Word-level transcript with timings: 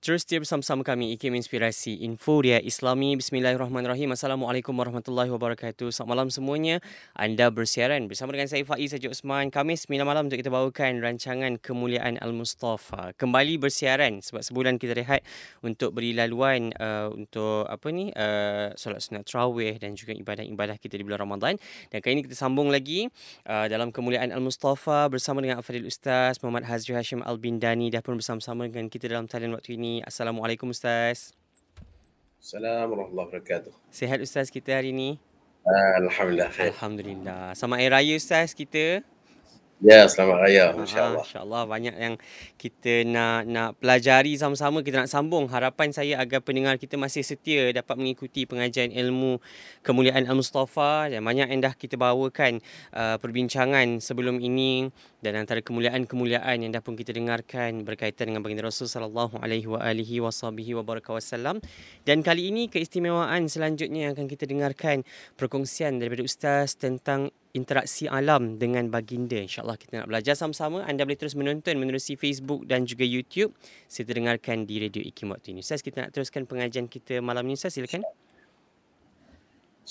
Terus 0.00 0.24
dia 0.24 0.40
bersama-sama 0.40 0.80
kami 0.80 1.12
IKIM 1.12 1.36
Inspirasi 1.36 2.00
Info 2.08 2.40
Dia 2.40 2.56
Islami. 2.56 3.20
Bismillahirrahmanirrahim. 3.20 4.16
Assalamualaikum 4.16 4.72
warahmatullahi 4.72 5.28
wabarakatuh. 5.28 5.92
Selamat 5.92 6.08
malam 6.16 6.28
semuanya. 6.32 6.80
Anda 7.12 7.52
bersiaran 7.52 8.08
bersama 8.08 8.32
dengan 8.32 8.48
saya 8.48 8.64
Faiz 8.64 8.96
Haji 8.96 9.12
Osman. 9.12 9.52
Kamis 9.52 9.84
9 9.84 10.00
malam 10.08 10.32
untuk 10.32 10.40
kita 10.40 10.48
bawakan 10.48 11.04
rancangan 11.04 11.60
Kemuliaan 11.60 12.16
Al-Mustafa. 12.16 13.12
Kembali 13.20 13.60
bersiaran 13.60 14.24
sebab 14.24 14.40
sebulan 14.40 14.80
kita 14.80 14.96
rehat 14.96 15.20
Untuk 15.60 15.92
beri 15.92 16.16
laluan 16.16 16.72
uh, 16.80 17.12
untuk 17.12 17.68
apa 17.68 17.92
ni 17.92 18.08
uh, 18.16 18.72
Solat 18.80 19.04
sunat 19.04 19.28
terawih 19.28 19.76
dan 19.76 20.00
juga 20.00 20.16
ibadah-ibadah 20.16 20.80
kita 20.80 20.96
di 20.96 21.04
bulan 21.04 21.28
Ramadan. 21.28 21.60
Dan 21.92 22.00
kali 22.00 22.16
ini 22.16 22.22
kita 22.24 22.40
sambung 22.40 22.72
lagi 22.72 23.04
uh, 23.44 23.68
dalam 23.68 23.92
Kemuliaan 23.92 24.32
Al-Mustafa 24.32 25.12
Bersama 25.12 25.44
dengan 25.44 25.60
Afadil 25.60 25.84
Ustaz 25.84 26.40
Muhammad 26.40 26.64
Hazri 26.64 26.96
Hashim 26.96 27.20
Al-Bindani. 27.20 27.92
Dah 27.92 28.00
pun 28.00 28.16
bersama-sama 28.16 28.64
dengan 28.64 28.88
kita 28.88 29.04
dalam 29.04 29.28
talian 29.28 29.52
waktu 29.52 29.76
ini 29.76 29.89
Assalamualaikum 30.06 30.70
Ustaz. 30.70 31.34
Assalamualaikum 32.38 33.10
warahmatullahi 33.10 33.28
wabarakatuh. 33.34 33.72
Sihat 33.90 34.22
Ustaz 34.22 34.46
kita 34.46 34.78
hari 34.78 34.94
ini? 34.94 35.18
Alhamdulillah. 35.98 36.50
Alhamdulillah. 36.54 37.42
Selamat 37.58 37.76
Hari 37.82 37.90
Raya 37.90 38.14
Ustaz 38.14 38.54
kita. 38.54 39.02
Ya, 39.80 40.04
selamat 40.04 40.44
raya 40.44 40.64
insya-Allah. 40.76 41.24
Insya-Allah 41.24 41.62
banyak 41.64 41.96
yang 41.96 42.14
kita 42.60 43.00
nak 43.08 43.48
nak 43.48 43.80
pelajari 43.80 44.36
sama-sama, 44.36 44.84
kita 44.84 45.00
nak 45.00 45.08
sambung. 45.08 45.48
Harapan 45.48 45.88
saya 45.88 46.20
agar 46.20 46.44
pendengar 46.44 46.76
kita 46.76 47.00
masih 47.00 47.24
setia 47.24 47.72
dapat 47.72 47.96
mengikuti 47.96 48.44
pengajian 48.44 48.92
ilmu 48.92 49.40
kemuliaan 49.80 50.28
Al-Mustafa 50.28 51.08
dan 51.08 51.24
banyak 51.24 51.48
yang 51.48 51.64
dah 51.64 51.72
kita 51.72 51.96
bawakan 51.96 52.60
uh, 52.92 53.16
perbincangan 53.24 54.04
sebelum 54.04 54.44
ini 54.44 54.92
dan 55.24 55.40
antara 55.40 55.64
kemuliaan-kemuliaan 55.64 56.60
yang 56.60 56.76
dah 56.76 56.84
pun 56.84 56.92
kita 56.92 57.16
dengarkan 57.16 57.80
berkaitan 57.80 58.36
dengan 58.36 58.44
baginda 58.44 58.68
Rasul 58.68 58.84
sallallahu 58.84 59.40
alaihi 59.40 60.20
wasallam. 60.20 61.56
Dan 62.04 62.20
kali 62.20 62.52
ini 62.52 62.68
keistimewaan 62.68 63.48
selanjutnya 63.48 64.08
yang 64.08 64.12
akan 64.12 64.28
kita 64.28 64.44
dengarkan 64.44 65.08
perkongsian 65.40 65.96
daripada 65.96 66.20
ustaz 66.20 66.76
tentang 66.76 67.32
interaksi 67.52 68.06
alam 68.06 68.56
dengan 68.58 68.86
baginda. 68.88 69.38
InsyaAllah 69.38 69.76
kita 69.78 70.02
nak 70.02 70.08
belajar 70.10 70.34
sama-sama. 70.38 70.86
Anda 70.86 71.02
boleh 71.02 71.18
terus 71.18 71.34
menonton 71.34 71.78
menerusi 71.78 72.14
Facebook 72.14 72.66
dan 72.66 72.86
juga 72.86 73.02
YouTube. 73.02 73.54
Serta 73.90 74.14
dengarkan 74.14 74.66
di 74.66 74.78
Radio 74.78 75.02
Ikim 75.02 75.34
waktu 75.34 75.54
ini. 75.54 75.60
Ustaz, 75.64 75.82
kita 75.82 76.06
nak 76.06 76.10
teruskan 76.14 76.46
pengajian 76.46 76.86
kita 76.86 77.18
malam 77.18 77.46
ini. 77.50 77.58
Ustaz, 77.58 77.74
silakan. 77.74 78.06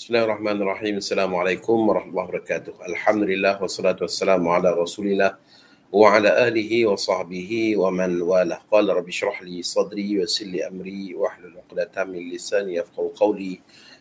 Bismillahirrahmanirrahim. 0.00 0.96
Assalamualaikum 0.96 1.76
warahmatullahi 1.84 2.40
wabarakatuh. 2.40 2.72
Alhamdulillah 2.88 3.60
wassalatu 3.60 4.08
wassalamu 4.08 4.48
ala 4.48 4.72
rasulillah 4.72 5.36
wa 5.92 6.16
ala 6.16 6.48
alihi 6.48 6.88
wa 6.88 6.96
sahbihi 6.96 7.76
wa 7.76 7.92
man 7.92 8.16
wala. 8.24 8.64
Qala 8.70 8.96
rabbi 8.96 9.12
syrah 9.12 9.36
li 9.44 9.60
sadri 9.60 10.16
wa 10.16 10.24
silli 10.24 10.64
amri 10.64 11.12
wa 11.12 11.28
ahlul 11.28 11.60
uqdatan 11.60 12.16
min 12.16 12.32
lisani 12.32 12.80
yafqahu 12.80 13.12
qawli. 13.12 13.60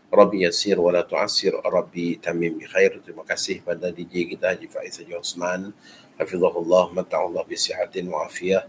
Rabbi 0.10 0.42
Yasir 0.42 0.82
wa 0.82 0.90
la 0.90 1.06
tu'asir 1.06 1.54
Rabbi 1.62 2.18
Tamim 2.18 2.58
bi 2.58 2.66
khair. 2.66 2.98
Terima 3.06 3.22
kasih 3.22 3.62
pada 3.62 3.94
DJ 3.94 4.26
kita 4.26 4.50
Haji 4.50 4.66
Faiz 4.66 4.98
Haji 4.98 5.14
Osman. 5.14 5.70
Hafizahullah 6.18 6.90
Mata'ullah 6.98 7.46
bi 7.46 7.54
sihatin 7.54 8.10
wa 8.10 8.26
afiyah. 8.26 8.66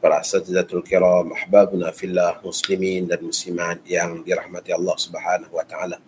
Para 0.00 0.24
asatizatul 0.24 0.80
kiram 0.80 1.28
Ahbabuna 1.36 1.92
fillah 1.92 2.38
Muslimin 2.40 3.10
dan 3.10 3.18
muslimat 3.18 3.82
Yang 3.84 4.24
dirahmati 4.24 4.72
Allah 4.72 4.96
subhanahu 4.96 5.52
wa 5.52 5.66
ta'ala. 5.68 6.00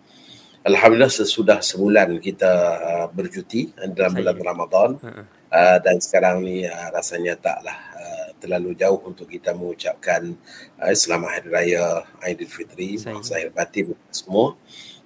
Alhamdulillah 0.65 1.13
sesudah 1.13 1.61
sebulan 1.61 2.17
kita 2.17 2.53
uh, 2.81 3.07
bercuti 3.13 3.69
dalam 3.93 4.17
bulan 4.17 4.37
Ramadan. 4.41 4.89
Uh, 5.51 5.77
dan 5.83 6.01
sekarang 6.01 6.41
ni 6.41 6.65
uh, 6.65 6.89
rasanya 6.89 7.37
taklah 7.37 7.90
terlalu 8.41 8.73
jauh 8.73 8.97
untuk 9.05 9.29
kita 9.29 9.53
mengucapkan 9.53 10.33
uh, 10.81 10.95
selamat 10.97 11.29
hari 11.37 11.49
raya 11.53 11.85
Aidilfitri 12.25 12.97
zahir 13.21 13.53
batin 13.53 13.93
semua. 14.09 14.57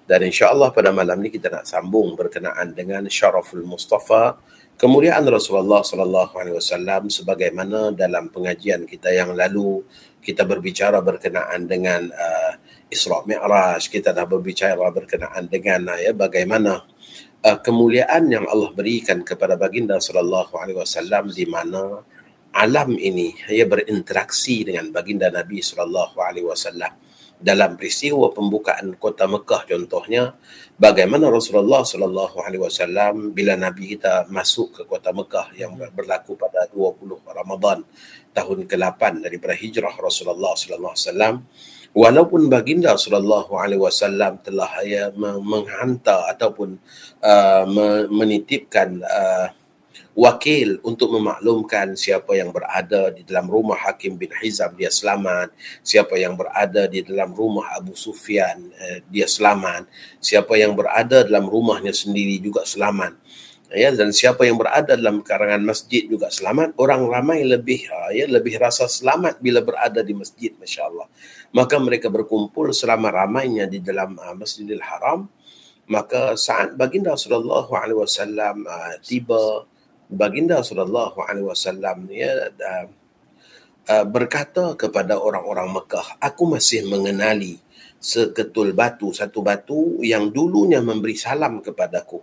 Dan 0.07 0.23
insyaallah 0.23 0.71
pada 0.71 0.95
malam 0.95 1.19
ni 1.19 1.33
kita 1.33 1.51
nak 1.51 1.67
sambung 1.67 2.15
berkenaan 2.15 2.71
dengan 2.71 3.03
syaraful 3.11 3.65
mustafa 3.67 4.39
kemuliaan 4.75 5.23
Rasulullah 5.27 5.81
sallallahu 5.81 6.35
alaihi 6.35 6.55
wasallam 6.59 7.07
sebagaimana 7.07 7.95
dalam 7.95 8.27
pengajian 8.27 8.83
kita 8.83 9.07
yang 9.11 9.31
lalu 9.31 9.83
kita 10.19 10.43
berbicara 10.43 10.99
berkenaan 10.99 11.63
dengan 11.63 12.11
uh, 12.11 12.53
Isra 12.91 13.23
Mi'raj 13.23 13.87
kita 13.87 14.11
dah 14.11 14.27
berbicara 14.27 14.83
berkenaan 14.91 15.47
dengan 15.47 15.95
uh, 15.95 15.99
ya 15.99 16.11
bagaimana 16.11 16.83
uh, 17.47 17.57
kemuliaan 17.63 18.27
yang 18.27 18.43
Allah 18.51 18.75
berikan 18.75 19.23
kepada 19.23 19.55
baginda 19.55 19.95
sallallahu 19.95 20.51
alaihi 20.59 20.79
wasallam 20.83 21.31
di 21.31 21.47
mana 21.47 22.03
alam 22.55 22.95
ini 22.95 23.35
ia 23.51 23.67
berinteraksi 23.67 24.63
dengan 24.63 24.87
baginda 24.95 25.27
Nabi 25.27 25.59
sallallahu 25.59 26.15
alaihi 26.23 26.47
wasallam. 26.47 26.95
Dalam 27.35 27.75
peristiwa 27.75 28.31
pembukaan 28.31 28.95
kota 28.95 29.27
Mekah 29.27 29.67
contohnya 29.67 30.39
bagaimana 30.79 31.27
Rasulullah 31.27 31.83
sallallahu 31.83 32.39
alaihi 32.39 32.63
wasallam 32.63 33.35
bila 33.35 33.59
Nabi 33.59 33.99
kita 33.99 34.31
masuk 34.31 34.71
ke 34.71 34.81
kota 34.87 35.11
Mekah 35.11 35.51
yang 35.59 35.75
berlaku 35.75 36.39
pada 36.39 36.71
20 36.71 37.27
Ramadan 37.27 37.83
tahun 38.31 38.63
ke-8 38.71 39.19
daripada 39.19 39.51
hijrah 39.51 39.91
Rasulullah 39.99 40.55
sallallahu 40.55 40.95
alaihi 40.95 41.07
wasallam 41.11 41.33
walaupun 41.91 42.47
baginda 42.47 42.95
sallallahu 42.95 43.51
alaihi 43.59 43.83
wasallam 43.83 44.39
telah 44.39 44.71
ya, 44.87 45.11
menghantar 45.43 46.31
ataupun 46.31 46.79
uh, 47.19 47.67
menitipkan 48.07 49.03
uh, 49.03 49.51
wakil 50.15 50.79
untuk 50.87 51.11
memaklumkan 51.11 51.93
siapa 51.99 52.39
yang 52.39 52.55
berada 52.55 53.11
di 53.11 53.27
dalam 53.27 53.51
rumah 53.51 53.75
Hakim 53.75 54.15
bin 54.15 54.31
Hizam 54.31 54.71
dia 54.79 54.87
selamat, 54.87 55.51
siapa 55.83 56.15
yang 56.15 56.39
berada 56.39 56.87
di 56.87 57.03
dalam 57.03 57.35
rumah 57.35 57.75
Abu 57.75 57.91
Sufyan 57.93 58.71
eh, 58.79 59.03
dia 59.11 59.27
selamat, 59.27 59.91
siapa 60.23 60.55
yang 60.55 60.71
berada 60.71 61.27
dalam 61.27 61.51
rumahnya 61.51 61.91
sendiri 61.91 62.39
juga 62.39 62.63
selamat. 62.63 63.19
Ya 63.75 63.91
dan 63.91 64.15
siapa 64.15 64.45
yang 64.47 64.55
berada 64.55 64.95
dalam 64.95 65.19
karangan 65.25 65.59
masjid 65.65 66.05
juga 66.07 66.31
selamat, 66.31 66.77
orang 66.79 67.11
ramai 67.11 67.43
lebih 67.43 67.89
ha, 67.91 68.13
ya 68.13 68.23
lebih 68.29 68.55
rasa 68.55 68.87
selamat 68.87 69.43
bila 69.43 69.59
berada 69.65 69.99
di 70.05 70.15
masjid 70.15 70.53
masya-Allah. 70.55 71.09
Maka 71.51 71.75
mereka 71.81 72.07
berkumpul 72.07 72.71
selama 72.71 73.11
ramainya 73.11 73.67
di 73.67 73.83
dalam 73.83 74.15
uh, 74.15 74.31
Masjidil 74.37 74.79
Haram. 74.79 75.27
Maka 75.91 76.39
saat 76.39 76.73
baginda 76.77 77.13
sallallahu 77.13 77.69
alaihi 77.73 77.99
wasallam 77.99 78.65
tiba 79.05 79.69
baginda 80.15 80.63
sallallahu 80.63 81.19
alaihi 81.27 81.47
wasallam 81.47 82.07
ya 82.09 82.49
uh, 82.55 82.87
uh, 83.91 84.05
berkata 84.07 84.73
kepada 84.79 85.19
orang-orang 85.19 85.75
Mekah 85.75 86.17
aku 86.23 86.49
masih 86.49 86.87
mengenali 86.87 87.61
seketul 87.99 88.71
batu 88.77 89.11
satu 89.11 89.41
batu 89.41 89.99
yang 90.05 90.29
dulunya 90.29 90.77
memberi 90.77 91.17
salam 91.17 91.57
kepadaku. 91.59 92.21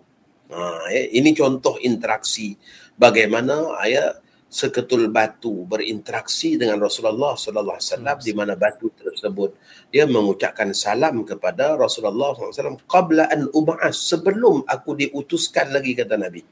Ha 0.52 0.88
ya 0.92 1.02
ini 1.16 1.32
contoh 1.32 1.80
interaksi 1.80 2.54
bagaimana 2.94 3.82
ya 3.88 4.22
seketul 4.52 5.08
batu 5.08 5.64
berinteraksi 5.64 6.60
dengan 6.60 6.76
Rasulullah 6.76 7.32
sallallahu 7.40 7.80
alaihi 7.80 7.88
wasallam 7.88 8.18
di 8.20 8.32
mana 8.36 8.52
batu 8.52 8.92
tersebut 8.92 9.56
dia 9.88 10.04
mengucapkan 10.04 10.76
salam 10.76 11.24
kepada 11.24 11.72
Rasulullah 11.72 12.36
sallallahu 12.36 12.52
alaihi 12.52 12.60
wasallam 12.60 12.78
qabla 12.84 13.24
an 13.32 13.48
ub'as 13.48 13.96
sebelum 13.96 14.60
aku 14.68 14.92
diutuskan 15.00 15.72
lagi 15.72 15.96
kata 15.96 16.20
Nabi 16.20 16.44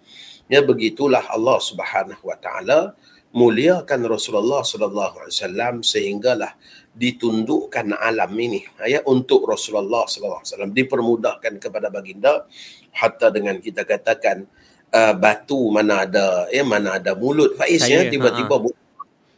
Ya 0.50 0.60
begitulah 0.66 1.22
Allah 1.30 1.62
Subhanahu 1.62 2.26
wa 2.26 2.34
taala 2.34 2.98
muliakan 3.30 4.10
Rasulullah 4.10 4.66
sallallahu 4.66 5.22
alaihi 5.22 5.34
wasallam 5.38 5.74
sehinggalah 5.86 6.58
ditundukkan 6.90 7.94
alam 7.94 8.34
ini 8.34 8.66
ya 8.82 8.98
untuk 9.06 9.46
Rasulullah 9.46 10.10
sallallahu 10.10 10.42
alaihi 10.42 10.50
wasallam. 10.50 10.72
Dipermudahkan 10.74 11.52
kepada 11.62 11.86
baginda 11.86 12.50
hatta 12.90 13.30
dengan 13.30 13.62
kita 13.62 13.86
katakan 13.86 14.42
uh, 14.91 15.14
batu 15.14 15.70
mana 15.70 16.02
ada 16.02 16.50
ya 16.50 16.66
mana 16.66 16.98
ada 16.98 17.14
mulut. 17.14 17.54
Faiz 17.54 17.86
ya 17.86 18.10
tiba-tiba 18.10 18.58
ha. 18.58 18.66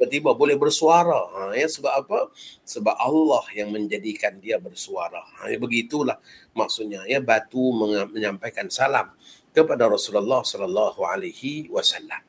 tiba-tiba 0.00 0.32
boleh 0.32 0.56
bersuara 0.56 1.20
ha, 1.37 1.41
ya 1.53 1.69
sebab 1.69 1.93
apa? 1.93 2.32
Sebab 2.65 2.97
Allah 2.97 3.44
yang 3.53 3.69
menjadikan 3.69 4.41
dia 4.41 4.56
bersuara 4.56 5.20
ha, 5.20 5.53
ya 5.53 5.61
begitulah 5.61 6.17
maksudnya 6.56 7.05
ya 7.05 7.20
batu 7.20 7.61
menyampaikan 8.17 8.73
salam 8.73 9.12
kepada 9.53 9.87
Rasulullah 9.87 10.41
sallallahu 10.43 11.01
alaihi 11.05 11.69
wasallam. 11.69 12.21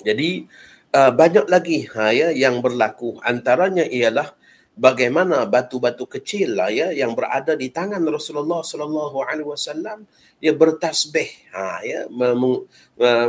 Jadi 0.00 0.48
uh, 0.96 1.12
banyak 1.12 1.46
lagi 1.46 1.86
ha 1.94 2.10
ya 2.10 2.32
yang 2.32 2.64
berlaku. 2.64 3.20
Antaranya 3.22 3.84
ialah 3.86 4.32
bagaimana 4.74 5.46
batu-batu 5.46 6.08
kecil 6.10 6.58
lah 6.58 6.72
ya 6.72 6.90
yang 6.90 7.14
berada 7.14 7.54
di 7.54 7.70
tangan 7.70 8.02
Rasulullah 8.02 8.64
sallallahu 8.64 9.22
alaihi 9.22 9.46
wasallam 9.46 10.08
ya 10.40 10.50
bertasbih. 10.56 11.30
Ha 11.54 11.84
ya 11.84 12.08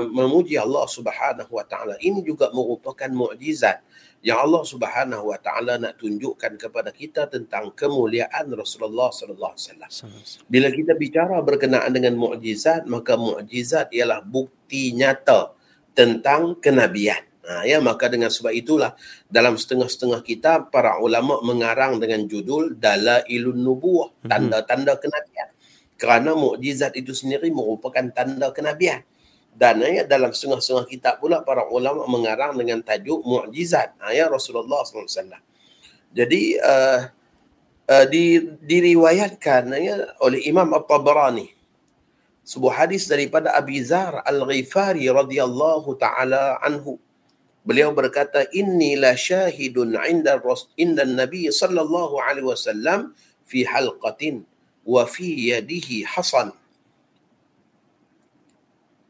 memuji 0.10 0.56
Allah 0.58 0.88
Subhanahu 0.90 1.52
wa 1.52 1.66
taala. 1.68 2.00
Ini 2.02 2.24
juga 2.26 2.50
merupakan 2.50 3.12
mukjizat 3.12 3.84
yang 4.25 4.42
Allah 4.42 4.66
Subhanahu 4.66 5.30
wa 5.30 5.38
taala 5.38 5.77
nak 5.77 6.01
tunjukkan 6.01 6.57
kepada 6.57 6.89
kita 6.89 7.30
tentang 7.30 7.69
kemuliaan 7.77 8.50
Rasulullah 8.50 9.13
sallallahu 9.13 9.54
alaihi 9.54 9.69
wasallam. 9.69 9.92
Bila 10.50 10.68
kita 10.74 10.98
bicara 10.98 11.38
berkenaan 11.45 11.94
dengan 11.94 12.18
mukjizat, 12.18 12.89
maka 12.89 13.13
mukjizat 13.22 13.94
ialah 13.94 14.25
bukti 14.25 14.98
nyata 14.98 15.54
tentang 15.94 16.57
kenabian. 16.57 17.22
Ha, 17.45 17.69
ya 17.69 17.77
maka 17.77 18.10
dengan 18.10 18.33
sebab 18.33 18.50
itulah 18.50 18.98
dalam 19.30 19.54
setengah-setengah 19.54 20.25
kitab 20.25 20.74
para 20.74 20.98
ulama 20.98 21.38
mengarang 21.45 22.01
dengan 22.01 22.25
judul 22.25 22.74
Dalailun 22.81 23.62
Nubuwah, 23.62 24.10
mhm. 24.10 24.25
tanda-tanda 24.25 24.98
kenabian. 24.98 25.54
Kerana 26.01 26.33
mukjizat 26.33 26.98
itu 26.98 27.13
sendiri 27.13 27.54
merupakan 27.54 28.10
tanda 28.10 28.50
kenabian 28.50 29.06
dan 29.56 29.80
ya, 29.80 30.04
dalam 30.04 30.36
setengah-setengah 30.36 30.86
kitab 30.92 31.24
pula 31.24 31.40
para 31.40 31.63
ulama 31.72 32.04
mengarang 32.12 32.60
dengan 32.60 32.84
tajuk 32.84 33.24
mukjizat 33.24 33.96
ha, 34.04 34.12
ya 34.12 34.28
Rasulullah 34.28 34.84
SAW. 34.84 35.40
Jadi 36.12 36.60
uh, 36.60 37.07
uh, 37.88 38.06
di, 38.12 38.44
diriwayatkan 38.60 39.63
ya, 39.80 40.12
oleh 40.19 40.44
Imam 40.44 40.68
At-Tabarani 40.75 41.56
sebuah 42.46 42.86
hadis 42.86 43.07
daripada 43.07 43.56
Abi 43.56 43.80
Zar 43.81 44.22
Al-Ghifari 44.28 45.07
radhiyallahu 45.07 45.98
taala 45.98 46.60
anhu. 46.62 47.00
Beliau 47.66 47.90
berkata 47.90 48.46
inni 48.54 48.94
la 48.94 49.18
syahidun 49.18 49.98
'inda 49.98 50.38
inda 50.78 51.04
Nabi 51.08 51.50
sallallahu 51.50 52.22
alaihi 52.22 52.46
wasallam 52.46 53.18
fi 53.48 53.66
halqatin 53.66 54.46
wa 54.86 55.08
fi 55.10 55.56
yadihi 55.56 56.06
hasan 56.06 56.54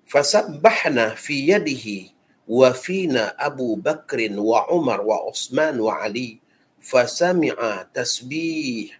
fasabbahna 0.05 1.17
fi 1.17 1.49
yadihi 1.49 2.13
wa 2.45 2.73
fina 2.73 3.33
Abu 3.37 3.73
Bakr 3.77 4.29
wa 4.37 4.69
Umar 4.69 5.01
wa 5.01 5.25
Utsman 5.25 5.81
wa 5.81 5.97
Ali 6.01 6.41
fasami'a 6.77 7.89
tasbih 7.89 8.93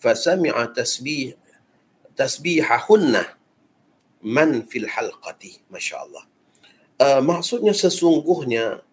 fasami'a 0.00 0.68
tasbih 0.76 1.32
tasbihahunna 2.12 3.24
man 4.20 4.68
fil 4.68 4.84
halqati 4.84 5.64
masyaallah 5.72 6.28
uh, 7.00 7.20
maksudnya 7.24 7.72
sesungguhnya 7.72 8.84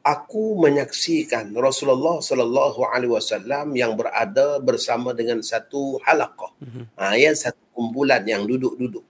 aku 0.00 0.56
menyaksikan 0.56 1.52
Rasulullah 1.52 2.24
sallallahu 2.24 2.80
alaihi 2.88 3.12
wasallam 3.12 3.76
yang 3.76 3.92
berada 3.96 4.56
bersama 4.60 5.12
dengan 5.12 5.44
satu 5.44 6.00
halaqah. 6.08 6.52
Mm-hmm. 6.60 6.84
ha, 6.96 7.14
ya 7.20 7.32
satu 7.36 7.60
kumpulan 7.76 8.24
yang 8.24 8.48
duduk-duduk 8.48 9.04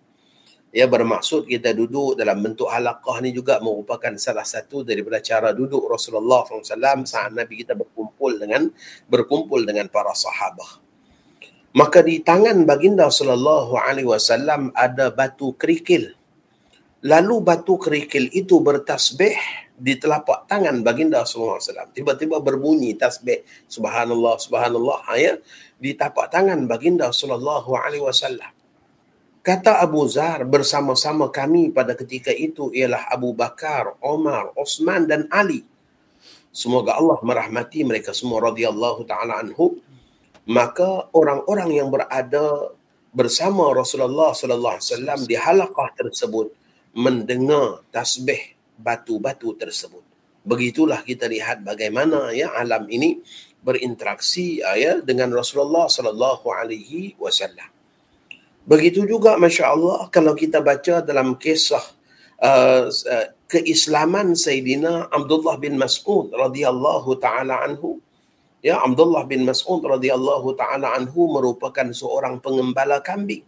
ya 0.70 0.86
bermaksud 0.86 1.50
kita 1.50 1.74
duduk 1.74 2.14
dalam 2.14 2.38
bentuk 2.38 2.70
halaqah 2.70 3.18
ni 3.22 3.34
juga 3.34 3.58
merupakan 3.58 4.14
salah 4.16 4.46
satu 4.46 4.86
daripada 4.86 5.18
cara 5.18 5.50
duduk 5.50 5.82
Rasulullah 5.90 6.46
SAW 6.46 7.06
saat 7.06 7.34
Nabi 7.34 7.62
kita 7.66 7.74
berkumpul 7.74 8.38
dengan 8.38 8.70
berkumpul 9.10 9.66
dengan 9.66 9.90
para 9.90 10.14
sahabat. 10.14 10.78
Maka 11.70 12.02
di 12.02 12.18
tangan 12.18 12.66
baginda 12.66 13.06
sallallahu 13.06 13.78
alaihi 13.78 14.10
wasallam 14.10 14.74
ada 14.74 15.14
batu 15.14 15.54
kerikil. 15.54 16.18
Lalu 17.06 17.34
batu 17.46 17.78
kerikil 17.78 18.26
itu 18.34 18.58
bertasbih 18.58 19.38
di 19.78 19.96
telapak 19.96 20.50
tangan 20.50 20.82
baginda 20.82 21.22
sallallahu 21.22 21.62
alaihi 21.62 21.68
wasallam. 21.70 21.90
Tiba-tiba 21.94 22.36
berbunyi 22.42 22.98
tasbih 22.98 23.46
subhanallah 23.70 24.34
subhanallah 24.42 25.00
ya 25.16 25.38
di 25.78 25.94
tapak 25.94 26.28
tangan 26.34 26.66
baginda 26.66 27.08
sallallahu 27.14 27.70
alaihi 27.72 28.02
wasallam. 28.02 28.59
Kata 29.40 29.80
Abu 29.80 30.04
Zar 30.04 30.44
bersama-sama 30.44 31.32
kami 31.32 31.72
pada 31.72 31.96
ketika 31.96 32.28
itu 32.28 32.68
ialah 32.76 33.08
Abu 33.08 33.32
Bakar, 33.32 33.96
Omar, 34.04 34.52
Osman 34.52 35.08
dan 35.08 35.24
Ali. 35.32 35.64
Semoga 36.52 37.00
Allah 37.00 37.16
merahmati 37.24 37.80
mereka 37.80 38.12
semua 38.12 38.52
radhiyallahu 38.52 39.08
taala 39.08 39.40
anhu. 39.40 39.80
Maka 40.44 41.08
orang-orang 41.16 41.72
yang 41.72 41.88
berada 41.88 42.76
bersama 43.16 43.72
Rasulullah 43.72 44.36
sallallahu 44.36 44.76
alaihi 44.76 44.88
wasallam 44.92 45.20
di 45.24 45.36
halaqah 45.40 45.88
tersebut 45.96 46.52
mendengar 46.92 47.80
tasbih 47.88 48.60
batu-batu 48.76 49.56
tersebut. 49.56 50.04
Begitulah 50.44 51.00
kita 51.00 51.24
lihat 51.32 51.64
bagaimana 51.64 52.28
ya 52.36 52.52
alam 52.52 52.84
ini 52.92 53.24
berinteraksi 53.64 54.60
ya 54.60 55.00
dengan 55.00 55.32
Rasulullah 55.32 55.88
sallallahu 55.88 56.44
alaihi 56.52 57.16
wasallam. 57.16 57.79
Begitu 58.68 59.08
juga 59.08 59.40
Masya 59.40 59.64
Allah 59.72 59.98
kalau 60.12 60.36
kita 60.36 60.60
baca 60.60 61.00
dalam 61.00 61.34
kisah 61.40 61.82
uh, 62.44 62.86
uh, 62.92 63.26
keislaman 63.48 64.36
Sayyidina 64.36 65.08
Abdullah 65.08 65.56
bin 65.56 65.80
Mas'ud 65.80 66.30
radhiyallahu 66.30 67.16
taala 67.16 67.64
anhu. 67.64 67.98
Ya 68.60 68.76
Abdullah 68.84 69.24
bin 69.24 69.48
Mas'ud 69.48 69.80
radhiyallahu 69.80 70.52
taala 70.60 70.92
anhu 70.92 71.32
merupakan 71.32 71.88
seorang 71.88 72.38
pengembala 72.44 73.00
kambing. 73.00 73.42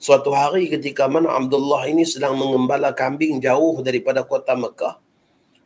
Suatu 0.00 0.32
hari 0.32 0.72
ketika 0.72 1.04
mana 1.06 1.36
Abdullah 1.36 1.84
ini 1.86 2.08
sedang 2.08 2.40
mengembala 2.40 2.96
kambing 2.96 3.38
jauh 3.44 3.78
daripada 3.84 4.24
kota 4.24 4.56
Mekah 4.56 5.03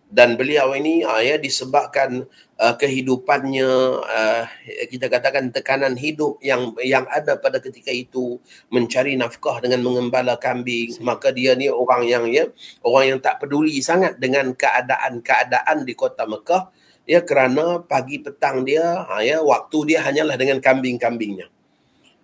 dan 0.08 0.40
beliau 0.40 0.72
ini 0.72 1.05
uh, 1.05 1.20
ya 1.20 1.37
disebabkan 1.37 2.25
uh, 2.56 2.75
kehidupannya 2.81 3.70
uh, 4.00 4.44
kita 4.88 5.12
katakan 5.12 5.52
tekanan 5.52 6.00
hidup 6.00 6.40
yang 6.40 6.72
yang 6.81 7.05
ada 7.12 7.37
pada 7.37 7.60
ketika 7.60 7.93
itu 7.93 8.40
mencari 8.72 9.20
nafkah 9.20 9.60
dengan 9.60 9.84
mengembala 9.84 10.40
kambing 10.40 10.96
Sim. 10.96 11.05
maka 11.05 11.28
dia 11.28 11.52
ni 11.52 11.69
orang 11.69 12.08
yang 12.08 12.25
ya 12.32 12.49
orang 12.81 13.16
yang 13.16 13.19
tak 13.20 13.44
peduli 13.44 13.76
sangat 13.84 14.16
dengan 14.16 14.56
keadaan-keadaan 14.56 15.84
di 15.84 15.93
kota 15.93 16.25
Mekah 16.25 16.72
ya 17.04 17.20
kerana 17.20 17.84
pagi 17.84 18.25
petang 18.25 18.64
dia 18.64 19.04
uh, 19.04 19.20
ya 19.20 19.44
waktu 19.44 19.93
dia 19.93 20.00
hanyalah 20.00 20.40
dengan 20.40 20.64
kambing-kambingnya 20.64 21.52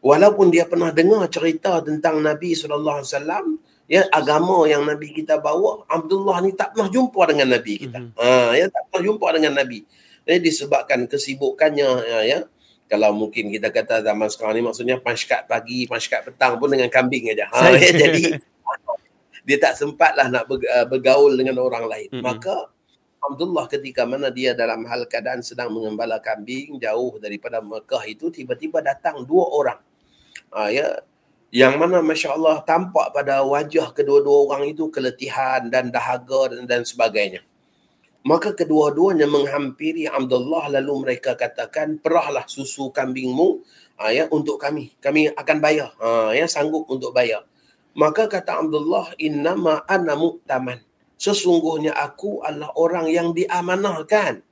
walaupun 0.01 0.49
dia 0.49 0.65
pernah 0.65 0.89
dengar 0.89 1.29
cerita 1.29 1.85
tentang 1.85 2.25
Nabi 2.25 2.57
sallallahu 2.57 3.05
alaihi 3.05 3.13
wasallam 3.13 3.47
ya 3.85 4.09
agama 4.09 4.65
yang 4.65 4.85
nabi 4.85 5.13
kita 5.13 5.37
bawa 5.37 5.85
Abdullah 5.89 6.41
ni 6.41 6.57
tak 6.57 6.73
pernah 6.73 6.89
jumpa 6.89 7.21
dengan 7.29 7.49
nabi 7.57 7.75
kita. 7.85 7.99
Mm-hmm. 8.01 8.21
ha 8.21 8.53
ya 8.57 8.67
tak 8.73 8.83
pernah 8.89 9.03
jumpa 9.13 9.27
dengan 9.37 9.53
nabi. 9.61 9.79
Eh 10.25 10.41
disebabkan 10.41 11.05
kesibukannya 11.05 11.89
ya, 12.09 12.19
ya. 12.25 12.39
Kalau 12.85 13.17
mungkin 13.17 13.49
kita 13.49 13.73
kata 13.73 14.05
zaman 14.05 14.29
sekarang 14.29 14.61
ni 14.61 14.63
maksudnya 14.65 14.97
panshkat 15.01 15.49
pagi 15.49 15.85
panshkat 15.89 16.25
petang 16.25 16.57
pun 16.57 16.73
dengan 16.73 16.89
kambing 16.89 17.33
aja. 17.33 17.49
Ha 17.53 17.77
ya, 17.77 17.91
jadi 17.93 18.41
dia 19.47 19.57
tak 19.61 19.77
sempatlah 19.77 20.33
nak 20.33 20.49
uh, 20.49 20.87
bergaul 20.89 21.37
dengan 21.37 21.61
orang 21.61 21.85
lain. 21.85 22.09
Mm-hmm. 22.13 22.25
maka 22.25 22.73
Abdullah 23.25 23.65
ketika 23.73 24.05
mana 24.05 24.29
dia 24.29 24.53
dalam 24.53 24.85
hal 24.85 25.09
keadaan 25.09 25.41
sedang 25.41 25.73
mengembala 25.73 26.21
kambing 26.21 26.77
jauh 26.77 27.17
daripada 27.17 27.65
Mekah 27.65 28.05
itu 28.05 28.29
tiba-tiba 28.29 28.85
datang 28.85 29.25
dua 29.25 29.49
orang. 29.49 29.81
Ha, 30.53 30.69
ya 30.69 31.01
yang 31.55 31.79
mana 31.79 32.03
Masya 32.03 32.35
Allah 32.35 32.67
tampak 32.67 33.15
pada 33.15 33.47
wajah 33.47 33.95
kedua-dua 33.95 34.51
orang 34.51 34.75
itu 34.75 34.91
keletihan 34.91 35.71
dan 35.71 35.95
dahaga 35.95 36.51
dan, 36.51 36.67
dan 36.67 36.83
sebagainya. 36.83 37.47
Maka 38.27 38.59
kedua-duanya 38.59 39.31
menghampiri 39.31 40.11
Abdullah 40.11 40.67
lalu 40.67 41.07
mereka 41.07 41.39
katakan 41.39 42.03
perahlah 42.03 42.43
susu 42.51 42.91
kambingmu 42.91 43.63
ha, 44.03 44.11
ya, 44.11 44.27
untuk 44.35 44.59
kami. 44.59 44.99
Kami 44.99 45.31
akan 45.31 45.57
bayar. 45.63 45.95
Ha, 46.03 46.35
ya, 46.35 46.51
sanggup 46.51 46.91
untuk 46.91 47.15
bayar. 47.15 47.47
Maka 47.95 48.27
kata 48.27 48.59
Abdullah, 48.59 49.15
innama 49.23 49.87
ana 49.87 50.19
mu'taman. 50.19 50.83
Sesungguhnya 51.23 51.95
aku 51.95 52.43
adalah 52.43 52.75
orang 52.75 53.07
yang 53.15 53.31
diamanahkan. 53.31 54.43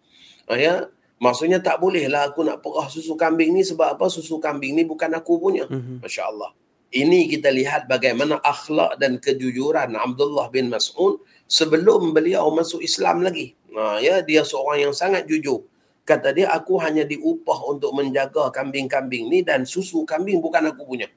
Ha, 0.46 0.54
ya, 0.54 0.86
maksudnya 1.18 1.58
tak 1.58 1.82
bolehlah 1.82 2.30
aku 2.30 2.46
nak 2.46 2.62
perah 2.62 2.86
susu 2.86 3.18
kambing 3.18 3.58
ni 3.58 3.66
sebab 3.66 3.98
apa? 3.98 4.06
Susu 4.06 4.38
kambing 4.38 4.78
ni 4.78 4.86
bukan 4.86 5.10
aku 5.18 5.42
punya. 5.42 5.66
Mm-hmm. 5.66 5.98
Masya 6.06 6.30
Allah 6.30 6.61
ini 6.92 7.24
kita 7.24 7.48
lihat 7.48 7.88
bagaimana 7.88 8.36
akhlak 8.44 9.00
dan 9.00 9.16
kejujuran 9.16 9.96
Abdullah 9.96 10.52
bin 10.52 10.68
Mas'ud 10.68 11.24
sebelum 11.48 12.12
beliau 12.12 12.52
masuk 12.52 12.84
Islam 12.84 13.24
lagi. 13.24 13.56
Ha, 13.72 13.96
ya, 14.04 14.20
dia 14.20 14.44
seorang 14.44 14.88
yang 14.88 14.94
sangat 14.94 15.24
jujur. 15.24 15.64
Kata 16.04 16.36
dia, 16.36 16.52
aku 16.52 16.76
hanya 16.84 17.08
diupah 17.08 17.64
untuk 17.72 17.96
menjaga 17.96 18.52
kambing-kambing 18.52 19.32
ni 19.32 19.40
dan 19.40 19.64
susu 19.64 20.04
kambing 20.04 20.44
bukan 20.44 20.68
aku 20.68 20.84
punya. 20.84 21.08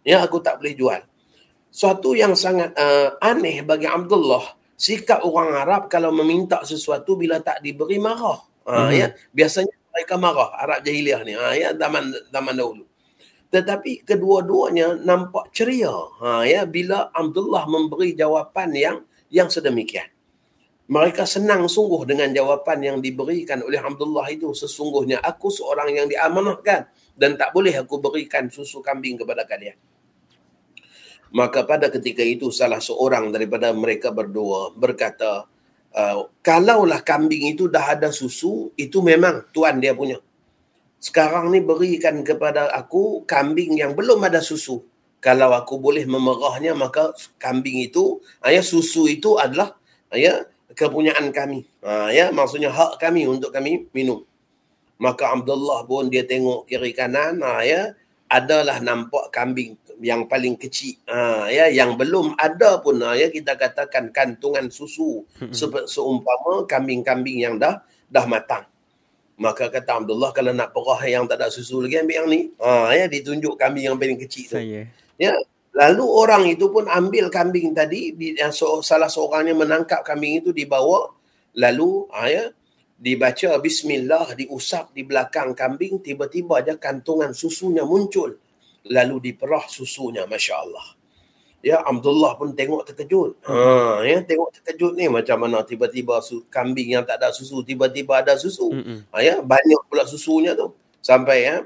Ya, 0.00 0.24
aku 0.24 0.40
tak 0.40 0.64
boleh 0.64 0.72
jual. 0.72 1.00
Suatu 1.68 2.16
yang 2.16 2.32
sangat 2.32 2.72
uh, 2.80 3.20
aneh 3.20 3.60
bagi 3.60 3.84
Abdullah, 3.84 4.56
sikap 4.80 5.20
orang 5.20 5.52
Arab 5.52 5.92
kalau 5.92 6.08
meminta 6.16 6.64
sesuatu 6.64 7.20
bila 7.20 7.44
tak 7.44 7.60
diberi 7.60 8.00
marah. 8.00 8.40
Ha, 8.64 8.72
mm-hmm. 8.72 8.96
ya, 8.96 9.06
biasanya 9.36 9.74
mereka 9.92 10.14
marah 10.16 10.56
Arab 10.56 10.80
jahiliah 10.80 11.20
ni. 11.28 11.36
Ha, 11.36 11.52
ya, 11.52 11.68
zaman 11.76 12.08
zaman 12.32 12.56
dahulu 12.56 12.89
tetapi 13.50 14.06
kedua-duanya 14.06 14.98
nampak 15.02 15.50
ceria 15.50 15.92
ha 16.22 16.46
ya 16.46 16.62
bila 16.66 17.10
Abdullah 17.10 17.66
memberi 17.66 18.14
jawapan 18.14 18.70
yang 18.74 18.96
yang 19.30 19.50
sedemikian 19.50 20.06
Mereka 20.90 21.22
senang 21.22 21.70
sungguh 21.70 22.02
dengan 22.02 22.34
jawapan 22.34 22.82
yang 22.82 22.96
diberikan 22.98 23.62
oleh 23.62 23.78
Abdullah 23.78 24.26
itu. 24.26 24.50
Sesungguhnya 24.50 25.22
aku 25.22 25.46
seorang 25.46 25.94
yang 25.94 26.10
diamanahkan 26.10 26.90
dan 27.14 27.38
tak 27.38 27.54
boleh 27.54 27.70
aku 27.78 28.02
berikan 28.02 28.50
susu 28.50 28.82
kambing 28.82 29.14
kepada 29.14 29.46
kalian. 29.46 29.78
Maka 31.30 31.62
pada 31.62 31.94
ketika 31.94 32.26
itu 32.26 32.50
salah 32.50 32.82
seorang 32.82 33.30
daripada 33.30 33.70
mereka 33.70 34.10
berdua 34.10 34.74
berkata, 34.74 35.46
uh, 35.94 36.26
kalaulah 36.42 37.06
kambing 37.06 37.54
itu 37.54 37.70
dah 37.70 37.94
ada 37.94 38.10
susu, 38.10 38.74
itu 38.74 38.98
memang 38.98 39.46
tuan 39.54 39.78
dia 39.78 39.94
punya. 39.94 40.18
Sekarang 41.00 41.48
ni 41.48 41.64
berikan 41.64 42.20
kepada 42.20 42.68
aku 42.76 43.24
kambing 43.24 43.80
yang 43.80 43.96
belum 43.96 44.20
ada 44.20 44.44
susu. 44.44 44.84
Kalau 45.20 45.52
aku 45.56 45.80
boleh 45.80 46.04
memerahnya, 46.04 46.76
maka 46.76 47.16
kambing 47.40 47.80
itu, 47.80 48.20
ayah 48.44 48.64
susu 48.64 49.08
itu 49.08 49.36
adalah 49.40 49.76
ayah 50.12 50.44
kepunyaan 50.76 51.32
kami. 51.32 51.64
Ha, 51.80 52.12
ya, 52.12 52.28
maksudnya 52.32 52.68
hak 52.68 53.00
kami 53.00 53.24
untuk 53.24 53.52
kami 53.52 53.88
minum. 53.96 54.24
Maka 55.00 55.32
Abdullah 55.32 55.88
pun 55.88 56.12
dia 56.12 56.24
tengok 56.24 56.68
kiri 56.68 56.92
kanan, 56.92 57.40
ha, 57.40 57.64
ya, 57.64 57.96
adalah 58.30 58.78
nampak 58.78 59.32
kambing 59.34 59.80
yang 60.00 60.24
paling 60.24 60.56
kecil 60.56 60.96
ha, 61.04 61.50
ya 61.52 61.68
yang 61.68 61.98
belum 61.98 62.32
ada 62.40 62.80
pun 62.80 63.04
ha, 63.04 63.12
ya 63.18 63.28
kita 63.28 63.58
katakan 63.58 64.08
kantungan 64.08 64.72
susu 64.72 65.28
hmm. 65.36 65.52
seumpama 65.84 66.64
kambing-kambing 66.64 67.44
yang 67.44 67.60
dah 67.60 67.84
dah 68.08 68.24
matang 68.24 68.69
maka 69.40 69.72
kata 69.72 70.04
Abdullah 70.04 70.36
kalau 70.36 70.52
nak 70.52 70.76
perah 70.76 71.00
yang 71.08 71.24
tak 71.24 71.40
ada 71.40 71.48
susu 71.48 71.80
lagi 71.80 71.96
ambil 71.96 72.14
yang 72.20 72.28
ni. 72.28 72.40
Ha, 72.60 72.92
ya 72.92 73.04
ditunjuk 73.08 73.56
kambing 73.56 73.88
yang 73.88 73.96
paling 73.96 74.20
kecil 74.20 74.52
tu. 74.52 74.60
Saya. 74.60 74.84
ya 75.16 75.32
lalu 75.72 76.04
orang 76.04 76.44
itu 76.52 76.68
pun 76.68 76.84
ambil 76.84 77.32
kambing 77.32 77.72
tadi 77.72 78.12
di, 78.12 78.36
yang 78.36 78.52
so, 78.52 78.84
salah 78.84 79.08
seorangnya 79.08 79.56
menangkap 79.56 80.04
kambing 80.04 80.44
itu 80.44 80.52
dibawa 80.52 81.08
lalu 81.56 82.04
ha, 82.12 82.28
ya 82.28 82.52
dibaca 83.00 83.56
bismillah 83.56 84.36
diusap 84.36 84.92
di 84.92 85.08
belakang 85.08 85.56
kambing 85.56 86.04
tiba-tiba 86.04 86.60
aja 86.60 86.76
kantungan 86.76 87.32
susunya 87.32 87.80
muncul. 87.80 88.36
Lalu 88.92 89.32
diperah 89.32 89.64
susunya 89.68 90.28
Masya 90.28 90.54
Allah 90.56 90.99
ya 91.60 91.84
Abdullah 91.84 92.36
pun 92.36 92.52
tengok 92.56 92.88
terkejut. 92.88 93.40
Ha. 93.44 94.00
Ya 94.04 94.20
tengok 94.24 94.50
terkejut 94.60 94.96
ni. 94.96 95.06
Macam 95.08 95.40
mana 95.40 95.64
tiba-tiba 95.64 96.20
su- 96.24 96.44
kambing 96.48 96.96
yang 96.96 97.04
tak 97.04 97.20
ada 97.20 97.32
susu 97.32 97.60
tiba-tiba 97.64 98.20
ada 98.20 98.36
susu. 98.36 98.72
Ha, 99.12 99.20
ya 99.20 99.40
banyak 99.44 99.80
pula 99.88 100.04
susunya 100.08 100.56
tu. 100.56 100.72
Sampai 101.00 101.48
ya 101.48 101.64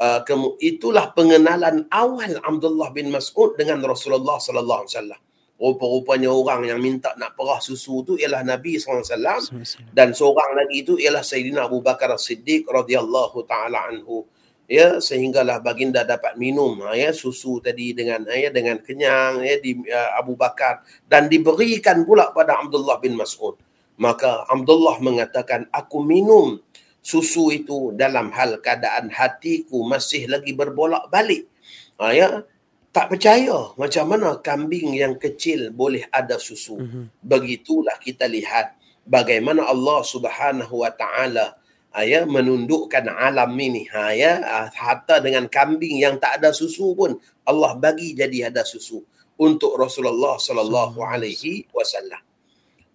uh, 0.00 0.20
itulah 0.60 1.12
pengenalan 1.12 1.84
awal 1.92 2.40
Abdullah 2.40 2.88
bin 2.92 3.12
Mas'ud 3.12 3.56
dengan 3.60 3.84
Rasulullah 3.84 4.40
sallallahu 4.40 4.80
alaihi 4.84 4.94
wasallam. 4.96 5.20
Rupa-rupanya 5.60 6.32
orang 6.32 6.72
yang 6.72 6.80
minta 6.80 7.12
nak 7.20 7.36
perah 7.36 7.60
susu 7.60 8.00
tu 8.00 8.16
ialah 8.16 8.40
Nabi 8.40 8.80
SAW 8.80 9.52
dan 9.92 10.16
seorang 10.16 10.56
lagi 10.56 10.88
itu 10.88 10.96
ialah 10.96 11.20
Sayyidina 11.20 11.68
Abu 11.68 11.84
Bakar 11.84 12.08
As-Siddiq 12.16 12.64
radhiyallahu 12.64 13.44
taala 13.44 13.92
anhu 13.92 14.24
ya 14.70 15.02
sehinggalah 15.02 15.58
baginda 15.58 16.06
dapat 16.06 16.38
minum 16.38 16.78
ha, 16.86 16.94
ya 16.94 17.10
susu 17.10 17.58
tadi 17.58 17.90
dengan 17.90 18.22
ha, 18.22 18.38
ya 18.38 18.54
dengan 18.54 18.78
kenyang 18.78 19.42
ya 19.42 19.58
di 19.58 19.74
uh, 19.90 20.14
Abu 20.14 20.38
Bakar. 20.38 20.86
Dan 21.10 21.26
diberikan 21.26 22.06
pula 22.06 22.30
pada 22.30 22.62
Abdullah 22.62 23.02
bin 23.02 23.18
Mas'ud. 23.18 23.58
Maka 23.98 24.46
Abdullah 24.46 25.02
mengatakan 25.02 25.66
aku 25.74 25.98
minum 26.06 26.62
susu 27.02 27.50
itu 27.50 27.90
dalam 27.98 28.30
hal 28.30 28.62
keadaan 28.62 29.10
hatiku 29.10 29.82
masih 29.82 30.30
lagi 30.30 30.54
berbolak-balik. 30.54 31.50
Ha, 31.98 32.14
ya 32.14 32.46
tak 32.90 33.10
percaya 33.10 33.74
macam 33.78 34.04
mana 34.06 34.38
kambing 34.38 34.94
yang 34.94 35.14
kecil 35.18 35.74
boleh 35.74 36.06
ada 36.14 36.38
susu. 36.38 36.78
Mm-hmm. 36.78 37.04
begitulah 37.22 37.96
kita 38.02 38.26
lihat 38.26 38.74
bagaimana 39.06 39.66
Allah 39.66 40.02
Subhanahu 40.02 40.82
wa 40.82 40.90
taala 40.90 41.54
ha, 41.54 41.59
ya 41.98 42.22
menundukkan 42.22 43.10
alam 43.10 43.50
ini. 43.58 43.90
Ha 43.90 44.14
ya? 44.14 44.32
Hatta 44.70 45.18
dengan 45.18 45.50
kambing 45.50 45.98
yang 45.98 46.22
tak 46.22 46.38
ada 46.38 46.54
susu 46.54 46.94
pun 46.94 47.18
Allah 47.42 47.74
bagi 47.74 48.14
jadi 48.14 48.54
ada 48.54 48.62
susu 48.62 49.02
untuk 49.34 49.74
Rasulullah 49.74 50.38
sallallahu 50.38 51.02
alaihi 51.02 51.66
wasallam. 51.74 52.22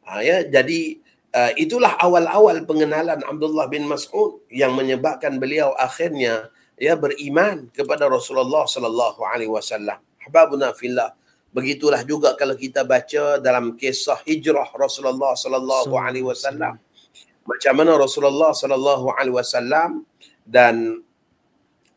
Ha 0.07 0.23
ya? 0.23 0.47
Jadi 0.47 1.03
uh, 1.35 1.51
itulah 1.59 1.99
awal-awal 1.99 2.63
pengenalan 2.63 3.19
Abdullah 3.19 3.67
bin 3.67 3.83
Mas'ud 3.83 4.39
yang 4.47 4.71
menyebabkan 4.71 5.43
beliau 5.43 5.75
akhirnya 5.75 6.47
ya 6.79 6.95
beriman 6.95 7.67
kepada 7.75 8.07
Rasulullah 8.07 8.63
sallallahu 8.63 9.19
alaihi 9.27 9.51
wasallam. 9.51 9.99
Hababuna 10.23 10.71
fillah. 10.71 11.11
Begitulah 11.55 12.03
juga 12.03 12.35
kalau 12.35 12.59
kita 12.59 12.83
baca 12.83 13.39
dalam 13.39 13.79
kisah 13.79 14.19
hijrah 14.27 14.75
Rasulullah 14.75 15.39
sallallahu 15.39 15.95
alaihi 15.95 16.27
wasallam 16.27 16.75
macam 17.45 17.73
mana 17.77 17.93
Rasulullah 17.95 18.51
sallallahu 18.51 19.13
alaihi 19.13 19.37
wasallam 19.37 20.03
dan 20.43 21.05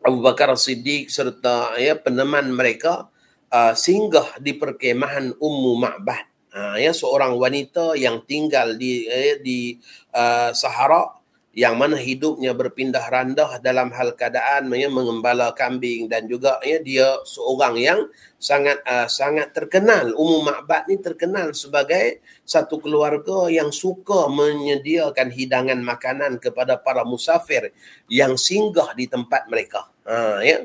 Abu 0.04 0.22
Bakar 0.22 0.52
Siddiq 0.54 1.10
serta 1.10 1.74
ya 1.80 1.98
peneman 1.98 2.52
mereka 2.54 3.10
uh, 3.50 3.74
singgah 3.74 4.38
di 4.38 4.54
perkemahan 4.54 5.34
Ummu 5.36 5.72
Ma'bad. 5.80 6.24
Uh, 6.48 6.80
ya 6.80 6.96
seorang 6.96 7.36
wanita 7.36 7.92
yang 7.92 8.24
tinggal 8.24 8.80
di 8.80 9.04
eh, 9.04 9.36
di 9.42 9.76
uh, 10.16 10.48
Sahara 10.56 11.17
yang 11.58 11.74
mana 11.74 11.98
hidupnya 11.98 12.54
berpindah 12.54 13.02
randah 13.10 13.58
dalam 13.58 13.90
hal 13.90 14.14
keadaan 14.14 14.70
ya, 14.78 14.86
mengembala 14.86 15.50
kambing 15.58 16.06
dan 16.06 16.30
juga 16.30 16.62
ya 16.62 16.78
dia 16.78 17.18
seorang 17.26 17.74
yang 17.74 18.00
sangat 18.38 18.78
uh, 18.86 19.10
sangat 19.10 19.50
terkenal. 19.50 20.14
Ummu 20.14 20.46
Ma'bad 20.46 20.86
ni 20.86 21.02
terkenal 21.02 21.50
sebagai 21.58 22.22
satu 22.46 22.78
keluarga 22.78 23.50
yang 23.50 23.74
suka 23.74 24.30
menyediakan 24.30 25.34
hidangan 25.34 25.82
makanan 25.82 26.38
kepada 26.38 26.78
para 26.78 27.02
musafir 27.02 27.74
yang 28.06 28.38
singgah 28.38 28.94
di 28.94 29.10
tempat 29.10 29.50
mereka. 29.50 29.90
Ha 30.06 30.38
ya. 30.46 30.62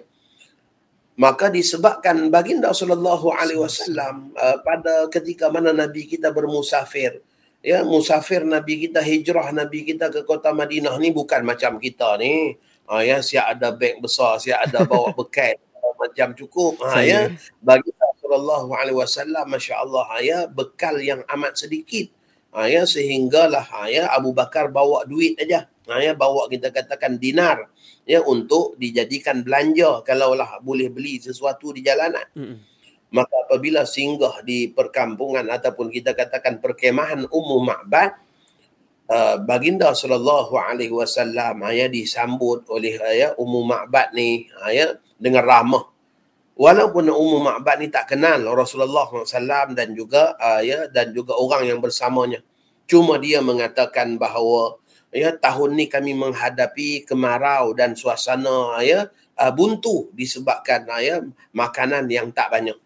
Maka 1.17 1.50
disebabkan 1.50 2.29
baginda 2.29 2.69
sallallahu 2.69 3.33
alaihi 3.33 3.57
wasallam 3.57 4.29
uh, 4.38 4.62
pada 4.62 5.09
ketika 5.09 5.50
mana 5.50 5.73
nabi 5.73 6.05
kita 6.05 6.29
bermusafir 6.29 7.17
ya 7.63 7.82
musafir 7.88 8.43
nabi 8.43 8.86
kita 8.86 9.00
hijrah 9.00 9.55
nabi 9.55 9.88
kita 9.88 10.12
ke 10.12 10.27
kota 10.27 10.51
Madinah 10.51 11.00
ni 11.00 11.15
bukan 11.15 11.48
macam 11.48 11.79
kita 11.79 12.20
ni. 12.20 12.60
Ha, 12.84 13.00
ya 13.00 13.24
siap 13.24 13.58
ada 13.58 13.72
beg 13.72 14.03
besar 14.03 14.36
siap 14.43 14.67
ada 14.67 14.84
bawa 14.84 15.15
bekal 15.17 15.55
macam 15.96 16.36
cukup. 16.36 16.84
Ha, 16.84 17.00
ya 17.00 17.32
bagi 17.63 17.96
Rasulullah 17.96 18.67
alaihi 18.67 19.00
wasallam 19.00 19.48
masya-Allah 19.48 20.03
ha, 20.12 20.15
ya 20.20 20.39
bekal 20.51 21.00
yang 21.00 21.24
amat 21.32 21.55
sedikit. 21.55 22.12
Ha, 22.51 22.67
ya 22.67 22.84
sehinggalah 22.84 23.63
ha, 23.63 23.88
ya 23.88 24.12
Abu 24.12 24.36
Bakar 24.36 24.67
bawa 24.67 25.08
duit 25.08 25.39
aja. 25.39 25.72
Ha, 25.88 26.03
ya 26.03 26.12
bawa 26.12 26.51
kita 26.51 26.75
katakan 26.75 27.15
dinar 27.15 27.72
ya 28.03 28.20
untuk 28.20 28.75
dijadikan 28.75 29.39
belanja. 29.48 30.03
Kalaulah 30.03 30.60
boleh 30.60 30.91
beli 30.91 31.24
sesuatu 31.24 31.72
di 31.72 31.79
jalanan. 31.79 32.27
Mm-hmm 32.36 32.73
maka 33.13 33.46
apabila 33.46 33.86
singgah 33.86 34.41
di 34.41 34.74
perkampungan 34.74 35.46
ataupun 35.46 35.93
kita 35.93 36.17
katakan 36.17 36.58
perkemahan 36.58 37.29
Ummu 37.29 37.58
Ma'bad 37.62 38.12
uh, 39.05 39.38
baginda 39.38 39.93
sallallahu 39.93 40.58
alaihi 40.58 40.89
wasallam 40.89 41.62
ya 41.70 41.86
disambut 41.86 42.65
oleh 42.74 42.98
ya 42.98 43.38
Ummu 43.38 43.62
Ma'bad 43.70 44.17
ni 44.17 44.50
ya 44.74 44.98
dengan 45.22 45.46
ramah. 45.46 45.86
Walaupun 46.58 47.05
Ummu 47.13 47.38
Ma'bad 47.38 47.86
ni 47.86 47.93
tak 47.93 48.17
kenal 48.17 48.41
Rasulullah 48.50 49.05
SAW 49.05 49.77
dan 49.77 49.93
juga 49.93 50.34
uh, 50.41 50.65
ya 50.65 50.89
dan 50.89 51.13
juga 51.13 51.38
orang 51.38 51.70
yang 51.70 51.77
bersamanya. 51.77 52.41
Cuma 52.89 53.22
dia 53.22 53.46
mengatakan 53.46 54.17
bahawa 54.17 54.82
ya 55.13 55.38
tahun 55.38 55.77
ni 55.77 55.86
kami 55.86 56.17
menghadapi 56.17 57.05
kemarau 57.05 57.77
dan 57.77 57.93
suasana 57.93 58.82
ya 58.82 59.05
uh, 59.38 59.53
buntu 59.53 60.10
disebabkan 60.17 60.89
ya 60.98 61.22
makanan 61.53 62.10
yang 62.10 62.34
tak 62.34 62.50
banyak 62.50 62.82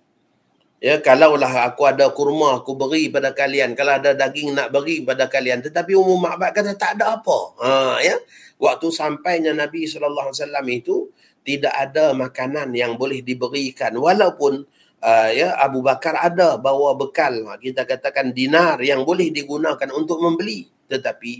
Ya, 0.77 1.01
kalaulah 1.01 1.65
aku 1.65 1.89
ada 1.89 2.13
kurma, 2.13 2.61
aku 2.61 2.77
beri 2.77 3.09
pada 3.09 3.33
kalian. 3.33 3.73
Kalau 3.73 3.97
ada 3.97 4.13
daging 4.13 4.53
nak 4.53 4.69
beri 4.69 5.01
pada 5.01 5.25
kalian. 5.25 5.65
Tetapi 5.65 5.97
umum 5.97 6.21
makbat 6.21 6.53
kata 6.53 6.77
tak 6.77 7.01
ada 7.01 7.17
apa. 7.17 7.37
Ha, 7.57 7.97
ya. 8.05 8.21
Waktu 8.61 8.93
sampainya 8.93 9.57
Nabi 9.57 9.89
SAW 9.89 10.29
itu, 10.69 11.09
tidak 11.41 11.73
ada 11.73 12.13
makanan 12.13 12.77
yang 12.77 12.93
boleh 12.93 13.25
diberikan. 13.25 13.97
Walaupun 13.97 14.69
uh, 15.01 15.29
ya 15.33 15.57
Abu 15.57 15.81
Bakar 15.81 16.13
ada 16.21 16.61
bawa 16.61 16.93
bekal. 16.93 17.41
Ha, 17.49 17.57
kita 17.57 17.81
katakan 17.89 18.29
dinar 18.29 18.77
yang 18.77 19.01
boleh 19.01 19.33
digunakan 19.33 19.89
untuk 19.97 20.21
membeli. 20.21 20.69
Tetapi 20.93 21.33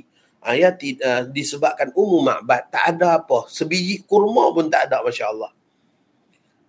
uh, 0.50 0.56
ya, 0.58 0.74
uh, 0.74 1.22
disebabkan 1.30 1.94
umum 1.94 2.26
makbat 2.26 2.74
tak 2.74 2.98
ada 2.98 3.22
apa. 3.22 3.46
Sebiji 3.54 4.02
kurma 4.02 4.50
pun 4.50 4.66
tak 4.66 4.90
ada, 4.90 5.06
Masya 5.06 5.30
Allah. 5.30 5.54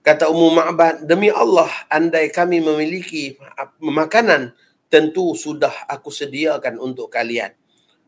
Kata 0.08 0.32
Ummu 0.32 0.56
Ma'bad, 0.56 1.04
demi 1.04 1.28
Allah, 1.28 1.68
andai 1.92 2.32
kami 2.32 2.64
memiliki 2.64 3.36
makanan, 3.76 4.56
tentu 4.88 5.36
sudah 5.36 5.84
aku 5.84 6.08
sediakan 6.08 6.80
untuk 6.80 7.12
kalian. 7.12 7.52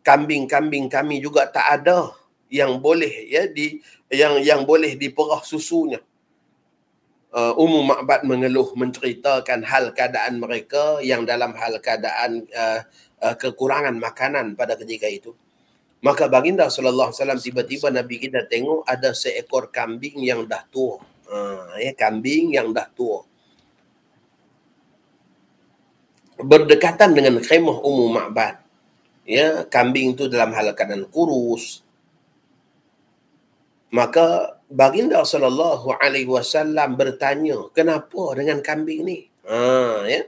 Kambing-kambing 0.00 0.88
kami 0.88 1.21
juga 1.21 1.45
tak 1.52 1.85
ada 1.85 2.09
yang 2.49 2.80
boleh 2.80 3.28
ya 3.28 3.45
di 3.52 3.85
yang 4.09 4.40
yang 4.40 4.64
boleh 4.64 4.97
diperah 4.97 5.45
susunya. 5.45 6.00
uh, 7.37 7.52
Ummu 7.61 7.85
Ma'bad 7.92 8.25
mengeluh 8.25 8.73
menceritakan 8.80 9.61
hal 9.69 9.92
keadaan 9.92 10.40
mereka 10.40 11.04
yang 11.04 11.28
dalam 11.28 11.52
hal 11.52 11.85
keadaan 11.85 12.49
uh, 12.49 12.80
uh, 13.21 13.37
kekurangan 13.37 14.00
makanan 14.00 14.57
pada 14.57 14.73
ketika 14.80 15.04
itu. 15.04 15.37
Maka 16.00 16.33
baginda 16.33 16.64
sallallahu 16.73 17.12
alaihi 17.12 17.21
wasallam 17.21 17.42
tiba-tiba 17.45 17.92
Nabi 17.92 18.25
kita 18.25 18.49
tengok 18.49 18.88
ada 18.88 19.12
seekor 19.12 19.69
kambing 19.69 20.16
yang 20.25 20.49
dah 20.49 20.64
tua. 20.73 21.10
Uh, 21.30 21.78
ya 21.78 21.94
kambing 21.94 22.50
yang 22.58 22.75
dah 22.75 22.90
tua. 22.90 23.22
Berdekatan 26.42 27.14
dengan 27.14 27.38
khemah 27.38 27.78
Ummu 27.78 28.06
Ma'bad. 28.10 28.58
Ya, 29.22 29.62
kambing 29.70 30.18
tu 30.18 30.26
dalam 30.26 30.50
hal 30.50 30.75
keadaan 30.75 31.06
kurus. 31.06 31.87
Maka 33.94 34.58
baginda 34.66 35.22
sallallahu 35.22 35.94
alaihi 36.02 36.26
wasallam 36.26 36.99
bertanya, 36.99 37.70
"Kenapa 37.70 38.34
dengan 38.34 38.58
kambing 38.58 39.06
ni?" 39.06 39.18
Ha, 39.46 40.02
ya. 40.10 40.26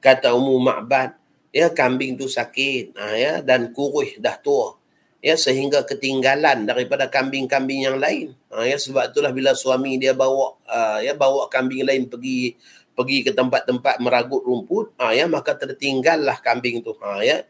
Kata 0.00 0.32
Ummu 0.32 0.56
Ma'bad, 0.64 1.12
ya 1.52 1.68
kambing 1.68 2.16
tu 2.16 2.24
sakit, 2.24 2.96
ha, 2.96 3.12
ya 3.18 3.32
dan 3.44 3.74
kurus 3.76 4.16
dah 4.16 4.38
tua 4.40 4.77
ya 5.18 5.34
sehingga 5.34 5.82
ketinggalan 5.82 6.66
daripada 6.66 7.10
kambing-kambing 7.10 7.86
yang 7.86 7.98
lain. 7.98 8.34
Ha, 8.54 8.66
ya 8.66 8.78
sebab 8.78 9.10
itulah 9.10 9.34
bila 9.34 9.52
suami 9.54 9.98
dia 9.98 10.14
bawa 10.14 10.54
uh, 10.66 10.98
ya 11.02 11.14
bawa 11.14 11.50
kambing 11.50 11.82
lain 11.82 12.06
pergi 12.06 12.54
pergi 12.94 13.22
ke 13.22 13.30
tempat-tempat 13.30 14.02
meragut 14.02 14.42
rumput, 14.42 14.94
ha, 14.98 15.14
ya 15.14 15.30
maka 15.30 15.54
tertinggallah 15.54 16.38
kambing 16.42 16.82
tu. 16.82 16.94
Ha, 16.98 17.22
ya 17.22 17.42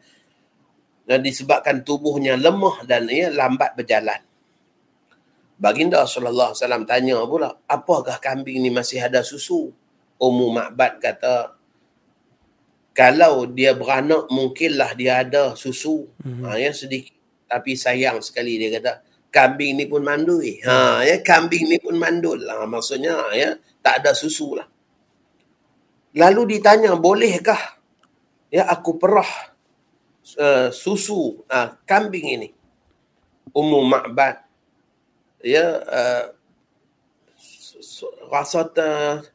dan 1.09 1.25
disebabkan 1.25 1.81
tubuhnya 1.81 2.37
lemah 2.37 2.85
dan 2.85 3.09
ya 3.09 3.33
lambat 3.33 3.73
berjalan. 3.73 4.21
Baginda 5.57 6.05
sallallahu 6.05 6.53
alaihi 6.53 6.61
wasallam 6.61 6.85
tanya 6.85 7.17
pula, 7.25 7.57
apakah 7.65 8.21
kambing 8.21 8.61
ni 8.61 8.69
masih 8.69 9.01
ada 9.01 9.25
susu? 9.25 9.73
Ummu 10.21 10.53
Ma'bad 10.53 11.01
kata, 11.01 11.57
kalau 12.93 13.49
dia 13.49 13.73
beranak 13.73 14.29
mungkinlah 14.29 14.93
dia 14.93 15.25
ada 15.25 15.57
susu. 15.57 16.07
Mm-hmm. 16.21 16.43
Ha, 16.45 16.55
ya 16.61 16.71
sedikit 16.71 17.18
tapi 17.49 17.73
sayang 17.73 18.21
sekali 18.21 18.61
dia 18.61 18.77
kata 18.77 19.01
kambing 19.33 19.77
ni 19.77 19.85
pun 19.89 20.05
mandul 20.05 20.41
ha 20.65 21.01
ya 21.01 21.17
kambing 21.25 21.65
ni 21.65 21.81
pun 21.81 21.97
mandul. 21.97 22.37
Lah 22.37 22.69
maksudnya 22.69 23.17
ya 23.33 23.57
tak 23.81 24.05
ada 24.05 24.13
susu 24.13 24.53
lah. 24.53 24.69
Lalu 26.13 26.57
ditanya 26.57 26.93
bolehkah 26.93 27.81
ya 28.53 28.69
aku 28.69 29.01
perah 29.01 29.53
uh, 30.37 30.69
susu 30.69 31.41
uh, 31.49 31.69
kambing 31.89 32.37
ini? 32.37 32.49
Umum 33.49 33.81
ma'bad 33.89 34.45
ya 35.41 35.81
uh, 35.81 36.25
rasa 38.29 38.69
ter, 38.69 39.25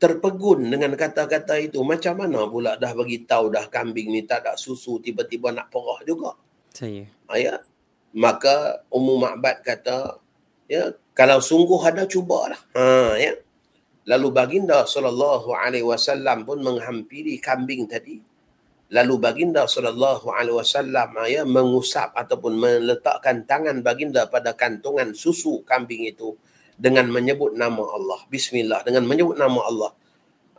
terpegun 0.00 0.64
dengan 0.72 0.96
kata-kata 0.96 1.60
itu. 1.60 1.80
Macam 1.84 2.24
mana 2.24 2.48
pula 2.48 2.80
dah 2.80 2.92
bagi 2.96 3.24
tahu 3.28 3.52
dah 3.52 3.68
kambing 3.68 4.12
ni 4.12 4.24
tak 4.24 4.48
ada 4.48 4.52
susu 4.56 4.96
tiba-tiba 5.00 5.52
nak 5.52 5.68
perah 5.68 6.00
juga 6.08 6.32
saya. 6.80 7.04
Ya. 7.36 7.60
Maka 8.16 8.82
Ummu 8.88 9.20
Ma'bad 9.20 9.60
kata, 9.60 10.16
ya, 10.66 10.96
kalau 11.12 11.38
sungguh 11.44 11.78
ada 11.84 12.08
cubalah. 12.08 12.58
Ha, 12.72 13.20
ya. 13.20 13.36
Lalu 14.08 14.28
baginda 14.32 14.88
sallallahu 14.88 15.52
alaihi 15.52 15.84
wasallam 15.84 16.48
pun 16.48 16.64
menghampiri 16.64 17.36
kambing 17.38 17.84
tadi. 17.84 18.24
Lalu 18.90 19.14
baginda 19.22 19.68
sallallahu 19.70 20.34
alaihi 20.34 20.56
wasallam 20.56 21.14
ya 21.30 21.46
mengusap 21.46 22.10
ataupun 22.16 22.58
meletakkan 22.58 23.46
tangan 23.46 23.86
baginda 23.86 24.26
pada 24.26 24.56
kantungan 24.56 25.14
susu 25.14 25.62
kambing 25.62 26.10
itu 26.10 26.34
dengan 26.74 27.06
menyebut 27.06 27.54
nama 27.54 27.86
Allah. 27.86 28.26
Bismillah 28.26 28.82
dengan 28.82 29.06
menyebut 29.06 29.38
nama 29.38 29.60
Allah. 29.62 29.90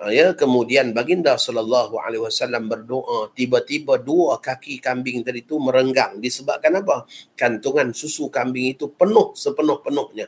Ya 0.09 0.33
kemudian 0.33 0.97
baginda 0.97 1.37
sallallahu 1.37 2.01
alaihi 2.01 2.25
wasallam 2.25 2.65
berdoa 2.65 3.29
tiba-tiba 3.37 4.01
dua 4.01 4.41
kaki 4.41 4.81
kambing 4.81 5.21
tadi 5.21 5.45
itu 5.45 5.61
merenggang. 5.61 6.17
Disebabkan 6.17 6.81
apa? 6.81 7.05
Kantungan 7.37 7.93
susu 7.93 8.25
kambing 8.33 8.73
itu 8.73 8.89
penuh 8.89 9.37
sepenuh-penuhnya. 9.37 10.25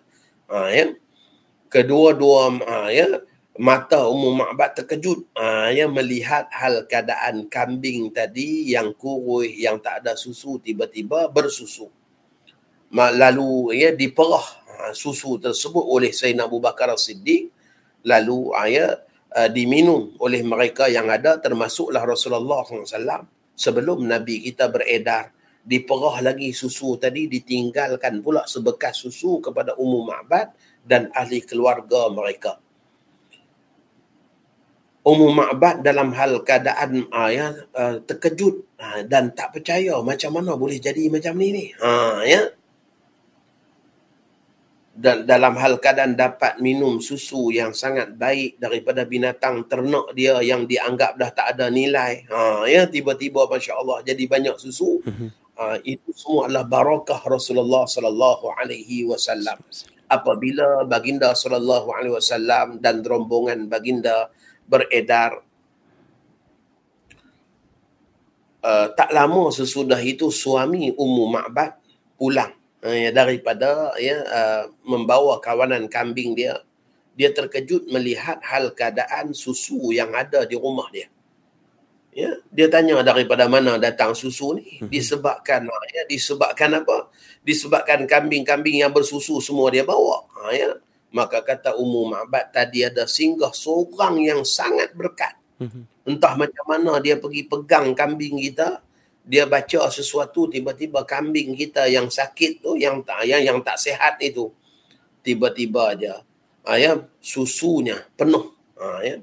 Ha, 0.53 0.69
ya. 0.69 0.93
Kedua-dua 1.73 2.53
ha, 2.69 2.93
ya 2.93 3.25
mata 3.57 4.05
umum 4.05 4.45
makbat 4.45 4.77
terkejut. 4.77 5.25
Ha, 5.33 5.73
ya 5.73 5.89
melihat 5.89 6.53
hal 6.53 6.85
keadaan 6.85 7.49
kambing 7.49 8.13
tadi 8.13 8.69
yang 8.77 8.93
kurus 8.93 9.57
yang 9.57 9.81
tak 9.81 10.05
ada 10.05 10.13
susu 10.13 10.61
tiba-tiba 10.61 11.33
bersusu. 11.33 11.89
Lalu 12.93 13.73
ya 13.73 13.89
diperah 13.89 14.45
ha, 14.69 14.93
susu 14.93 15.41
tersebut 15.41 15.81
oleh 15.81 16.13
Sayyidina 16.13 16.45
Abu 16.45 16.61
Bakar 16.61 16.93
As-Siddiq. 16.93 17.49
Lalu 18.05 18.53
ha, 18.53 18.69
ya 18.69 19.01
uh, 19.33 19.49
diminum 19.49 20.13
oleh 20.21 20.41
mereka 20.45 20.87
yang 20.87 21.09
ada 21.09 21.41
termasuklah 21.41 22.05
Rasulullah 22.05 22.63
SAW 22.63 23.25
sebelum 23.53 24.05
Nabi 24.05 24.45
kita 24.45 24.69
beredar 24.69 25.33
diperah 25.63 26.19
lagi 26.21 26.51
susu 26.51 26.99
tadi 26.99 27.25
ditinggalkan 27.31 28.19
pula 28.19 28.43
sebekas 28.43 28.99
susu 28.99 29.39
kepada 29.39 29.73
umum 29.79 30.11
ma'bad 30.11 30.51
dan 30.83 31.07
ahli 31.15 31.39
keluarga 31.41 32.11
mereka. 32.11 32.59
Umum 35.03 35.35
ma'bad 35.35 35.83
dalam 35.83 36.15
hal 36.15 36.43
keadaan 36.47 37.11
uh, 37.11 37.29
ya, 37.31 37.51
uh, 37.75 37.99
terkejut 38.03 38.79
uh, 38.79 39.03
dan 39.03 39.35
tak 39.35 39.55
percaya 39.55 39.99
macam 39.99 40.31
mana 40.39 40.55
boleh 40.55 40.79
jadi 40.79 41.11
macam 41.11 41.35
ni 41.35 41.51
ni. 41.51 41.65
Ha, 41.79 42.23
ya 42.23 42.41
dalam 44.93 45.57
hal 45.57 45.81
keadaan 45.81 46.13
dapat 46.13 46.61
minum 46.61 47.01
susu 47.01 47.49
yang 47.49 47.73
sangat 47.73 48.13
baik 48.13 48.61
daripada 48.61 49.01
binatang 49.09 49.65
ternak 49.65 50.13
dia 50.13 50.37
yang 50.45 50.69
dianggap 50.69 51.17
dah 51.17 51.33
tak 51.33 51.57
ada 51.57 51.73
nilai. 51.73 52.29
Ha 52.29 52.69
ya 52.69 52.85
tiba-tiba 52.85 53.49
masya-Allah 53.49 54.05
jadi 54.05 54.23
banyak 54.29 54.55
susu. 54.61 55.01
Mhm. 55.01 55.27
ha, 55.57 55.81
itu 55.81 56.13
semua 56.13 56.45
adalah 56.45 56.69
barakah 56.69 57.25
Rasulullah 57.25 57.89
sallallahu 57.89 58.53
alaihi 58.53 59.09
wasallam. 59.09 59.57
Apabila 60.05 60.85
baginda 60.85 61.33
sallallahu 61.33 61.89
alaihi 61.89 62.13
wasallam 62.13 62.77
dan 62.77 63.01
rombongan 63.01 63.65
baginda 63.65 64.29
beredar 64.69 65.41
uh, 68.61 68.87
tak 68.93 69.09
lama 69.09 69.49
sesudah 69.49 69.97
itu 70.05 70.29
suami 70.29 70.93
Ummu 70.93 71.25
Ma'bad 71.33 71.81
pulang 72.13 72.53
ya, 72.91 73.11
daripada 73.15 73.95
ya 73.95 74.19
uh, 74.27 74.63
membawa 74.83 75.39
kawanan 75.39 75.87
kambing 75.87 76.35
dia 76.35 76.59
dia 77.13 77.29
terkejut 77.31 77.87
melihat 77.87 78.41
hal 78.43 78.73
keadaan 78.73 79.31
susu 79.31 79.93
yang 79.93 80.11
ada 80.11 80.43
di 80.43 80.57
rumah 80.57 80.89
dia. 80.91 81.07
Ya 82.13 82.37
dia 82.53 82.69
tanya 82.69 83.01
daripada 83.01 83.49
mana 83.49 83.79
datang 83.81 84.13
susu 84.13 84.59
ni? 84.59 84.83
Mhm. 84.83 84.89
disebabkan 84.91 85.65
ya 85.93 86.03
disebabkan 86.09 86.83
apa? 86.83 87.09
Disebabkan 87.41 88.05
kambing-kambing 88.05 88.85
yang 88.85 88.93
bersusu 88.93 89.41
semua 89.41 89.73
dia 89.73 89.81
bawa 89.81 90.25
ha, 90.37 90.53
ya. 90.53 90.77
Maka 91.13 91.45
kata 91.45 91.77
umum 91.77 92.09
ma'bad 92.09 92.49
tadi 92.49 92.81
ada 92.81 93.05
singgah 93.05 93.53
seorang 93.53 94.21
yang 94.21 94.41
sangat 94.43 94.91
berkat. 94.93 95.37
Mhm. 95.61 95.85
entah 96.03 96.35
macam 96.35 96.65
mana 96.67 96.99
dia 96.99 97.15
pergi 97.15 97.47
pegang 97.47 97.95
kambing 97.95 98.41
kita 98.41 98.83
dia 99.23 99.47
baca 99.47 99.87
sesuatu 99.87 100.51
tiba-tiba 100.51 101.07
kambing 101.07 101.55
kita 101.55 101.87
yang 101.87 102.11
sakit 102.11 102.59
tu 102.59 102.75
yang 102.75 102.99
tak 103.07 103.23
yang 103.23 103.39
yang 103.39 103.59
tak 103.63 103.79
sehat 103.79 104.19
itu 104.19 104.51
tiba-tiba 105.23 105.95
aja 105.95 106.13
ha, 106.67 106.75
ya 106.75 106.99
susunya 107.23 108.03
penuh 108.19 108.51
ha, 108.79 108.99
ya. 109.03 109.17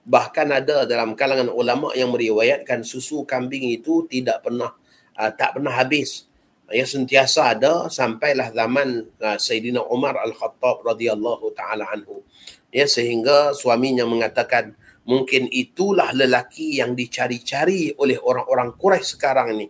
Bahkan 0.00 0.48
ada 0.48 0.88
dalam 0.88 1.12
kalangan 1.12 1.52
ulama 1.52 1.92
yang 1.92 2.10
meriwayatkan 2.10 2.82
susu 2.82 3.22
kambing 3.28 3.68
itu 3.68 4.08
tidak 4.08 4.42
pernah 4.42 4.72
uh, 5.18 5.30
tak 5.34 5.58
pernah 5.58 5.74
habis 5.74 6.30
ha, 6.70 6.78
ya 6.78 6.86
sentiasa 6.86 7.58
ada 7.58 7.90
sampailah 7.90 8.54
zaman 8.54 9.02
uh, 9.18 9.38
Sayyidina 9.38 9.82
Umar 9.90 10.14
Al-Khattab 10.14 10.86
radhiyallahu 10.86 11.50
taala 11.58 11.90
anhu 11.90 12.22
ya 12.70 12.86
sehingga 12.86 13.50
suaminya 13.50 14.06
mengatakan 14.06 14.78
mungkin 15.10 15.50
itulah 15.50 16.14
lelaki 16.14 16.78
yang 16.78 16.94
dicari-cari 16.94 17.98
oleh 17.98 18.14
orang-orang 18.22 18.78
Quraisy 18.78 19.18
sekarang 19.18 19.58
ini 19.58 19.66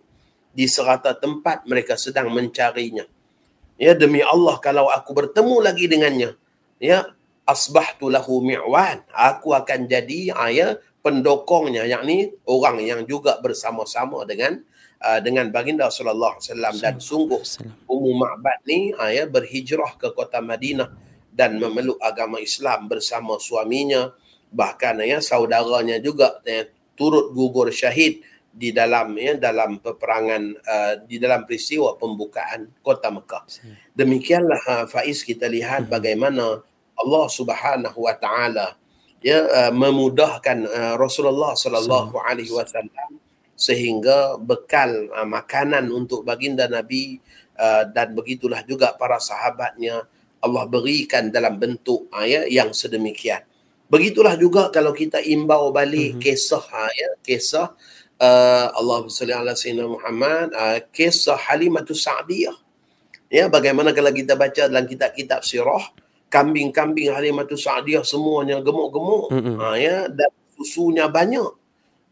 di 0.53 0.69
serata 0.69 1.17
tempat 1.17 1.65
mereka 1.65 1.97
sedang 1.97 2.29
mencarinya. 2.29 3.09
Ya 3.81 3.97
demi 3.97 4.21
Allah 4.21 4.61
kalau 4.61 4.93
aku 4.93 5.17
bertemu 5.17 5.57
lagi 5.57 5.89
dengannya 5.89 6.37
ya 6.77 7.09
asbahtu 7.49 8.13
lahu 8.13 8.45
mi'wan 8.45 9.01
aku 9.09 9.57
akan 9.57 9.89
jadi 9.89 10.29
ah, 10.37 10.53
ya 10.53 10.77
pendokongnya. 11.01 11.89
Yakni 11.89 12.37
orang 12.45 12.77
yang 12.85 13.01
juga 13.09 13.41
bersama-sama 13.41 14.21
dengan 14.29 14.61
uh, 15.01 15.17
dengan 15.17 15.49
baginda 15.49 15.89
sallallahu 15.89 16.37
alaihi 16.37 16.45
wasallam. 16.53 16.75
Dan 16.77 16.95
sungguh 17.01 17.41
Ummu 17.89 18.11
Ma'bad 18.21 18.61
ni 18.69 18.93
uh, 18.93 19.09
ya 19.09 19.25
berhijrah 19.25 19.97
ke 19.97 20.13
kota 20.13 20.37
Madinah 20.45 20.93
dan 21.33 21.57
memeluk 21.57 21.97
agama 21.97 22.37
Islam 22.37 22.85
bersama 22.85 23.41
suaminya 23.41 24.13
bahkan 24.51 24.99
ya 24.99 25.23
saudaranya 25.23 25.97
juga 26.03 26.43
ya, 26.43 26.67
turut 26.99 27.31
gugur 27.31 27.71
syahid 27.71 28.21
di 28.51 28.75
dalam 28.75 29.15
ya 29.15 29.39
dalam 29.39 29.79
peperangan 29.79 30.43
uh, 30.59 30.93
di 31.07 31.15
dalam 31.15 31.47
peristiwa 31.47 31.95
pembukaan 31.95 32.67
kota 32.83 33.07
Mekah. 33.07 33.47
Demikianlah 33.95 34.61
uh, 34.67 34.85
Faiz 34.91 35.23
kita 35.23 35.47
lihat 35.47 35.87
hmm. 35.87 35.91
bagaimana 35.91 36.59
Allah 36.99 37.25
Subhanahu 37.31 38.05
wa 38.05 38.15
taala 38.19 38.75
ya 39.23 39.47
uh, 39.47 39.71
memudahkan 39.71 40.67
uh, 40.67 40.93
Rasulullah 40.99 41.55
sallallahu 41.55 42.19
alaihi 42.27 42.51
wasallam 42.51 43.17
sehingga 43.55 44.35
bekal 44.41 44.89
uh, 45.15 45.23
makanan 45.23 45.87
untuk 45.87 46.27
baginda 46.27 46.67
Nabi 46.67 47.23
uh, 47.55 47.87
dan 47.87 48.11
begitulah 48.17 48.65
juga 48.67 48.91
para 48.99 49.21
sahabatnya 49.21 50.03
Allah 50.41 50.65
berikan 50.65 51.29
dalam 51.29 51.55
bentuk 51.55 52.09
uh, 52.11 52.25
ya, 52.25 52.43
yang 52.49 52.73
sedemikian. 52.75 53.45
Begitulah 53.91 54.39
juga 54.39 54.71
kalau 54.71 54.95
kita 54.95 55.19
imbau 55.19 55.75
balik 55.75 56.15
mm-hmm. 56.15 56.23
kisah 56.23 56.63
uh, 56.63 56.91
ya, 56.95 57.09
kisah 57.27 57.75
uh, 58.23 58.71
Allah 58.71 59.03
sallallahu 59.11 59.43
alaihi 59.43 59.57
wasallam 59.59 59.89
Muhammad 59.99 60.47
uh, 60.55 60.79
kisah 60.95 61.35
Halimatus 61.35 62.07
Sa'diyah. 62.07 62.55
Ya 63.27 63.51
bagaimana 63.51 63.91
kalau 63.91 64.15
kita 64.15 64.39
baca 64.39 64.71
dalam 64.71 64.87
kitab-kitab 64.87 65.43
sirah 65.43 65.91
kambing-kambing 66.31 67.11
Halimatus 67.11 67.67
Sa'diyah 67.67 68.07
semuanya 68.07 68.63
gemuk-gemuk 68.63 69.27
mm-hmm. 69.35 69.55
uh, 69.59 69.75
ya 69.75 70.07
dan 70.07 70.31
susunya 70.55 71.11
banyak 71.11 71.51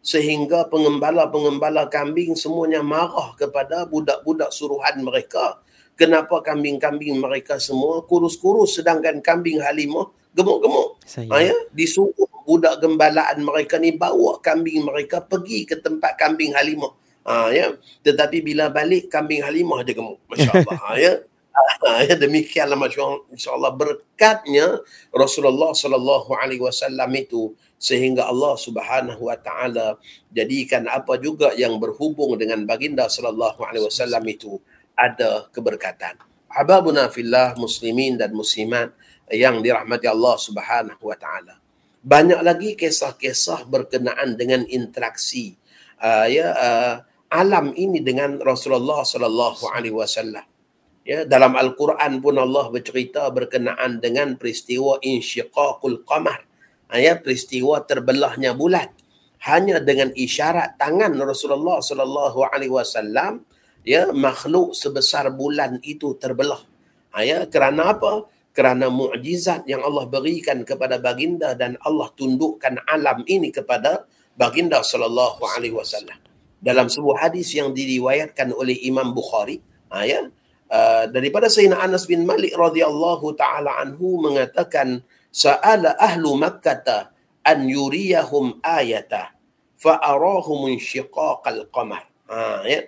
sehingga 0.04 0.68
pengembala-pengembala 0.68 1.88
kambing 1.88 2.36
semuanya 2.36 2.84
marah 2.84 3.36
kepada 3.40 3.88
budak-budak 3.88 4.52
suruhan 4.52 5.00
mereka 5.00 5.64
kenapa 5.96 6.44
kambing-kambing 6.44 7.20
mereka 7.20 7.56
semua 7.60 8.04
kurus-kurus 8.04 8.80
sedangkan 8.80 9.24
kambing 9.24 9.64
Halimah 9.64 10.19
gemuk-gemuk 10.34 11.02
ha, 11.30 11.38
ya? 11.42 11.56
disuruh 11.74 12.14
budak 12.46 12.82
gembalaan 12.82 13.42
mereka 13.42 13.78
ni 13.82 13.94
bawa 13.94 14.38
kambing 14.42 14.86
mereka 14.86 15.22
pergi 15.22 15.66
ke 15.66 15.78
tempat 15.82 16.18
kambing 16.18 16.54
Halimah 16.54 16.94
ha, 17.26 17.50
ya? 17.50 17.74
tetapi 18.06 18.42
bila 18.42 18.70
balik 18.70 19.10
kambing 19.10 19.42
Halimah 19.42 19.82
dia 19.82 19.98
gemuk 19.98 20.22
Masya 20.30 20.52
Allah 20.54 20.78
ha, 20.78 20.98
ya? 21.06 21.14
Ha, 21.80 22.08
ya 22.08 22.16
demikianlah 22.16 22.80
masya-Allah 22.80 23.72
berkatnya 23.76 24.80
Rasulullah 25.12 25.76
sallallahu 25.76 26.32
alaihi 26.32 26.64
wasallam 26.64 27.12
itu 27.20 27.52
sehingga 27.80 28.28
Allah 28.28 28.60
Subhanahu 28.60 29.32
wa 29.32 29.36
taala 29.40 29.96
jadikan 30.32 30.88
apa 30.88 31.16
juga 31.20 31.56
yang 31.56 31.80
berhubung 31.80 32.36
dengan 32.36 32.64
baginda 32.68 33.08
sallallahu 33.08 33.60
alaihi 33.64 33.88
wasallam 33.88 34.24
itu 34.28 34.60
ada 35.00 35.48
keberkatan. 35.56 36.20
Hababuna 36.50 37.08
fillah 37.14 37.54
muslimin 37.56 38.18
dan 38.18 38.34
muslimat 38.34 38.94
yang 39.30 39.62
dirahmati 39.62 40.10
Allah 40.10 40.36
Subhanahu 40.38 41.04
wa 41.06 41.18
taala. 41.18 41.62
Banyak 42.02 42.42
lagi 42.42 42.74
kisah-kisah 42.74 43.70
berkenaan 43.70 44.34
dengan 44.40 44.66
interaksi 44.66 45.54
uh, 46.02 46.26
ya 46.26 46.48
uh, 46.56 46.94
alam 47.30 47.72
ini 47.78 48.02
dengan 48.02 48.42
Rasulullah 48.42 49.06
sallallahu 49.06 49.70
alaihi 49.70 49.94
wasallam. 49.94 50.46
Ya, 51.06 51.26
dalam 51.26 51.58
Al-Quran 51.58 52.22
pun 52.22 52.38
Allah 52.38 52.70
bercerita 52.70 53.26
berkenaan 53.34 53.98
dengan 53.98 54.38
peristiwa 54.38 55.02
insyiqaqul 55.02 56.06
qamar 56.06 56.46
ya 56.98 57.18
peristiwa 57.18 57.86
terbelahnya 57.86 58.58
bulan 58.58 58.90
hanya 59.46 59.78
dengan 59.78 60.10
isyarat 60.18 60.82
tangan 60.82 61.14
Rasulullah 61.22 61.80
sallallahu 61.80 62.50
alaihi 62.50 62.74
wasallam 62.74 63.46
ya 63.84 64.12
makhluk 64.12 64.76
sebesar 64.76 65.32
bulan 65.34 65.80
itu 65.84 66.16
terbelah. 66.20 66.62
Ha, 67.16 67.26
ya 67.26 67.46
kerana 67.50 67.96
apa? 67.96 68.28
Kerana 68.54 68.92
mukjizat 68.92 69.66
yang 69.70 69.86
Allah 69.86 70.06
berikan 70.10 70.66
kepada 70.68 71.00
baginda 71.00 71.56
dan 71.56 71.80
Allah 71.86 72.12
tundukkan 72.18 72.82
alam 72.90 73.24
ini 73.30 73.54
kepada 73.54 74.10
baginda 74.36 74.84
sallallahu 74.84 75.42
alaihi 75.56 75.76
wasallam. 75.76 76.18
Dalam 76.60 76.92
sebuah 76.92 77.30
hadis 77.30 77.56
yang 77.56 77.72
diriwayatkan 77.72 78.52
oleh 78.52 78.76
Imam 78.84 79.16
Bukhari 79.16 79.64
ha, 79.88 80.04
ya 80.04 80.28
uh, 80.68 81.08
daripada 81.08 81.48
Sayyidina 81.48 81.80
Anas 81.80 82.04
bin 82.04 82.28
Malik 82.28 82.52
radhiyallahu 82.52 83.32
taala 83.40 83.80
anhu 83.80 84.20
mengatakan 84.20 85.02
sa'ala 85.32 85.96
ahlu 85.96 86.36
makkah 86.36 87.16
an 87.48 87.60
yuriyahum 87.64 88.60
ayata 88.60 89.32
fa 89.80 90.04
arahum 90.04 90.68
insyiqaqal 90.68 91.72
qamar. 91.72 92.04
Ha 92.28 92.68
ya 92.68 92.86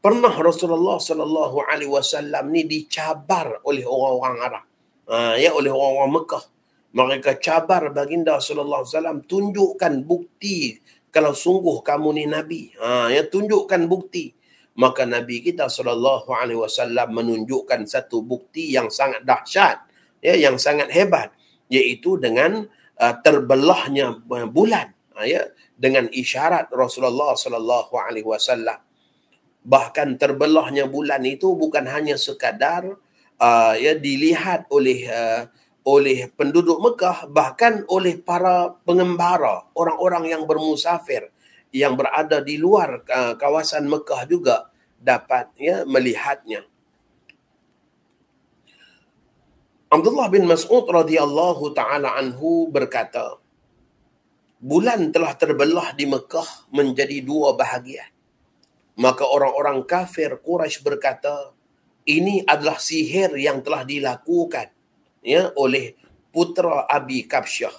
pernah 0.00 0.32
Rasulullah 0.32 0.96
sallallahu 0.96 1.60
alaihi 1.68 1.92
wasallam 1.92 2.48
ni 2.48 2.64
dicabar 2.64 3.60
oleh 3.68 3.84
orang-orang 3.84 4.36
Arab. 4.40 4.64
Ha 5.12 5.36
ya 5.36 5.52
oleh 5.52 5.68
orang-orang 5.68 6.12
Mekah. 6.16 6.44
Mereka 6.90 7.38
cabar 7.38 7.92
baginda 7.94 8.40
sallallahu 8.40 8.82
alaihi 8.82 8.92
wasallam 8.96 9.18
tunjukkan 9.28 9.94
bukti 10.02 10.80
kalau 11.14 11.36
sungguh 11.36 11.84
kamu 11.84 12.08
ni 12.16 12.24
nabi. 12.26 12.72
Ha 12.80 13.12
ya 13.12 13.28
tunjukkan 13.28 13.86
bukti. 13.86 14.32
Maka 14.80 15.04
nabi 15.04 15.44
kita 15.44 15.68
sallallahu 15.68 16.32
alaihi 16.32 16.58
wasallam 16.58 17.12
menunjukkan 17.12 17.84
satu 17.84 18.24
bukti 18.24 18.72
yang 18.72 18.88
sangat 18.88 19.22
dahsyat 19.28 19.84
ya 20.24 20.36
yang 20.36 20.56
sangat 20.56 20.88
hebat 20.92 21.32
iaitu 21.68 22.16
dengan 22.16 22.64
uh, 22.96 23.14
terbelahnya 23.20 24.20
bulan 24.48 24.92
uh, 25.16 25.26
ya 25.26 25.48
dengan 25.76 26.08
isyarat 26.08 26.72
Rasulullah 26.72 27.36
sallallahu 27.36 27.92
alaihi 27.96 28.24
wasallam 28.24 28.80
bahkan 29.60 30.16
terbelahnya 30.16 30.88
bulan 30.88 31.24
itu 31.24 31.52
bukan 31.52 31.84
hanya 31.88 32.16
sekadar 32.16 32.96
uh, 33.36 33.74
ya 33.76 33.96
dilihat 33.96 34.66
oleh 34.72 35.06
uh, 35.08 35.42
oleh 35.84 36.28
penduduk 36.32 36.80
Mekah 36.80 37.28
bahkan 37.28 37.84
oleh 37.88 38.20
para 38.20 38.76
pengembara 38.84 39.68
orang-orang 39.76 40.32
yang 40.32 40.42
bermusafir 40.44 41.28
yang 41.70 41.94
berada 41.96 42.40
di 42.40 42.56
luar 42.56 43.04
uh, 43.08 43.34
kawasan 43.36 43.88
Mekah 43.88 44.28
juga 44.28 44.68
dapat 45.00 45.48
ya 45.56 45.84
melihatnya 45.88 46.68
Abdullah 49.90 50.30
bin 50.30 50.46
Mas'ud 50.46 50.86
radhiyallahu 50.86 51.74
taala 51.74 52.14
anhu 52.14 52.70
berkata, 52.70 53.42
bulan 54.62 55.10
telah 55.10 55.34
terbelah 55.34 55.90
di 55.98 56.06
Mekah 56.06 56.70
menjadi 56.70 57.18
dua 57.26 57.58
bahagian. 57.58 58.06
Maka 58.98 59.22
orang-orang 59.28 59.86
kafir 59.86 60.40
Quraisy 60.42 60.82
berkata, 60.82 61.54
ini 62.08 62.42
adalah 62.42 62.80
sihir 62.80 63.36
yang 63.38 63.62
telah 63.62 63.86
dilakukan 63.86 64.72
ya 65.22 65.52
oleh 65.54 65.94
putra 66.34 66.88
Abi 66.88 67.28
Kabsyah. 67.28 67.76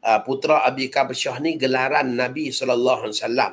Uh, 0.00 0.20
putra 0.24 0.64
Abi 0.64 0.88
Kabsyah 0.88 1.38
ni 1.44 1.60
gelaran 1.60 2.16
Nabi 2.16 2.50
sallallahu 2.50 3.06
alaihi 3.06 3.16
wasallam. 3.20 3.52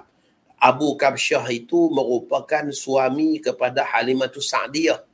Abu 0.58 0.98
Kabsyah 0.98 1.46
itu 1.54 1.92
merupakan 1.94 2.66
suami 2.74 3.38
kepada 3.38 3.86
Halimatus 3.86 4.50
Sa'diyah 4.50 5.06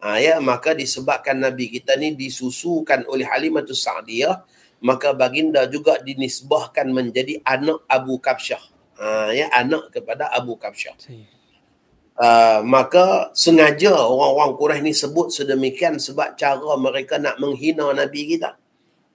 Ha, 0.00 0.16
ya, 0.16 0.40
maka 0.40 0.72
disebabkan 0.72 1.36
Nabi 1.36 1.68
kita 1.68 1.92
ni 2.00 2.16
disusukan 2.16 3.04
oleh 3.04 3.28
Halimatus 3.28 3.84
Sa'diyah, 3.84 4.40
maka 4.80 5.12
baginda 5.12 5.68
juga 5.68 6.00
dinisbahkan 6.00 6.88
menjadi 6.88 7.36
anak 7.44 7.84
Abu 7.84 8.16
Kabsyah. 8.16 8.69
Ha, 9.00 9.32
ya, 9.32 9.48
anak 9.56 9.96
kepada 9.96 10.28
Abu 10.28 10.60
Kabsyah. 10.60 10.96
Uh, 12.20 12.60
maka 12.68 13.32
sengaja 13.32 13.96
orang-orang 13.96 14.52
Quraisy 14.60 14.84
ni 14.84 14.92
sebut 14.92 15.32
sedemikian 15.32 15.96
sebab 15.96 16.36
cara 16.36 16.76
mereka 16.76 17.16
nak 17.16 17.40
menghina 17.40 17.88
Nabi 17.96 18.36
kita. 18.36 18.60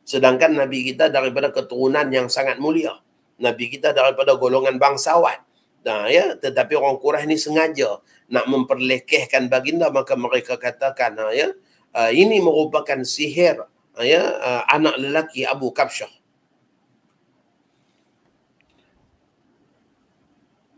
Sedangkan 0.01 0.57
Nabi 0.57 0.89
kita 0.89 1.13
daripada 1.13 1.53
keturunan 1.53 2.09
yang 2.09 2.33
sangat 2.33 2.57
mulia. 2.57 2.97
Nabi 3.37 3.69
kita 3.69 3.93
daripada 3.93 4.33
golongan 4.41 4.81
bangsawan. 4.81 5.37
Nah, 5.85 6.09
ya, 6.09 6.33
tetapi 6.33 6.73
orang 6.73 6.97
Quraisy 6.97 7.29
ni 7.29 7.37
sengaja 7.37 8.01
nak 8.29 8.45
memperlekehkan 8.49 9.49
baginda 9.53 9.93
maka 9.93 10.17
mereka 10.17 10.57
katakan 10.57 11.13
ha, 11.21 11.29
ya 11.29 11.53
uh, 11.93 12.09
ini 12.09 12.41
merupakan 12.41 12.97
sihir 13.05 13.61
ya 14.01 14.23
uh, 14.41 14.63
anak 14.65 14.97
lelaki 14.97 15.45
Abu 15.45 15.69
Kabsyah 15.69 16.09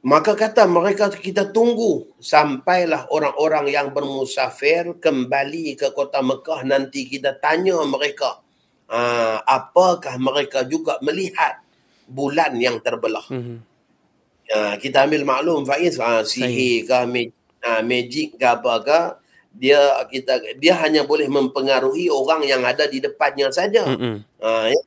maka 0.07 0.39
kata 0.39 0.63
mereka 0.71 1.11
kita 1.11 1.51
tunggu 1.51 2.07
sampailah 2.23 3.11
orang-orang 3.11 3.67
yang 3.75 3.91
bermusafir 3.91 4.95
kembali 5.03 5.75
ke 5.75 5.91
kota 5.91 6.23
Mekah 6.23 6.63
nanti 6.63 7.11
kita 7.11 7.35
tanya 7.35 7.75
mereka 7.83 8.39
uh, 8.87 9.43
apakah 9.43 10.15
mereka 10.15 10.63
juga 10.63 10.95
melihat 11.03 11.59
bulan 12.07 12.55
yang 12.55 12.79
terbelah 12.79 13.27
mm-hmm. 13.27 13.67
Uh, 14.47 14.79
kita 14.79 15.03
ambil 15.03 15.27
maklum 15.27 15.67
Faiz 15.67 15.99
uh, 15.99 16.23
sihir 16.23 16.87
ke 16.87 16.95
uh, 17.67 17.83
magic 17.83 18.39
ke 18.39 18.47
apa 18.47 18.79
ke 18.79 18.99
dia 19.51 20.07
kita 20.07 20.39
dia 20.55 20.71
hanya 20.79 21.03
boleh 21.03 21.27
mempengaruhi 21.27 22.07
orang 22.07 22.47
yang 22.47 22.63
ada 22.63 22.87
di 22.87 23.03
depannya 23.03 23.51
saja. 23.51 23.83
Mm-hmm. 23.83 24.15
Uh, 24.39 24.71
ya. 24.71 24.81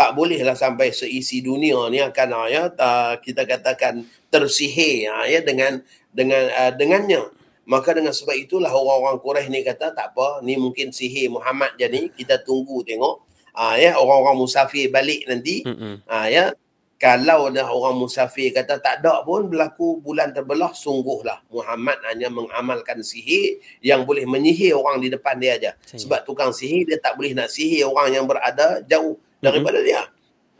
Tak 0.00 0.16
bolehlah 0.16 0.56
sampai 0.56 0.96
seisi 0.96 1.44
dunia 1.44 1.76
ni 1.92 2.00
akan 2.00 2.28
uh, 2.32 2.48
ya 2.48 2.72
tak, 2.72 3.20
kita 3.20 3.44
katakan 3.44 4.08
tersihir 4.32 5.12
uh, 5.12 5.28
ya 5.28 5.44
dengan 5.44 5.84
dengan 6.08 6.48
uh, 6.56 6.72
dengannya. 6.72 7.28
Maka 7.68 7.92
dengan 7.92 8.16
sebab 8.16 8.32
itulah 8.32 8.72
orang-orang 8.72 9.20
Quraisy 9.20 9.52
ni 9.52 9.60
kata 9.60 9.92
tak 9.92 10.16
apa 10.16 10.40
ni 10.40 10.56
mungkin 10.56 10.88
sihir 10.88 11.28
Muhammad 11.28 11.76
jadi 11.76 12.08
kita 12.16 12.40
tunggu 12.40 12.80
tengok. 12.80 13.28
Uh, 13.52 13.76
ya 13.76 14.00
orang-orang 14.00 14.40
musafir 14.40 14.88
balik 14.88 15.28
nanti. 15.28 15.68
Mm-hmm. 15.68 16.08
Uh, 16.08 16.26
ya 16.32 16.56
kalau 17.00 17.48
dah 17.48 17.64
orang 17.64 17.96
musafir 17.96 18.52
kata 18.52 18.76
tak 18.76 19.00
ada 19.00 19.24
pun 19.24 19.48
berlaku 19.48 20.04
bulan 20.04 20.36
terbelah 20.36 20.72
sungguhlah 20.76 21.40
Muhammad 21.48 21.96
hanya 22.04 22.28
mengamalkan 22.28 23.00
sihir 23.00 23.56
yang 23.80 24.04
boleh 24.04 24.28
menyihir 24.28 24.76
orang 24.76 25.00
di 25.00 25.08
depan 25.08 25.40
dia 25.40 25.56
aja 25.56 25.72
sebab 25.96 26.28
tukang 26.28 26.52
sihir 26.52 26.84
dia 26.84 27.00
tak 27.00 27.16
boleh 27.16 27.32
nak 27.32 27.48
sihir 27.48 27.88
orang 27.88 28.12
yang 28.12 28.28
berada 28.28 28.84
jauh 28.84 29.16
daripada 29.40 29.80
mm-hmm. 29.80 29.88
dia. 29.88 30.02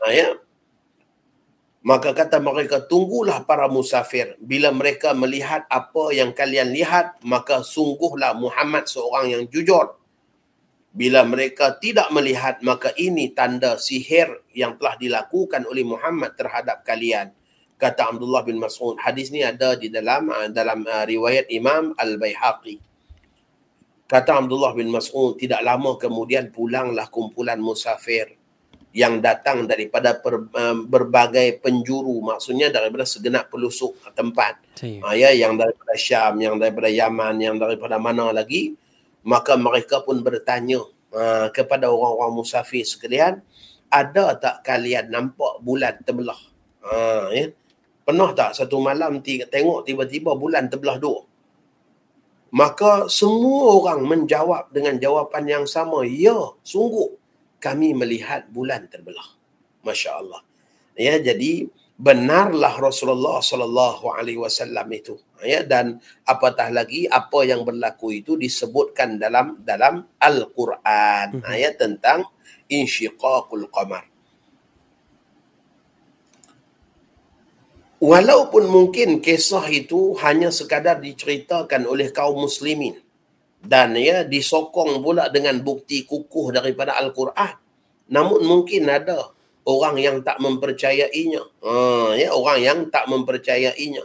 Ha, 0.01 0.09
ya. 0.11 0.29
Maka 1.81 2.13
kata 2.13 2.37
mereka 2.37 2.77
tunggulah 2.85 3.41
para 3.41 3.65
musafir. 3.65 4.37
Bila 4.37 4.69
mereka 4.69 5.17
melihat 5.17 5.65
apa 5.65 6.13
yang 6.13 6.29
kalian 6.29 6.69
lihat 6.69 7.17
maka 7.25 7.65
sungguhlah 7.65 8.37
Muhammad 8.37 8.85
seorang 8.85 9.33
yang 9.33 9.43
jujur. 9.49 9.97
Bila 10.93 11.25
mereka 11.25 11.73
tidak 11.81 12.13
melihat 12.13 12.61
maka 12.61 12.93
ini 13.01 13.33
tanda 13.33 13.81
sihir 13.81 14.45
yang 14.53 14.77
telah 14.77 14.93
dilakukan 14.99 15.65
oleh 15.65 15.81
Muhammad 15.81 16.37
terhadap 16.37 16.85
kalian. 16.85 17.33
Kata 17.81 18.13
Abdullah 18.13 18.45
bin 18.45 18.61
Mas'ud. 18.61 19.01
Hadis 19.01 19.33
ni 19.33 19.41
ada 19.41 19.73
di 19.73 19.89
dalam 19.89 20.29
uh, 20.29 20.53
dalam 20.53 20.85
uh, 20.85 21.01
riwayat 21.01 21.49
Imam 21.49 21.97
Al-Baihaqi. 21.97 22.77
Kata 24.05 24.37
Abdullah 24.37 24.77
bin 24.77 24.93
Mas'ud 24.93 25.33
tidak 25.33 25.65
lama 25.65 25.97
kemudian 25.97 26.53
pulanglah 26.53 27.09
kumpulan 27.09 27.57
musafir 27.57 28.37
yang 28.91 29.23
datang 29.23 29.63
daripada 29.67 30.19
per, 30.19 30.51
uh, 30.51 30.77
berbagai 30.83 31.63
penjuru. 31.63 32.19
Maksudnya 32.27 32.67
daripada 32.67 33.07
segenap 33.07 33.47
pelusuk 33.47 33.95
tempat. 34.11 34.59
Uh, 35.03 35.15
ya 35.15 35.31
yang 35.31 35.55
daripada 35.55 35.95
Syam 35.95 36.39
yang 36.43 36.59
daripada 36.59 36.91
Yaman 36.91 37.39
yang 37.39 37.55
daripada 37.55 37.95
mana 37.95 38.35
lagi. 38.35 38.75
Maka 39.21 39.53
mereka 39.55 40.01
pun 40.01 40.19
bertanya 40.25 40.81
uh, 41.13 41.47
kepada 41.53 41.87
orang-orang 41.87 42.41
musafir 42.41 42.81
sekalian 42.81 43.39
ada 43.91 44.39
tak 44.39 44.63
kalian 44.63 45.11
nampak 45.11 45.59
bulan 45.61 45.99
terbelah? 46.03 46.39
Uh, 46.81 47.27
ya. 47.35 47.45
Pernah 48.01 48.33
tak 48.33 48.57
satu 48.57 48.81
malam 48.81 49.21
tengok 49.21 49.85
tiba-tiba 49.85 50.33
bulan 50.33 50.67
terbelah 50.67 50.97
dua? 50.97 51.21
Maka 52.51 53.07
semua 53.07 53.79
orang 53.79 54.03
menjawab 54.03 54.73
dengan 54.75 54.99
jawapan 54.99 55.43
yang 55.47 55.65
sama. 55.69 56.03
Ya 56.03 56.35
sungguh 56.65 57.20
kami 57.61 57.93
melihat 57.93 58.49
bulan 58.49 58.89
terbelah. 58.89 59.37
masya-Allah. 59.81 60.41
Ya 60.93 61.17
jadi 61.17 61.65
benarlah 61.97 62.77
Rasulullah 62.77 63.41
sallallahu 63.41 64.13
alaihi 64.13 64.41
wasallam 64.41 64.85
itu. 64.93 65.17
Ya 65.41 65.65
dan 65.65 65.97
apatah 66.25 66.69
lagi 66.69 67.09
apa 67.09 67.41
yang 67.45 67.65
berlaku 67.65 68.13
itu 68.13 68.37
disebutkan 68.37 69.17
dalam 69.17 69.61
dalam 69.65 70.05
al-Quran. 70.21 71.41
Hmm. 71.41 71.45
ayat 71.45 71.81
tentang 71.81 72.29
insyiqaqul 72.69 73.69
qamar. 73.73 74.05
Walaupun 78.01 78.65
mungkin 78.65 79.21
kisah 79.21 79.65
itu 79.69 80.17
hanya 80.25 80.49
sekadar 80.49 80.97
diceritakan 80.97 81.85
oleh 81.85 82.09
kaum 82.09 82.49
muslimin 82.49 82.97
dan 83.61 83.93
ya 83.93 84.25
disokong 84.25 84.99
pula 85.05 85.29
dengan 85.29 85.61
bukti 85.61 86.03
kukuh 86.09 86.53
daripada 86.53 86.97
al-Quran 86.97 87.61
namun 88.11 88.43
mungkin 88.43 88.91
ada 88.91 89.31
orang 89.63 89.95
yang 90.01 90.17
tak 90.25 90.41
mempercayainya. 90.43 91.41
Ha, 91.63 91.73
ya, 92.19 92.29
orang 92.35 92.59
yang 92.59 92.79
tak 92.91 93.07
mempercayainya. 93.07 94.03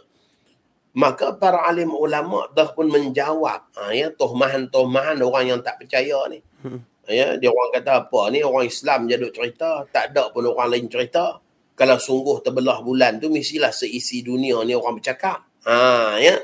Maka 0.96 1.36
para 1.36 1.68
alim 1.68 1.92
ulama 1.92 2.48
dah 2.56 2.72
pun 2.72 2.88
menjawab 2.88 3.68
ha, 3.76 3.92
ya, 3.92 4.08
tohmahan-tohmahan 4.14 5.20
orang 5.20 5.44
yang 5.56 5.60
tak 5.60 5.82
percaya 5.82 6.16
ni. 6.30 6.40
Hmm. 6.64 6.80
Ya, 7.06 7.38
dia 7.38 7.54
orang 7.54 7.70
kata 7.70 7.92
apa 8.02 8.34
ni 8.34 8.42
orang 8.42 8.66
Islam 8.66 9.06
je 9.06 9.14
duk 9.14 9.30
cerita, 9.30 9.86
tak 9.94 10.10
ada 10.10 10.30
pun 10.34 10.42
orang 10.42 10.74
lain 10.74 10.86
cerita. 10.90 11.38
Kalau 11.76 12.00
sungguh 12.00 12.40
terbelah 12.40 12.80
bulan 12.80 13.20
tu 13.20 13.28
mestilah 13.28 13.68
seisi 13.68 14.24
dunia 14.24 14.64
ni 14.64 14.72
orang 14.72 14.96
bercakap. 14.96 15.44
Ha, 15.68 16.16
ya. 16.18 16.40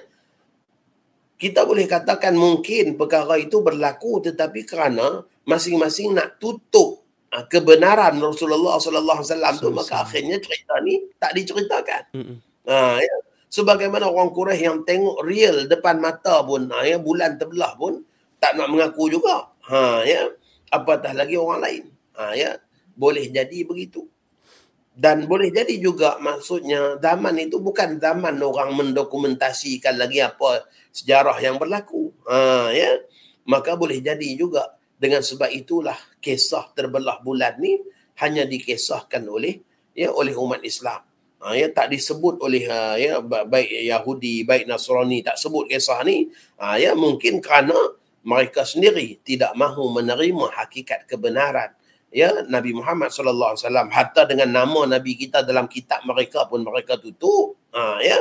Kita 1.42 1.66
boleh 1.66 1.90
katakan 1.90 2.38
mungkin 2.38 2.94
perkara 2.94 3.34
itu 3.34 3.58
berlaku 3.58 4.22
tetapi 4.22 4.62
kerana 4.62 5.26
masing-masing 5.42 6.14
nak 6.14 6.38
tutup 6.38 7.02
Ah, 7.32 7.48
kebenaran 7.48 8.20
Rasulullah 8.20 8.76
sallallahu 8.76 9.24
alaihi 9.24 9.32
wasallam 9.32 9.54
tu 9.56 9.72
maka 9.72 10.04
akhirnya 10.04 10.36
cerita 10.36 10.76
ni 10.84 11.00
tak 11.16 11.32
diceritakan. 11.32 12.02
Ha 12.68 13.00
ya. 13.00 13.16
Sebagaimana 13.48 14.04
orang 14.04 14.36
Quraisy 14.36 14.68
yang 14.68 14.84
tengok 14.84 15.24
real 15.24 15.64
depan 15.64 15.96
mata 15.96 16.44
pun 16.44 16.68
ha, 16.68 16.84
ya 16.84 17.00
bulan 17.00 17.40
terbelah 17.40 17.72
pun 17.80 18.04
tak 18.36 18.60
nak 18.60 18.68
mengaku 18.68 19.16
juga. 19.16 19.48
Ha 19.64 20.04
ya. 20.04 20.28
Apatah 20.76 21.16
lagi 21.16 21.40
orang 21.40 21.64
lain. 21.64 21.82
Ha 22.20 22.36
ya. 22.36 22.60
Boleh 22.92 23.24
jadi 23.32 23.64
begitu. 23.64 24.04
Dan 24.92 25.24
boleh 25.24 25.48
jadi 25.48 25.72
juga 25.80 26.20
maksudnya 26.20 27.00
zaman 27.00 27.40
itu 27.40 27.56
bukan 27.56 27.96
zaman 27.96 28.36
orang 28.44 28.76
mendokumentasikan 28.76 29.96
lagi 29.96 30.20
apa 30.20 30.68
sejarah 30.92 31.36
yang 31.40 31.56
berlaku. 31.56 32.12
Ha 32.28 32.68
ya. 32.76 33.00
Maka 33.48 33.72
boleh 33.74 34.04
jadi 34.04 34.36
juga 34.36 34.76
dengan 35.00 35.24
sebab 35.24 35.48
itulah 35.50 35.96
kisah 36.20 36.70
terbelah 36.76 37.18
bulan 37.24 37.56
ni 37.58 37.80
hanya 38.20 38.44
dikisahkan 38.44 39.24
oleh 39.24 39.64
ya 39.96 40.12
oleh 40.12 40.36
umat 40.36 40.60
Islam. 40.60 41.00
Ha, 41.42 41.58
ya 41.58 41.66
tak 41.74 41.90
disebut 41.90 42.38
oleh 42.38 42.70
ha, 42.70 42.94
ya 42.94 43.18
baik 43.24 43.66
Yahudi 43.66 44.46
baik 44.46 44.70
Nasrani 44.70 45.26
tak 45.26 45.40
sebut 45.40 45.66
kisah 45.66 46.04
ni. 46.06 46.30
Ha, 46.60 46.78
ya 46.78 46.92
mungkin 46.94 47.42
kerana 47.42 47.74
mereka 48.22 48.62
sendiri 48.62 49.18
tidak 49.26 49.56
mahu 49.58 49.90
menerima 49.90 50.54
hakikat 50.54 51.10
kebenaran 51.10 51.74
ya 52.12 52.44
Nabi 52.46 52.76
Muhammad 52.76 53.08
sallallahu 53.10 53.56
alaihi 53.56 53.64
wasallam. 53.64 53.88
Hatta 53.88 54.22
dengan 54.28 54.52
nama 54.52 54.84
nabi 54.84 55.16
kita 55.16 55.42
dalam 55.42 55.66
kitab 55.66 56.04
mereka 56.04 56.44
pun 56.46 56.62
mereka 56.62 57.00
tutup. 57.00 57.56
Ha 57.72 57.98
ya. 58.04 58.18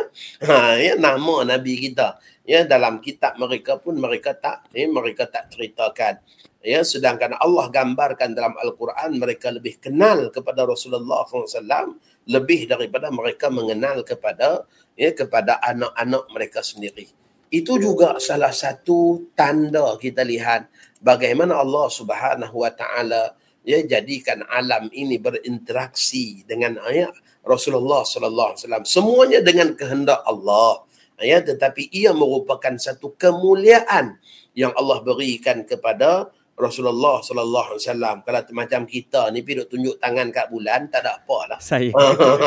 Ha 0.48 0.80
ya 0.80 0.94
nama 0.96 1.44
nabi 1.44 1.78
kita. 1.78 2.18
Ya 2.48 2.64
dalam 2.66 3.04
kitab 3.04 3.38
mereka 3.38 3.78
pun 3.78 4.00
mereka 4.00 4.34
tak 4.34 4.72
ya, 4.72 4.88
mereka 4.88 5.28
tak 5.28 5.52
ceritakan. 5.54 6.24
Ya 6.64 6.82
sedangkan 6.82 7.36
Allah 7.38 7.68
gambarkan 7.70 8.34
dalam 8.34 8.56
al-Quran 8.58 9.20
mereka 9.20 9.52
lebih 9.52 9.78
kenal 9.78 10.32
kepada 10.32 10.66
Rasulullah 10.66 11.28
SAW 11.28 12.00
lebih 12.30 12.70
daripada 12.70 13.10
mereka 13.10 13.50
mengenal 13.50 14.06
kepada 14.06 14.66
ya 14.94 15.12
kepada 15.12 15.58
anak-anak 15.62 16.24
mereka 16.32 16.62
sendiri. 16.62 17.10
Itu 17.52 17.76
juga 17.82 18.16
salah 18.22 18.54
satu 18.56 19.28
tanda 19.36 20.00
kita 20.00 20.24
lihat 20.24 20.72
bagaimana 21.04 21.60
Allah 21.60 21.90
Subhanahu 21.92 22.64
wa 22.64 22.72
taala 22.72 23.36
ya 23.62 23.80
jadikan 23.86 24.42
alam 24.50 24.90
ini 24.90 25.22
berinteraksi 25.22 26.42
dengan 26.50 26.82
ayat 26.82 27.14
Rasulullah 27.46 28.02
sallallahu 28.02 28.54
alaihi 28.54 28.62
wasallam 28.66 28.86
semuanya 28.86 29.40
dengan 29.42 29.74
kehendak 29.78 30.22
Allah 30.26 30.86
ya 31.22 31.42
tetapi 31.42 31.90
ia 31.94 32.14
merupakan 32.14 32.74
satu 32.82 33.14
kemuliaan 33.14 34.18
yang 34.58 34.74
Allah 34.74 35.00
berikan 35.06 35.62
kepada 35.64 36.34
Rasulullah 36.58 37.22
sallallahu 37.22 37.78
alaihi 37.78 37.84
wasallam 37.86 38.16
kalau 38.26 38.42
macam 38.54 38.82
kita 38.90 39.30
ni 39.34 39.42
pergi 39.46 39.66
tunjuk 39.70 39.96
tangan 39.98 40.30
kat 40.30 40.46
bulan 40.50 40.90
tak 40.94 41.06
ada 41.06 41.18
apalah. 41.18 41.58
Saya. 41.58 41.90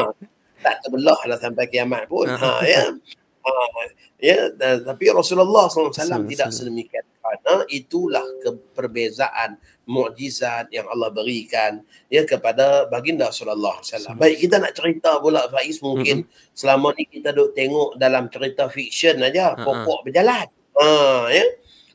tak 0.64 0.81
terbelah 0.87 1.18
lah 1.27 1.38
sampai 1.38 1.66
kiamat 1.66 2.07
pun. 2.07 2.31
ha 2.31 2.62
ya. 2.62 2.94
Ha, 3.44 3.53
ya 4.24 4.38
tapi 4.81 5.12
Rasulullah 5.12 5.68
SAW 5.68 5.92
tidak 6.24 6.48
sedemikian 6.48 7.05
kerana 7.25 7.65
itulah 7.73 8.25
keperbezaan 8.45 9.57
mukjizat 9.89 10.69
yang 10.69 10.85
Allah 10.93 11.09
berikan 11.09 11.81
ya 12.13 12.29
kepada 12.29 12.85
baginda 12.93 13.33
sallallahu 13.33 13.81
alaihi 13.81 13.89
wasallam. 13.89 14.17
Baik 14.21 14.37
kita 14.45 14.57
nak 14.61 14.73
cerita 14.77 15.17
pula 15.25 15.49
Faiz 15.49 15.81
mungkin 15.81 16.29
mm-hmm. 16.29 16.53
selama 16.53 16.93
ni 17.01 17.09
kita 17.09 17.33
duk 17.33 17.57
tengok 17.57 17.97
dalam 17.97 18.29
cerita 18.29 18.69
fiksyen 18.69 19.17
aja 19.25 19.57
pokok 19.57 20.05
berjalan. 20.05 20.47
Ha 20.77 21.33
ya 21.33 21.45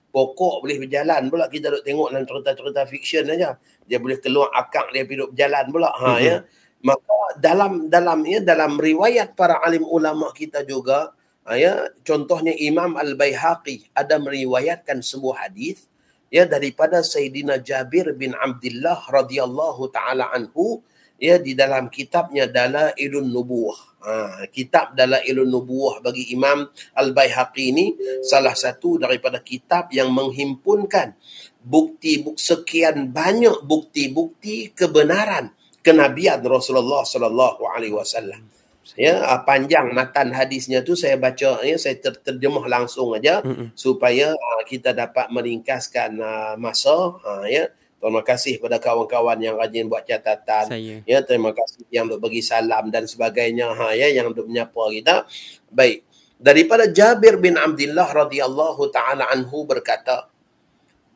pokok 0.10 0.66
boleh 0.66 0.78
berjalan 0.82 1.22
pula 1.30 1.46
kita 1.46 1.70
duk 1.70 1.86
tengok 1.86 2.10
dalam 2.10 2.26
cerita-cerita 2.26 2.82
fiksyen 2.90 3.26
aja 3.30 3.54
dia 3.86 3.98
boleh 4.02 4.18
keluar 4.18 4.50
akak 4.58 4.90
dia 4.90 5.06
pergi 5.06 5.30
berjalan 5.30 5.66
pula 5.70 5.90
ha 5.94 6.18
mm-hmm. 6.18 6.26
ya 6.26 6.38
maka 6.82 7.18
dalam 7.38 7.72
dalam 7.92 8.20
ya 8.26 8.40
dalam 8.42 8.80
riwayat 8.80 9.38
para 9.38 9.62
alim 9.62 9.86
ulama 9.86 10.34
kita 10.34 10.66
juga 10.66 11.12
ha, 11.14 11.19
ya 11.58 11.90
contohnya 12.06 12.54
Imam 12.58 13.00
Al-Baihaqi 13.00 13.90
ada 13.96 14.22
meriwayatkan 14.22 15.02
sebuah 15.02 15.50
hadis 15.50 15.90
ya 16.30 16.46
daripada 16.46 17.02
Sayyidina 17.02 17.62
Jabir 17.62 18.14
bin 18.14 18.38
Abdullah 18.38 19.02
radhiyallahu 19.10 19.90
taala 19.90 20.30
anhu 20.30 20.86
ya 21.20 21.38
di 21.38 21.54
dalam 21.54 21.92
kitabnya 21.92 22.48
Dalailun 22.48 23.28
Nubuwah. 23.28 23.80
Ha, 24.00 24.48
kitab 24.48 24.96
Dalailun 24.96 25.52
Nubuwah 25.52 26.00
bagi 26.00 26.32
Imam 26.32 26.72
Al-Baihaqi 26.96 27.64
ini 27.76 27.86
salah 28.24 28.56
satu 28.56 28.96
daripada 28.96 29.44
kitab 29.44 29.92
yang 29.92 30.10
menghimpunkan 30.16 31.14
bukti 31.60 32.24
buk 32.24 32.40
sekian 32.40 33.12
banyak 33.12 33.60
bukti-bukti 33.68 34.72
kebenaran 34.72 35.52
kenabian 35.84 36.40
Rasulullah 36.40 37.04
sallallahu 37.04 37.68
alaihi 37.68 37.94
wasallam. 37.94 38.59
Ya, 38.98 39.22
ah, 39.22 39.42
panjang 39.46 39.94
matan 39.94 40.34
hadisnya 40.34 40.82
tu 40.82 40.98
saya 40.98 41.20
baca 41.20 41.62
ya 41.62 41.76
saya 41.78 42.00
ter- 42.00 42.22
terjemah 42.24 42.66
langsung 42.66 43.14
aja 43.14 43.44
mm-hmm. 43.46 43.78
supaya 43.78 44.34
uh, 44.34 44.62
kita 44.66 44.96
dapat 44.96 45.30
meringkaskan 45.30 46.18
uh, 46.18 46.54
masa 46.58 47.18
uh, 47.22 47.46
ya 47.46 47.70
Terima 48.00 48.24
kasih 48.24 48.64
pada 48.64 48.80
kawan-kawan 48.80 49.36
yang 49.44 49.60
rajin 49.60 49.92
buat 49.92 50.08
catatan. 50.08 50.72
Saya. 50.72 51.04
Ya, 51.04 51.20
terima 51.20 51.52
kasih 51.52 51.84
yang 51.92 52.08
duk 52.08 52.24
bagi 52.24 52.40
salam 52.40 52.88
dan 52.88 53.04
sebagainya 53.04 53.76
ha 53.76 53.92
ya 53.92 54.08
yang 54.08 54.32
duk 54.32 54.48
menyapa 54.48 54.88
kita. 54.96 55.28
Baik. 55.68 56.08
Daripada 56.40 56.88
Jabir 56.88 57.36
bin 57.36 57.60
Abdullah 57.60 58.08
radhiyallahu 58.08 58.88
taala 58.96 59.28
anhu 59.28 59.68
berkata, 59.68 60.32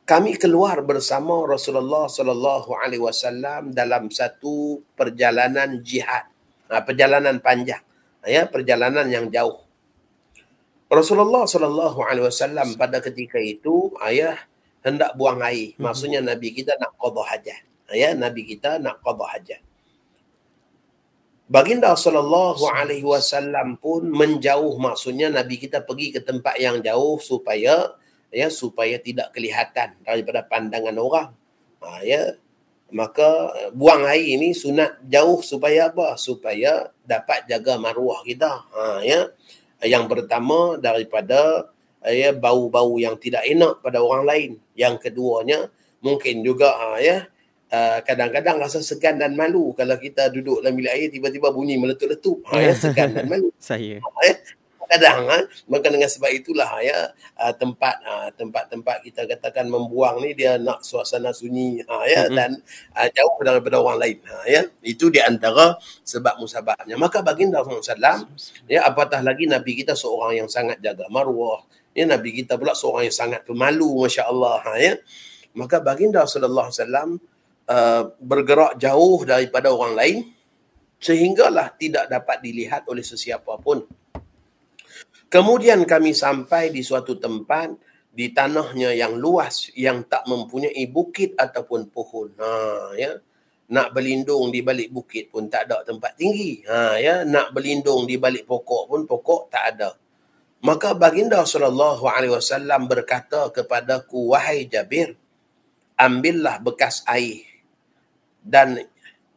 kami 0.04 0.36
keluar 0.36 0.84
bersama 0.84 1.48
Rasulullah 1.48 2.12
sallallahu 2.12 2.76
alaihi 2.76 3.00
wasallam 3.00 3.72
dalam 3.72 4.12
satu 4.12 4.84
perjalanan 5.00 5.80
jihad. 5.80 6.28
Ha, 6.72 6.84
perjalanan 6.84 7.40
panjang. 7.44 7.82
Ya, 8.24 8.48
perjalanan 8.48 9.08
yang 9.12 9.28
jauh. 9.28 9.64
Rasulullah 10.94 11.50
sallallahu 11.50 12.06
alaihi 12.06 12.30
wasallam 12.30 12.78
pada 12.78 13.02
ketika 13.02 13.42
itu 13.42 13.90
ayah 14.06 14.38
hendak 14.86 15.18
buang 15.18 15.42
air. 15.42 15.74
Hmm. 15.76 15.90
Maksudnya 15.90 16.22
Nabi 16.22 16.54
kita 16.54 16.78
nak 16.78 16.94
qada 17.00 17.24
hajat. 17.34 17.62
Ya, 17.92 18.14
Nabi 18.14 18.46
kita 18.46 18.78
nak 18.78 19.02
qada 19.02 19.26
hajat. 19.34 19.62
Baginda 21.50 21.92
sallallahu 21.94 22.64
alaihi 22.72 23.04
wasallam 23.04 23.76
pun 23.78 24.08
menjauh 24.08 24.80
maksudnya 24.80 25.28
Nabi 25.28 25.60
kita 25.60 25.84
pergi 25.84 26.16
ke 26.16 26.24
tempat 26.24 26.56
yang 26.58 26.80
jauh 26.80 27.20
supaya 27.20 27.94
ya 28.34 28.48
supaya 28.50 28.98
tidak 28.98 29.36
kelihatan 29.36 29.94
daripada 30.02 30.42
pandangan 30.46 30.96
orang. 30.98 31.30
Ha, 31.84 32.02
ya. 32.06 32.38
Maka 32.94 33.50
buang 33.74 34.06
air 34.06 34.38
ini 34.38 34.54
sunat 34.54 35.02
jauh 35.10 35.42
supaya 35.42 35.90
apa? 35.90 36.14
Supaya 36.14 36.94
dapat 37.02 37.50
jaga 37.50 37.82
maruah 37.82 38.22
kita. 38.22 38.70
Ha, 38.70 39.02
ya. 39.02 39.34
Yang 39.82 40.06
pertama 40.14 40.78
daripada 40.78 41.74
ya 42.06 42.32
bau-bau 42.32 43.02
yang 43.02 43.18
tidak 43.18 43.44
enak 43.50 43.82
pada 43.82 43.98
orang 44.00 44.24
lain. 44.24 44.52
Yang 44.78 45.10
keduanya 45.10 45.74
mungkin 46.06 46.46
juga 46.46 46.70
ha, 46.78 47.02
ya 47.02 47.26
uh, 47.74 48.00
kadang-kadang 48.06 48.62
rasa 48.62 48.80
segan 48.86 49.18
dan 49.18 49.34
malu 49.34 49.74
kalau 49.74 49.98
kita 49.98 50.30
duduk 50.30 50.62
dalam 50.62 50.78
bilik 50.78 50.94
air 50.94 51.08
tiba-tiba 51.10 51.50
bunyi 51.50 51.82
meletup-letup. 51.82 52.46
Ha, 52.48 52.62
ya 52.62 52.74
segan 52.78 53.10
dan 53.18 53.26
malu. 53.26 53.50
Saya. 53.60 53.98
Ha, 54.00 54.20
ya 54.30 54.36
kadang 54.90 55.28
ha, 55.30 55.38
maka 55.70 55.88
dengan 55.90 56.10
sebab 56.10 56.32
itulah 56.34 56.70
ya 56.84 57.12
uh, 57.40 57.54
tempat 57.56 57.96
uh, 58.04 58.30
tempat-tempat 58.36 59.04
kita 59.04 59.28
katakan 59.30 59.68
membuang 59.70 60.24
ni 60.24 60.36
dia 60.36 60.60
nak 60.60 60.82
suasana 60.84 61.32
sunyi 61.32 61.84
ha, 61.86 62.04
ya 62.08 62.28
mm-hmm. 62.28 62.36
dan 62.36 62.52
uh, 62.96 63.08
jauh 63.12 63.38
daripada 63.44 63.80
orang 63.80 63.98
lain 64.00 64.18
ha, 64.28 64.36
ya 64.48 64.62
itu 64.84 65.08
di 65.14 65.24
antara 65.24 65.78
sebab 66.04 66.40
musabahnya 66.42 66.96
maka 67.00 67.24
baginda 67.24 67.62
Rasulullah 67.62 68.24
ya 68.66 68.88
apatah 68.88 69.24
lagi 69.24 69.48
nabi 69.48 69.80
kita 69.80 69.96
seorang 69.96 70.44
yang 70.44 70.50
sangat 70.50 70.82
jaga 70.84 71.08
maruah 71.12 71.64
Ya, 71.94 72.10
Nabi 72.10 72.34
kita 72.42 72.58
pula 72.58 72.74
seorang 72.74 73.06
yang 73.06 73.14
sangat 73.14 73.46
pemalu, 73.46 73.86
Masya 73.86 74.26
Allah. 74.26 74.58
Ha, 74.66 74.72
ya. 74.82 74.94
Maka 75.54 75.78
baginda 75.78 76.26
Sallallahu 76.26 76.74
Alaihi 76.74 76.82
Wasallam 76.82 77.10
uh, 77.70 78.04
bergerak 78.18 78.82
jauh 78.82 79.22
daripada 79.22 79.70
orang 79.70 79.94
lain 79.94 80.18
sehinggalah 80.98 81.70
tidak 81.78 82.10
dapat 82.10 82.42
dilihat 82.42 82.90
oleh 82.90 83.06
sesiapa 83.06 83.62
pun. 83.62 83.86
Kemudian 85.34 85.82
kami 85.90 86.14
sampai 86.14 86.70
di 86.70 86.86
suatu 86.86 87.18
tempat 87.18 87.74
di 88.14 88.30
tanahnya 88.30 88.94
yang 88.94 89.18
luas 89.18 89.74
yang 89.74 90.06
tak 90.06 90.30
mempunyai 90.30 90.86
bukit 90.86 91.34
ataupun 91.34 91.90
pohon. 91.90 92.30
Ha, 92.38 92.94
ya. 92.94 93.18
Nak 93.74 93.98
berlindung 93.98 94.54
di 94.54 94.62
balik 94.62 94.94
bukit 94.94 95.34
pun 95.34 95.50
tak 95.50 95.66
ada 95.66 95.82
tempat 95.82 96.14
tinggi. 96.14 96.62
Ha, 96.70 97.02
ya. 97.02 97.16
Nak 97.26 97.50
berlindung 97.50 98.06
di 98.06 98.22
balik 98.22 98.46
pokok 98.46 98.84
pun 98.86 99.02
pokok 99.10 99.50
tak 99.50 99.74
ada. 99.74 99.98
Maka 100.62 100.94
baginda 100.94 101.42
sallallahu 101.42 102.06
alaihi 102.06 102.38
wasallam 102.38 102.86
berkata 102.86 103.50
kepadaku 103.50 104.38
wahai 104.38 104.70
Jabir 104.70 105.18
ambillah 105.98 106.62
bekas 106.62 107.02
air 107.10 107.44
dan 108.46 108.80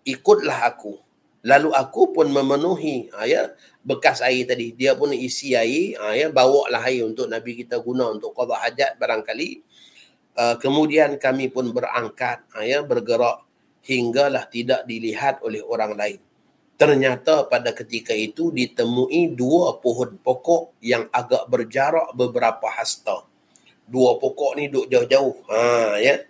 ikutlah 0.05 0.71
aku 0.71 1.06
lalu 1.47 1.71
aku 1.71 2.11
pun 2.11 2.27
memenuhi 2.27 3.07
ha, 3.15 3.23
ya 3.23 3.55
bekas 3.87 4.19
air 4.19 4.43
tadi 4.51 4.75
dia 4.75 4.99
pun 4.99 5.15
isi 5.15 5.55
air 5.55 5.95
ha, 6.03 6.11
ya 6.19 6.27
bawa 6.27 6.67
lah 6.75 6.83
air 6.91 7.07
untuk 7.07 7.31
nabi 7.31 7.55
kita 7.55 7.79
guna 7.79 8.11
untuk 8.11 8.35
qada 8.35 8.59
hajat 8.67 8.99
barangkali 8.99 9.63
uh, 10.35 10.59
kemudian 10.59 11.23
kami 11.23 11.47
pun 11.55 11.71
berangkat 11.71 12.43
ha, 12.51 12.67
ya 12.67 12.83
bergerak 12.83 13.47
hinggalah 13.87 14.51
tidak 14.51 14.83
dilihat 14.91 15.39
oleh 15.47 15.63
orang 15.63 15.95
lain 15.95 16.19
ternyata 16.77 17.49
pada 17.49 17.73
ketika 17.73 18.13
itu 18.13 18.53
ditemui 18.53 19.33
dua 19.33 19.81
pohon 19.81 20.21
pokok 20.21 20.77
yang 20.85 21.09
agak 21.09 21.49
berjarak 21.49 22.13
beberapa 22.13 22.69
hasta. 22.69 23.25
Dua 23.89 24.21
pokok 24.21 24.61
ni 24.61 24.69
duduk 24.69 24.93
jauh-jauh. 24.93 25.37
Ha, 25.49 25.97
ya. 26.05 26.21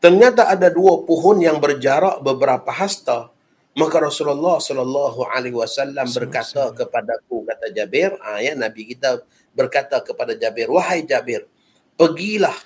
Ternyata 0.00 0.48
ada 0.48 0.72
dua 0.72 1.04
pohon 1.04 1.44
yang 1.44 1.60
berjarak 1.60 2.24
beberapa 2.24 2.72
hasta. 2.72 3.28
Maka 3.76 4.00
Rasulullah 4.00 4.58
sallallahu 4.58 5.28
alaihi 5.28 5.54
wasallam 5.54 6.08
berkata 6.08 6.72
kepadaku 6.74 7.46
kata 7.46 7.70
Jabir, 7.70 8.16
ha, 8.18 8.42
ya 8.42 8.56
Nabi 8.58 8.88
kita 8.88 9.22
berkata 9.54 10.02
kepada 10.02 10.34
Jabir, 10.34 10.72
"Wahai 10.72 11.06
Jabir, 11.06 11.46
pergilah 11.94 12.56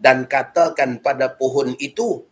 dan 0.00 0.24
katakan 0.24 1.04
pada 1.04 1.28
pohon 1.28 1.76
itu. 1.76 2.24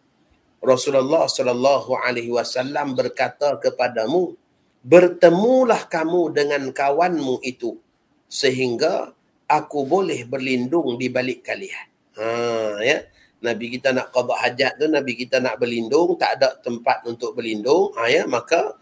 Rasulullah 0.59 1.31
sallallahu 1.31 1.95
alaihi 2.03 2.35
wasallam 2.35 2.99
berkata 2.99 3.61
kepadamu 3.63 4.35
bertemulah 4.83 5.87
kamu 5.87 6.35
dengan 6.35 6.73
kawanmu 6.75 7.45
itu 7.47 7.79
sehingga 8.27 9.15
aku 9.47 9.87
boleh 9.87 10.27
berlindung 10.27 10.99
di 10.99 11.07
balik 11.07 11.47
kalian. 11.47 11.87
Ha 12.19 12.83
ya 12.83 12.99
nabi 13.39 13.79
kita 13.79 13.95
nak 13.95 14.11
qada 14.11 14.35
hajat 14.35 14.73
tu 14.79 14.87
nabi 14.91 15.15
kita 15.15 15.39
nak 15.39 15.57
berlindung 15.63 16.19
tak 16.19 16.41
ada 16.41 16.59
tempat 16.59 17.07
untuk 17.07 17.39
berlindung 17.39 17.95
ha 17.95 18.11
ya 18.11 18.27
maka 18.27 18.75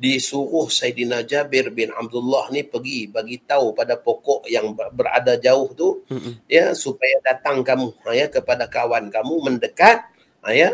disuruh 0.00 0.72
Saidina 0.72 1.20
Jabir 1.20 1.68
bin 1.76 1.92
Abdullah 1.92 2.48
ni 2.48 2.64
pergi 2.64 3.04
bagi 3.12 3.36
tahu 3.44 3.76
pada 3.76 4.00
pokok 4.00 4.48
yang 4.48 4.72
berada 4.72 5.36
jauh 5.36 5.68
tu 5.76 6.00
mm-hmm. 6.08 6.48
ya 6.48 6.72
supaya 6.72 7.20
datang 7.20 7.60
kamu 7.60 7.92
ha, 8.08 8.16
ya 8.16 8.32
kepada 8.32 8.64
kawan 8.64 9.12
kamu 9.12 9.34
mendekat 9.44 10.08
ha, 10.40 10.56
ya 10.56 10.72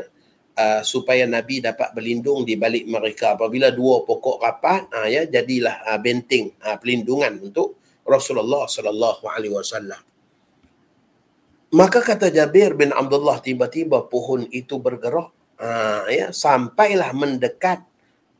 uh, 0.54 0.80
supaya 0.86 1.26
Nabi 1.26 1.58
dapat 1.58 1.90
berlindung 1.90 2.46
di 2.46 2.54
balik 2.54 2.86
mereka 2.86 3.34
apabila 3.34 3.74
dua 3.74 4.06
pokok 4.06 4.38
rapat 4.38 4.94
ha, 4.94 5.10
ya 5.10 5.26
jadilah 5.26 5.82
uh, 5.90 5.98
benteng 5.98 6.54
uh, 6.62 6.78
pelindungan 6.78 7.42
untuk 7.42 7.82
Rasulullah 8.06 8.70
sallallahu 8.70 9.26
alaihi 9.26 9.58
wasallam 9.58 9.98
maka 11.74 11.98
kata 11.98 12.30
Jabir 12.30 12.78
bin 12.78 12.94
Abdullah 12.94 13.42
tiba-tiba 13.42 14.06
pohon 14.06 14.46
itu 14.54 14.78
bergerak 14.78 15.34
ha, 15.58 16.06
ya 16.06 16.30
sampailah 16.30 17.10
mendekat 17.10 17.82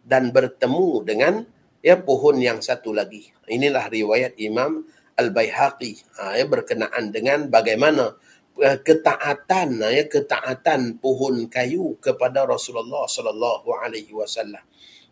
dan 0.06 0.30
bertemu 0.30 1.02
dengan 1.02 1.34
ya 1.82 1.98
pohon 1.98 2.38
yang 2.38 2.62
satu 2.62 2.94
lagi. 2.94 3.34
Inilah 3.50 3.90
riwayat 3.90 4.38
Imam 4.38 4.86
Al-Baihaqi 5.18 5.92
ha, 6.20 6.38
ya, 6.38 6.46
berkenaan 6.46 7.10
dengan 7.10 7.50
bagaimana 7.50 8.14
uh, 8.62 8.78
ketaatan 8.84 9.82
ha, 9.82 9.88
ya 9.90 10.06
ketaatan 10.06 11.02
pohon 11.02 11.50
kayu 11.50 11.98
kepada 11.98 12.46
Rasulullah 12.46 13.10
sallallahu 13.10 13.74
alaihi 13.82 14.14
wasallam. 14.14 14.62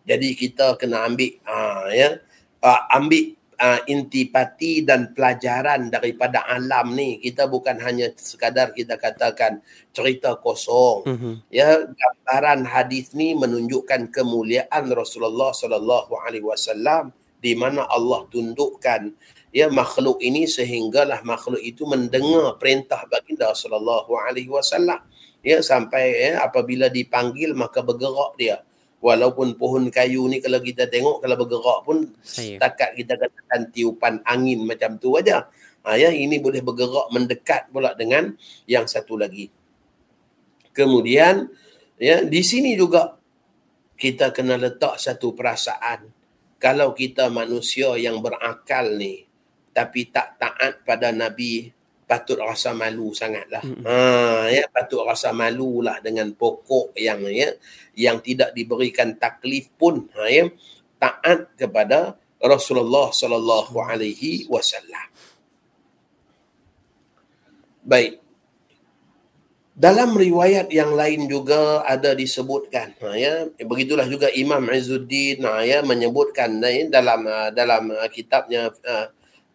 Jadi 0.05 0.37
kita 0.37 0.77
kena 0.79 1.09
ambil 1.09 1.35
ha, 1.49 1.91
ya 1.91 2.23
uh, 2.63 2.81
ambil 2.95 3.35
uh, 3.65 3.81
intipati 3.89 4.85
dan 4.85 5.17
pelajaran 5.17 5.89
daripada 5.89 6.45
alam 6.45 6.93
ni. 6.93 7.17
Kita 7.17 7.49
bukan 7.49 7.81
hanya 7.81 8.13
sekadar 8.13 8.77
kita 8.77 9.01
katakan 9.01 9.65
cerita 9.97 10.37
kosong. 10.37 11.09
Mm-hmm. 11.09 11.35
ya 11.49 11.89
gambaran 11.89 12.69
hadis 12.69 13.17
ni 13.17 13.33
menunjukkan 13.33 14.13
kemuliaan 14.13 14.85
Rasulullah 14.93 15.57
sallallahu 15.57 16.13
alaihi 16.21 16.45
wasallam 16.45 17.15
di 17.41 17.57
mana 17.57 17.89
Allah 17.89 18.25
tundukkan 18.29 19.13
ya 19.55 19.69
makhluk 19.73 20.21
ini 20.21 20.45
sehinggalah 20.45 21.21
makhluk 21.25 21.61
itu 21.61 21.85
mendengar 21.89 22.57
perintah 22.61 23.01
baginda 23.09 23.53
sallallahu 23.57 24.13
alaihi 24.29 24.53
wasallam. 24.53 25.01
Ya 25.45 25.61
sampai 25.61 26.33
ya 26.33 26.41
apabila 26.41 26.89
dipanggil 26.89 27.53
maka 27.53 27.85
bergerak 27.85 28.33
dia 28.41 28.65
walaupun 29.05 29.61
pohon 29.61 29.93
kayu 29.93 30.25
ni 30.33 30.41
kalau 30.41 30.65
kita 30.65 30.89
tengok 30.89 31.21
kalau 31.21 31.37
bergerak 31.37 31.79
pun 31.85 32.09
Saya. 32.25 32.57
setakat 32.57 32.97
kita 32.97 33.21
katakan 33.21 33.61
tiupan 33.69 34.25
angin 34.25 34.65
macam 34.65 34.97
tu 34.97 35.21
aja. 35.21 35.53
Ha, 35.85 36.01
ya 36.01 36.09
ini 36.09 36.41
boleh 36.41 36.65
bergerak 36.65 37.13
mendekat 37.13 37.69
pula 37.69 37.93
dengan 37.93 38.33
yang 38.65 38.89
satu 38.89 39.21
lagi. 39.21 39.53
Kemudian 40.73 41.53
ya 42.01 42.25
di 42.25 42.41
sini 42.41 42.73
juga 42.73 43.21
kita 44.01 44.33
kena 44.33 44.57
letak 44.57 44.97
satu 44.97 45.37
perasaan 45.37 46.09
kalau 46.57 46.97
kita 46.97 47.29
manusia 47.29 47.93
yang 48.01 48.25
berakal 48.25 48.89
ni 48.97 49.29
tapi 49.77 50.09
tak 50.09 50.41
taat 50.41 50.81
pada 50.83 51.13
nabi 51.13 51.69
patut 52.05 52.37
rasa 52.37 52.77
malu 52.77 53.11
sangatlah. 53.17 53.65
Mm-hmm. 53.65 53.85
Ha 53.85 53.97
ya 54.53 54.65
patut 54.69 55.03
rasa 55.05 55.33
malulah 55.33 55.99
dengan 56.05 56.33
pokok 56.37 56.97
yang 57.01 57.25
ya 57.29 57.53
yang 57.97 58.21
tidak 58.21 58.53
diberikan 58.53 59.17
taklif 59.17 59.73
pun 59.75 60.09
ha 60.17 60.29
ya 60.29 60.49
taat 61.01 61.53
kepada 61.57 62.17
Rasulullah 62.45 63.09
sallallahu 63.09 63.77
alaihi 63.81 64.45
wasallam. 64.53 65.09
Baik. 67.85 68.21
Dalam 69.75 70.15
riwayat 70.15 70.71
yang 70.71 70.95
lain 70.95 71.27
juga 71.27 71.83
ada 71.83 72.15
disebutkan, 72.15 72.95
ha, 73.03 73.19
ya, 73.19 73.51
begitulah 73.59 74.07
juga 74.07 74.31
Imam 74.31 74.63
Izzuddin 74.71 75.43
ha, 75.43 75.67
ya, 75.67 75.83
menyebutkan 75.83 76.63
ya, 76.63 76.87
dalam 76.87 77.27
dalam 77.51 77.91
uh, 77.91 78.07
kitabnya 78.07 78.71
uh, 78.71 79.07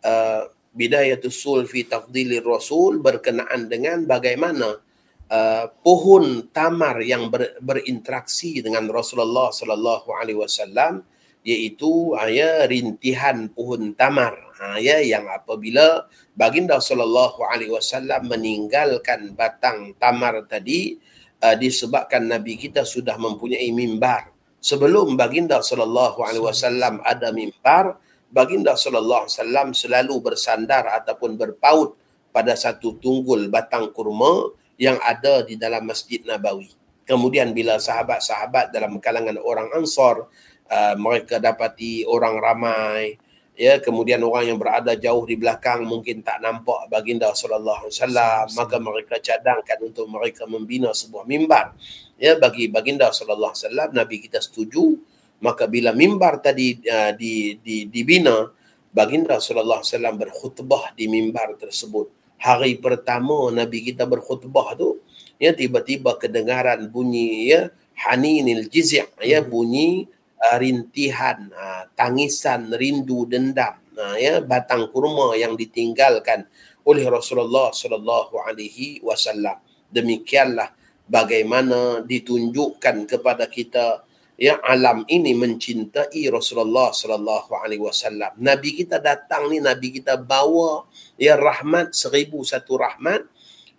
uh, 0.03 0.43
Bidayatul 0.80 1.36
Sul 1.36 1.67
fi 1.67 1.84
Tafdilir 1.84 2.47
Rasul 2.47 3.03
berkenaan 3.03 3.67
dengan 3.67 4.07
bagaimana 4.07 4.80
uh, 5.27 5.65
pohon 5.84 6.47
tamar 6.55 7.03
yang 7.03 7.27
ber, 7.27 7.59
berinteraksi 7.59 8.63
dengan 8.63 8.88
Rasulullah 8.88 9.51
sallallahu 9.51 10.07
alaihi 10.15 10.39
wasallam 10.39 11.03
iaitu 11.43 12.15
uh, 12.15 12.32
ya, 12.32 12.63
rintihan 12.63 13.51
pohon 13.51 13.91
tamar. 13.91 14.39
Uh, 14.55 14.80
ya, 14.80 15.03
yang 15.03 15.27
apabila 15.27 16.07
baginda 16.32 16.80
sallallahu 16.80 17.43
alaihi 17.43 17.75
wasallam 17.75 18.32
meninggalkan 18.32 19.36
batang 19.36 19.91
tamar 19.99 20.47
tadi 20.47 20.95
uh, 21.43 21.59
disebabkan 21.59 22.23
nabi 22.23 22.55
kita 22.55 22.88
sudah 22.88 23.19
mempunyai 23.19 23.67
mimbar. 23.75 24.32
Sebelum 24.63 25.19
baginda 25.19 25.59
sallallahu 25.59 26.23
alaihi 26.23 26.43
wasallam 26.43 27.03
ada 27.03 27.36
mimbar 27.36 27.99
baginda 28.30 28.77
sallallahu 28.77 29.25
alaihi 29.25 29.36
wasallam 29.38 29.67
selalu 29.73 30.15
bersandar 30.21 30.86
ataupun 30.89 31.36
berpaut 31.36 31.97
pada 32.30 32.53
satu 32.53 32.97
tunggul 33.01 33.49
batang 33.49 33.89
kurma 33.89 34.53
yang 34.80 35.01
ada 35.01 35.43
di 35.43 35.59
dalam 35.59 35.84
Masjid 35.84 36.21
Nabawi. 36.23 36.71
Kemudian 37.03 37.51
bila 37.57 37.82
sahabat-sahabat 37.82 38.69
dalam 38.69 39.01
kalangan 39.01 39.36
orang 39.41 39.73
Ansar 39.73 40.30
uh, 40.69 40.95
mereka 40.95 41.41
dapati 41.41 42.05
orang 42.05 42.38
ramai 42.38 43.17
ya 43.59 43.75
kemudian 43.84 44.23
orang 44.23 44.55
yang 44.55 44.57
berada 44.61 44.95
jauh 44.95 45.27
di 45.27 45.36
belakang 45.36 45.84
mungkin 45.84 46.23
tak 46.23 46.39
nampak 46.39 46.88
baginda 46.88 47.27
sallallahu 47.36 47.91
alaihi 47.91 47.97
wasallam 47.99 48.45
maka 48.55 48.75
mereka 48.80 49.15
cadangkan 49.19 49.77
untuk 49.84 50.07
mereka 50.07 50.47
membina 50.47 50.95
sebuah 50.95 51.27
mimbar. 51.27 51.75
Ya 52.15 52.39
bagi 52.39 52.71
baginda 52.71 53.11
sallallahu 53.11 53.51
alaihi 53.51 53.67
wasallam 53.67 53.89
nabi 53.91 54.15
kita 54.23 54.39
setuju 54.39 54.95
maka 55.39 55.65
bila 55.65 55.95
mimbar 55.95 56.43
tadi 56.43 56.79
uh, 56.85 57.11
di, 57.15 57.59
di 57.59 57.87
dibina 57.87 58.51
baginda 58.91 59.39
sallallahu 59.39 59.81
alaihi 59.83 59.91
wasallam 59.95 60.15
berkhutbah 60.19 60.83
di 60.95 61.05
mimbar 61.07 61.55
tersebut 61.55 62.11
hari 62.39 62.79
pertama 62.79 63.51
nabi 63.51 63.83
kita 63.91 64.03
berkhutbah 64.07 64.75
tu 64.75 64.99
ya 65.39 65.55
tiba-tiba 65.55 66.19
kedengaran 66.19 66.87
bunyi 66.91 67.51
ya 67.51 67.71
haninil 67.99 68.71
jizy' 68.71 69.03
ya 69.19 69.43
hmm. 69.43 69.49
bunyi 69.51 70.07
uh, 70.39 70.57
rintihan, 70.57 71.51
uh, 71.51 71.83
tangisan, 71.93 72.71
rindu, 72.71 73.27
dendam, 73.27 73.75
uh, 73.99 74.15
ya 74.15 74.39
batang 74.39 74.87
kurma 74.87 75.35
yang 75.35 75.59
ditinggalkan 75.59 76.47
oleh 76.87 77.03
Rasulullah 77.05 77.75
sallallahu 77.75 78.39
alaihi 78.47 79.03
wasallam. 79.03 79.59
Demikianlah 79.91 80.71
bagaimana 81.05 82.05
ditunjukkan 82.07 83.09
kepada 83.09 83.49
kita 83.51 84.07
ya 84.39 84.55
alam 84.63 85.03
ini 85.11 85.35
mencintai 85.35 86.31
Rasulullah 86.31 86.95
sallallahu 86.95 87.51
alaihi 87.59 87.83
wasallam. 87.83 88.31
Nabi 88.39 88.71
kita 88.71 89.03
datang 89.03 89.51
ni 89.51 89.59
nabi 89.59 89.91
kita 89.91 90.15
bawa 90.15 90.87
ya 91.19 91.35
rahmat 91.35 91.91
seribu 91.91 92.41
satu 92.47 92.79
rahmat. 92.79 93.27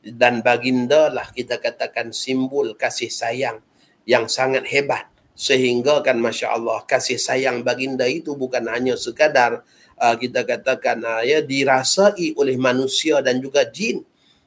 Dan 0.01 0.41
baginda 0.41 1.13
lah 1.13 1.29
kita 1.29 1.61
katakan 1.61 2.09
simbol 2.17 2.73
kasih 2.73 3.13
sayang 3.13 3.61
yang 4.09 4.33
sangat 4.33 4.65
hebat. 4.69 5.09
Sehingga 5.37 6.01
kan 6.05 6.17
masya 6.21 6.57
Allah 6.57 6.85
kasih 6.89 7.21
sayang 7.21 7.61
baginda 7.65 8.09
itu 8.09 8.33
bukan 8.33 8.65
hanya 8.69 8.97
sekadar 8.97 9.61
uh, 10.01 10.17
kita 10.17 10.49
katakan 10.49 11.05
uh, 11.05 11.21
ya 11.21 11.45
dirasai 11.45 12.33
oleh 12.33 12.57
manusia 12.57 13.21
dan 13.21 13.45
juga 13.45 13.69
jin. 13.69 14.01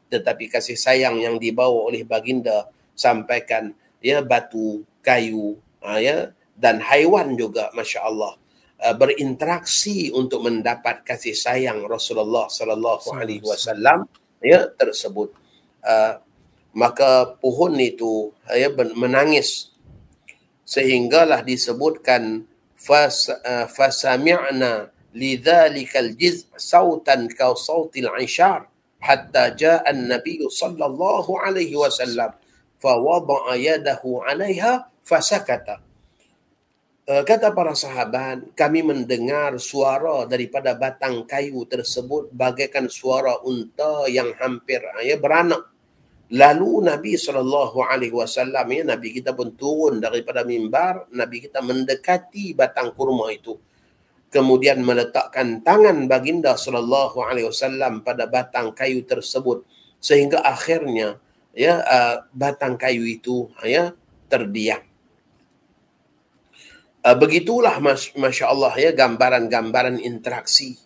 Tetapi 0.09 0.49
kasih 0.49 0.77
sayang 0.77 1.21
yang 1.21 1.37
dibawa 1.37 1.85
oleh 1.85 2.01
baginda 2.01 2.69
sampaikan 2.97 3.77
ya 4.01 4.25
batu 4.25 4.81
kayu 5.05 5.61
uh, 5.83 5.99
ya. 5.99 6.31
Dan 6.53 6.79
haiwan 6.79 7.35
juga 7.35 7.73
masya 7.73 8.05
Allah 8.05 8.37
uh, 8.81 8.95
berinteraksi 8.95 10.13
untuk 10.13 10.45
mendapat 10.45 11.01
kasih 11.05 11.33
sayang 11.33 11.83
Rasulullah 11.85 12.47
sallallahu 12.47 13.13
alaihi 13.15 13.43
wasallam 13.43 14.07
ya 14.43 14.67
tersebut. 14.75 15.31
Uh, 15.83 16.19
maka 16.73 17.37
pohon 17.37 17.77
itu 17.77 18.33
ya 18.49 18.71
menangis. 18.73 19.69
Sehinggalah 20.63 21.45
disebutkan 21.45 22.47
uh, 22.89 23.65
fasami'na 23.67 24.89
lidzalikal 25.13 26.17
jiz 26.17 26.49
sautan 26.57 27.29
ka 27.29 27.53
sautil 27.53 28.09
ishar 28.17 28.65
hatta 28.97 29.53
jaa 29.53 29.85
an-nabiy 29.85 30.41
sallallahu 30.49 31.37
alaihi 31.37 31.77
wasallam 31.77 32.33
fa 32.81 32.91
wada'a 32.97 33.53
yadahu 33.53 34.25
'alaiha 34.25 34.89
fasakata 35.03 35.83
uh, 37.11 37.23
kata 37.27 37.51
para 37.51 37.75
sahabat 37.75 38.55
kami 38.55 38.81
mendengar 38.81 39.59
suara 39.59 40.25
daripada 40.25 40.73
batang 40.73 41.27
kayu 41.27 41.67
tersebut 41.67 42.31
bagaikan 42.31 42.87
suara 42.87 43.43
unta 43.43 44.07
yang 44.07 44.31
hampir 44.39 44.81
ya 45.03 45.19
beranak 45.19 45.73
Lalu 46.33 46.89
Nabi 46.89 47.13
SAW, 47.13 47.85
ya, 48.49 48.83
Nabi 48.87 49.07
kita 49.13 49.37
pun 49.37 49.53
turun 49.53 50.01
daripada 50.01 50.41
mimbar, 50.41 51.05
Nabi 51.13 51.45
kita 51.45 51.61
mendekati 51.61 52.57
batang 52.57 52.89
kurma 52.97 53.29
itu. 53.29 53.53
Kemudian 54.33 54.81
meletakkan 54.81 55.61
tangan 55.61 56.09
baginda 56.09 56.57
SAW 56.57 58.01
pada 58.01 58.25
batang 58.25 58.73
kayu 58.73 59.05
tersebut. 59.05 59.61
Sehingga 60.01 60.41
akhirnya 60.41 61.21
ya 61.53 61.85
uh, 61.85 62.15
batang 62.33 62.81
kayu 62.81 63.05
itu 63.05 63.53
ya 63.61 63.93
terdiam. 64.25 64.81
Uh, 67.03 67.19
begitulah 67.19 67.83
Masya 68.15 68.47
Allah 68.47 68.71
ya 68.79 68.95
gambaran-gambaran 68.95 69.99
interaksi 69.99 70.79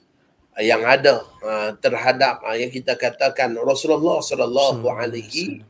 yang 0.58 0.82
ada 0.82 1.22
uh, 1.46 1.78
terhadap 1.78 2.42
uh, 2.42 2.58
yang 2.58 2.74
kita 2.74 2.98
katakan 2.98 3.54
Rasulullah 3.54 4.18
sallallahu 4.26 4.82
alaihi 4.90 5.62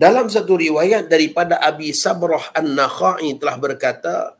Dalam 0.00 0.32
satu 0.32 0.56
riwayat 0.56 1.12
daripada 1.12 1.60
Abi 1.60 1.92
Sabrah 1.92 2.56
An-Nakhai 2.56 3.36
telah 3.36 3.60
berkata 3.60 4.32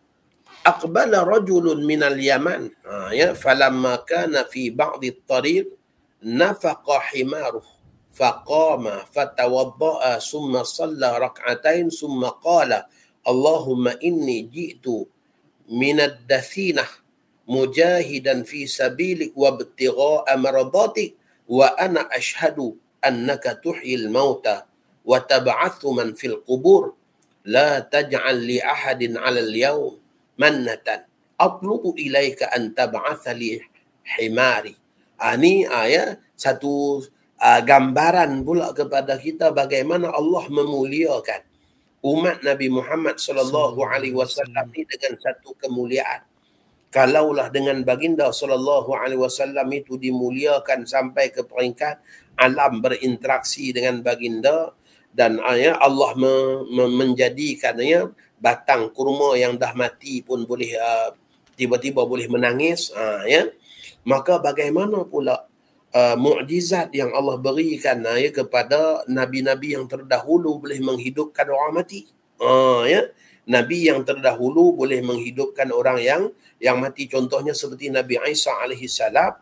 aqbala 0.65 1.21
rajulun 1.21 1.85
min 1.85 2.01
al-Yaman 2.01 2.73
ha, 2.81 3.13
ya 3.13 3.37
falamma 3.37 4.01
kana 4.09 4.49
fi 4.49 4.73
ba'd 4.73 5.05
at-tariq 5.05 5.69
nafaqa 6.25 7.13
himaruh 7.13 7.80
faqama 8.11 9.07
fatawadda'a 9.15 10.21
summa 10.21 10.67
shalla 10.67 11.19
rak'atain 11.19 11.91
summa 11.91 12.37
qala 12.43 12.87
Allahumma 13.27 13.97
inni 14.01 14.49
ji'tu 14.51 15.07
من 15.71 16.01
الدثينة 16.03 16.83
مجاهدا 17.47 18.43
في 18.43 18.67
سبيلك 18.67 19.39
وابتغاء 19.39 20.27
مرضاتك 20.37 21.15
وأنا 21.49 22.11
أشهد 22.11 22.75
أنك 23.07 23.45
تحيي 23.65 23.95
الموتى 23.95 24.63
وتبعث 25.05 25.87
من 25.87 26.15
في 26.15 26.27
القبور. 26.27 26.95
لا 27.47 27.79
تجعل 27.79 28.37
لأحد 28.55 29.17
على 29.17 29.41
اليوم 29.41 29.99
منة. 30.39 30.89
أطلب 31.41 31.95
إليك 31.99 32.43
أن 32.43 32.75
تبعث 32.75 33.29
لي 33.39 33.63
حماري. 34.05 34.75
Ini 35.21 35.71
ayat 35.71 36.19
satu 36.35 37.05
uh, 37.41 37.61
gambaran 37.65 38.45
pula 38.45 38.71
kepada 38.77 39.17
kita 39.17 39.51
bagaimana 39.51 40.13
Allah 40.13 40.45
memuliakan 40.53 41.43
umat 42.01 42.41
Nabi 42.45 42.69
Muhammad 42.73 43.21
sallallahu 43.21 43.81
alaihi 43.85 44.17
wasallam 44.17 44.73
ini 44.73 44.89
dengan 44.89 45.21
satu 45.21 45.57
kemuliaan. 45.57 46.25
Kalaulah 46.91 47.53
dengan 47.55 47.87
baginda 47.87 48.33
sallallahu 48.35 48.93
alaihi 48.97 49.21
wasallam 49.21 49.69
itu 49.73 49.95
dimuliakan 50.01 50.89
sampai 50.89 51.31
ke 51.31 51.47
peringkat 51.47 52.03
alam 52.41 52.81
berinteraksi 52.83 53.71
dengan 53.71 54.01
baginda 54.01 54.75
dan 55.13 55.39
ya 55.59 55.77
Allah 55.79 56.15
me, 56.17 56.65
me, 56.71 56.85
menjadikannya 56.89 58.11
batang 58.41 58.91
kurma 58.97 59.37
yang 59.37 59.61
dah 59.61 59.77
mati 59.77 60.25
pun 60.25 60.49
boleh 60.49 60.73
uh, 60.81 61.13
tiba-tiba 61.55 62.07
boleh 62.09 62.27
menangis 62.31 62.89
uh, 62.97 63.23
ya 63.29 63.53
maka 64.09 64.41
bagaimana 64.41 65.05
pula 65.05 65.50
uh, 65.95 66.17
mukjizat 66.17 66.95
yang 66.95 67.11
Allah 67.15 67.37
berikan 67.39 68.03
uh, 68.07 68.19
ya 68.19 68.31
kepada 68.31 69.03
nabi-nabi 69.11 69.75
yang 69.75 69.87
terdahulu 69.87 70.63
boleh 70.63 70.79
menghidupkan 70.83 71.47
orang 71.51 71.83
mati. 71.83 72.07
Uh, 72.41 72.87
ya. 72.87 73.11
Nabi 73.51 73.91
yang 73.91 74.07
terdahulu 74.07 74.79
boleh 74.79 75.03
menghidupkan 75.03 75.75
orang 75.75 75.99
yang 75.99 76.23
yang 76.63 76.79
mati 76.79 77.11
contohnya 77.11 77.51
seperti 77.51 77.91
Nabi 77.91 78.21
Isa 78.31 78.53
alaihi 78.53 78.87
salam 78.87 79.33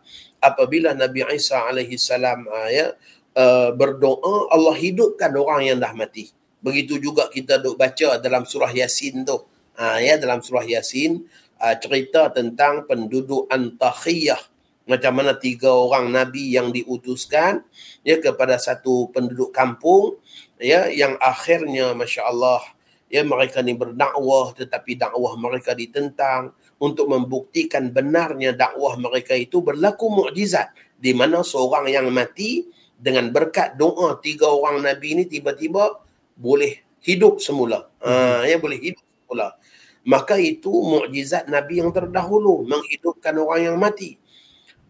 apabila 0.41 0.95
Nabi 0.97 1.21
Isa 1.29 1.67
alaihi 1.67 1.99
salam 1.99 2.47
uh, 2.49 2.69
ya 2.73 2.95
uh, 3.37 3.69
berdoa 3.75 4.49
Allah 4.49 4.75
hidupkan 4.79 5.29
orang 5.37 5.61
yang 5.69 5.77
dah 5.77 5.93
mati. 5.93 6.31
Begitu 6.59 6.97
juga 6.97 7.29
kita 7.29 7.61
duk 7.61 7.77
baca 7.77 8.17
dalam 8.17 8.43
surah 8.49 8.71
Yasin 8.73 9.23
tu. 9.23 9.45
Uh, 9.79 9.99
ya 10.01 10.17
dalam 10.17 10.41
surah 10.41 10.65
Yasin 10.65 11.23
uh, 11.61 11.75
cerita 11.77 12.33
tentang 12.33 12.89
penduduk 12.89 13.45
Antakhiyah 13.47 14.48
macam 14.89 15.21
mana 15.21 15.37
tiga 15.37 15.69
orang 15.69 16.09
nabi 16.09 16.57
yang 16.57 16.73
diutuskan 16.73 17.61
ya 18.01 18.17
kepada 18.17 18.57
satu 18.57 19.13
penduduk 19.13 19.53
kampung 19.53 20.17
ya 20.57 20.89
yang 20.89 21.13
akhirnya 21.21 21.93
masya-Allah 21.93 22.65
ya 23.05 23.21
mereka 23.21 23.61
ni 23.61 23.77
berdakwah 23.77 24.57
tetapi 24.57 24.97
dakwah 24.97 25.37
mereka 25.37 25.77
ditentang 25.77 26.57
untuk 26.79 27.11
membuktikan 27.11 27.91
benarnya 27.91 28.55
dakwah 28.55 28.95
mereka 28.95 29.35
itu 29.35 29.59
berlaku 29.59 30.07
mukjizat. 30.07 30.71
Di 30.95 31.11
mana 31.11 31.43
seorang 31.43 31.91
yang 31.91 32.07
mati 32.11 32.67
dengan 32.95 33.31
berkat 33.31 33.75
doa 33.75 34.15
tiga 34.19 34.47
orang 34.47 34.83
nabi 34.83 35.15
ini 35.15 35.23
tiba-tiba 35.27 35.99
boleh 36.39 36.79
hidup 37.03 37.43
semula. 37.43 37.91
Ha, 37.99 38.47
ya 38.47 38.55
boleh 38.59 38.79
hidup 38.79 39.03
semula. 39.03 39.59
Maka 40.07 40.39
itu 40.39 40.71
mukjizat 40.71 41.51
nabi 41.51 41.83
yang 41.83 41.91
terdahulu 41.91 42.63
menghidupkan 42.63 43.35
orang 43.35 43.61
yang 43.69 43.77
mati 43.77 44.15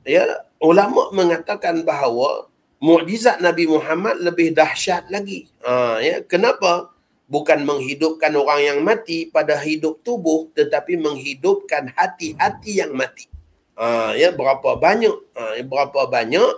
ya 0.03 0.23
ulama 0.59 1.11
mengatakan 1.15 1.83
bahawa 1.83 2.47
mukjizat 2.79 3.43
Nabi 3.43 3.67
Muhammad 3.67 4.19
lebih 4.23 4.55
dahsyat 4.55 5.11
lagi. 5.11 5.51
Ha, 5.63 5.99
ya 5.99 6.23
kenapa? 6.23 6.91
Bukan 7.29 7.61
menghidupkan 7.61 8.33
orang 8.33 8.61
yang 8.65 8.79
mati 8.81 9.29
pada 9.29 9.53
hidup 9.61 10.01
tubuh 10.01 10.49
tetapi 10.57 10.97
menghidupkan 10.97 11.93
hati-hati 11.93 12.81
yang 12.81 12.95
mati. 12.95 13.29
Ha, 13.77 14.17
ya 14.17 14.33
berapa 14.33 14.75
banyak 14.75 15.15
ha, 15.35 15.59
ya, 15.59 15.63
berapa 15.63 16.09
banyak 16.09 16.51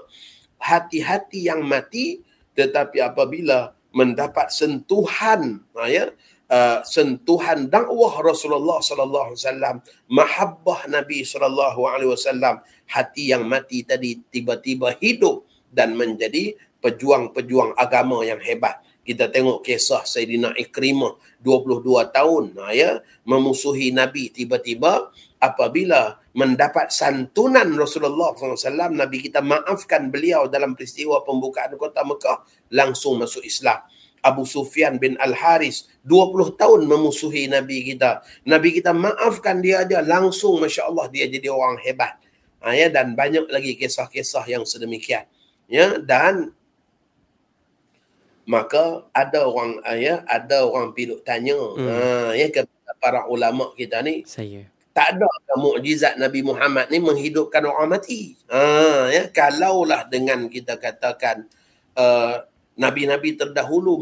hati-hati 0.62 1.50
yang 1.50 1.66
mati 1.66 2.22
tetapi 2.56 3.02
apabila 3.02 3.74
mendapat 3.92 4.54
sentuhan 4.54 5.60
ha, 5.76 5.90
ya 5.92 6.14
Uh, 6.52 6.84
sentuhan 6.84 7.72
dakwah 7.72 8.20
Rasulullah 8.20 8.84
sallallahu 8.84 9.32
alaihi 9.32 9.40
wasallam, 9.40 9.76
mahabbah 10.12 10.84
Nabi 10.92 11.24
sallallahu 11.24 11.80
alaihi 11.88 12.12
wasallam, 12.12 12.60
hati 12.92 13.32
yang 13.32 13.48
mati 13.48 13.88
tadi 13.88 14.20
tiba-tiba 14.28 15.00
hidup 15.00 15.48
dan 15.72 15.96
menjadi 15.96 16.60
pejuang-pejuang 16.84 17.80
agama 17.80 18.28
yang 18.28 18.44
hebat. 18.44 18.84
Kita 19.02 19.32
tengok 19.34 19.66
kisah 19.66 20.06
Sayyidina 20.06 20.54
Ikrimah 20.60 21.18
22 21.42 22.14
tahun 22.14 22.54
ya 22.70 23.02
memusuhi 23.26 23.90
Nabi 23.90 24.30
tiba-tiba 24.30 25.10
apabila 25.42 26.22
mendapat 26.38 26.94
santunan 26.94 27.66
Rasulullah 27.74 28.38
SAW 28.38 28.94
Nabi 28.94 29.26
kita 29.26 29.42
maafkan 29.42 30.14
beliau 30.14 30.46
dalam 30.46 30.78
peristiwa 30.78 31.26
pembukaan 31.26 31.74
kota 31.82 32.06
Mekah 32.06 32.46
langsung 32.72 33.18
masuk 33.18 33.42
Islam. 33.42 33.82
Abu 34.22 34.46
Sufyan 34.46 35.02
bin 35.02 35.18
Al-Haris 35.18 35.90
20 36.06 36.54
tahun 36.58 36.86
memusuhi 36.86 37.50
Nabi 37.50 37.82
kita. 37.94 38.22
Nabi 38.46 38.78
kita 38.78 38.94
maafkan 38.94 39.60
dia 39.60 39.82
aja 39.82 40.06
langsung 40.06 40.62
Masya 40.62 40.88
Allah 40.88 41.10
dia 41.10 41.26
jadi 41.26 41.50
orang 41.50 41.82
hebat. 41.82 42.22
Ha, 42.62 42.78
ya, 42.78 42.94
dan 42.94 43.18
banyak 43.18 43.50
lagi 43.50 43.74
kisah-kisah 43.74 44.46
yang 44.46 44.62
sedemikian. 44.62 45.26
Ya, 45.66 45.98
dan 45.98 46.54
maka 48.46 49.10
ada 49.10 49.50
orang 49.50 49.82
ha, 49.82 49.98
ya, 49.98 50.22
ada 50.30 50.70
orang 50.70 50.94
pilot 50.94 51.26
tanya 51.26 51.58
hmm. 51.58 51.88
ha, 51.90 51.98
ya, 52.38 52.48
kepada 52.54 52.94
para 53.02 53.22
ulama 53.26 53.74
kita 53.74 54.06
ni. 54.06 54.22
Saya. 54.30 54.70
Tak 54.94 55.18
ada 55.18 55.26
mukjizat 55.58 56.20
Nabi 56.22 56.46
Muhammad 56.46 56.92
ni 56.94 57.02
menghidupkan 57.02 57.66
orang 57.66 57.98
mati. 57.98 58.38
Ha, 58.54 59.10
ya, 59.10 59.24
kalaulah 59.34 60.06
dengan 60.06 60.46
kita 60.46 60.78
katakan 60.78 61.50
uh, 61.98 62.46
nabi-nabi 62.80 63.36
terdahulu 63.36 64.00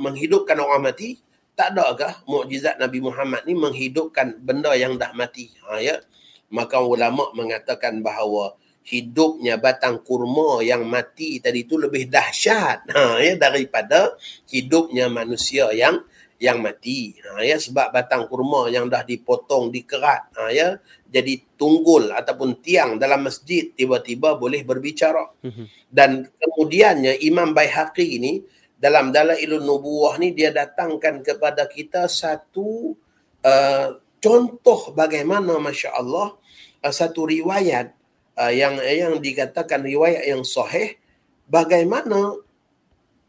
menghidupkan 0.00 0.58
orang 0.60 0.92
mati 0.92 1.24
tak 1.54 1.74
adakah 1.74 2.18
mukjizat 2.26 2.82
Nabi 2.82 2.98
Muhammad 2.98 3.46
ni 3.46 3.54
menghidupkan 3.54 4.42
benda 4.42 4.74
yang 4.74 4.98
dah 4.98 5.14
mati? 5.14 5.54
Ha 5.66 5.78
ya. 5.78 6.02
Maka 6.50 6.82
ulama 6.82 7.30
mengatakan 7.34 8.02
bahawa 8.02 8.58
hidupnya 8.84 9.56
batang 9.56 10.02
kurma 10.02 10.60
yang 10.66 10.82
mati 10.84 11.38
tadi 11.38 11.62
itu 11.62 11.78
lebih 11.78 12.10
dahsyat. 12.10 12.90
Ha 12.90 13.22
ya 13.22 13.38
daripada 13.38 14.18
hidupnya 14.50 15.06
manusia 15.06 15.70
yang 15.70 16.02
yang 16.42 16.58
mati 16.60 17.14
ha 17.22 17.40
ya 17.40 17.56
sebab 17.56 17.94
batang 17.94 18.26
kurma 18.26 18.66
yang 18.68 18.90
dah 18.90 19.06
dipotong 19.06 19.70
dikerat 19.70 20.34
ha 20.34 20.50
ya 20.50 20.78
jadi 21.14 21.38
tunggul 21.54 22.10
ataupun 22.10 22.58
tiang 22.58 22.98
dalam 22.98 23.22
masjid 23.22 23.70
tiba-tiba 23.70 24.34
boleh 24.34 24.66
berbicara. 24.66 25.30
Mhm. 25.46 25.64
Dan 25.86 26.26
kemudiannya 26.26 27.22
Imam 27.22 27.54
Baihaqi 27.54 28.18
ini 28.18 28.42
dalam 28.74 29.14
Dalailun 29.14 29.62
Nubuwah 29.62 30.18
ni 30.18 30.34
dia 30.34 30.50
datangkan 30.50 31.22
kepada 31.22 31.70
kita 31.70 32.10
satu 32.10 32.98
uh, 33.46 33.88
contoh 34.18 34.90
bagaimana 34.90 35.54
masya-Allah 35.62 36.34
uh, 36.82 36.92
satu 36.92 37.30
riwayat 37.30 37.94
uh, 38.34 38.50
yang 38.50 38.82
yang 38.82 39.22
dikatakan 39.22 39.86
riwayat 39.86 40.26
yang 40.26 40.42
sahih 40.42 40.98
bagaimana 41.46 42.34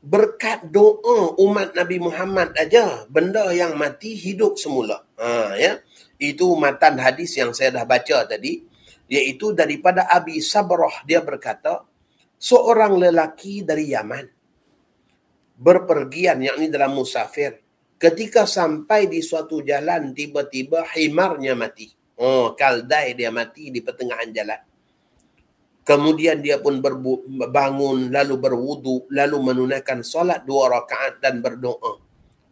berkat 0.06 0.70
doa 0.70 1.34
umat 1.42 1.74
Nabi 1.74 1.98
Muhammad 1.98 2.54
aja 2.54 3.10
benda 3.10 3.50
yang 3.50 3.74
mati 3.74 4.14
hidup 4.14 4.54
semula. 4.62 5.02
Ha 5.18 5.58
ya. 5.58 5.82
Itu 6.22 6.54
matan 6.56 7.02
hadis 7.02 7.34
yang 7.36 7.52
saya 7.58 7.74
dah 7.74 7.86
baca 7.90 8.30
tadi 8.30 8.62
iaitu 9.10 9.52
daripada 9.58 10.06
Abi 10.06 10.38
Sabrah 10.40 11.02
dia 11.10 11.26
berkata 11.26 11.82
seorang 12.38 13.02
lelaki 13.02 13.66
dari 13.66 13.92
Yaman 13.92 14.26
berpergian 15.58 16.38
yakni 16.38 16.70
dalam 16.70 16.94
musafir 16.94 17.58
ketika 17.98 18.46
sampai 18.46 19.10
di 19.10 19.26
suatu 19.26 19.66
jalan 19.66 20.14
tiba-tiba 20.14 20.86
himarnya 20.94 21.58
mati. 21.58 21.90
Oh 22.22 22.54
kaldai 22.54 23.18
dia 23.18 23.34
mati 23.34 23.74
di 23.74 23.82
pertengahan 23.82 24.30
jalan 24.30 24.75
kemudian 25.86 26.42
dia 26.42 26.58
pun 26.58 26.82
bangun 27.54 28.10
lalu 28.10 28.36
berwudu 28.42 29.06
lalu 29.14 29.38
menunaikan 29.40 30.02
solat 30.02 30.44
dua 30.44 30.74
rakaat 30.74 31.22
dan 31.22 31.40
berdoa. 31.46 32.02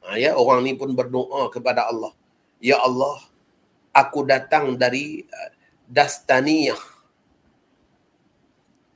Ha, 0.05 0.15
ya 0.21 0.38
orang 0.38 0.61
ni 0.63 0.77
pun 0.77 0.93
berdoa 0.93 1.49
kepada 1.49 1.89
Allah. 1.89 2.13
Ya 2.61 2.79
Allah 2.79 3.19
aku 3.91 4.23
datang 4.23 4.77
dari 4.77 5.25
uh, 5.25 5.51
Dastaniyah 5.89 6.79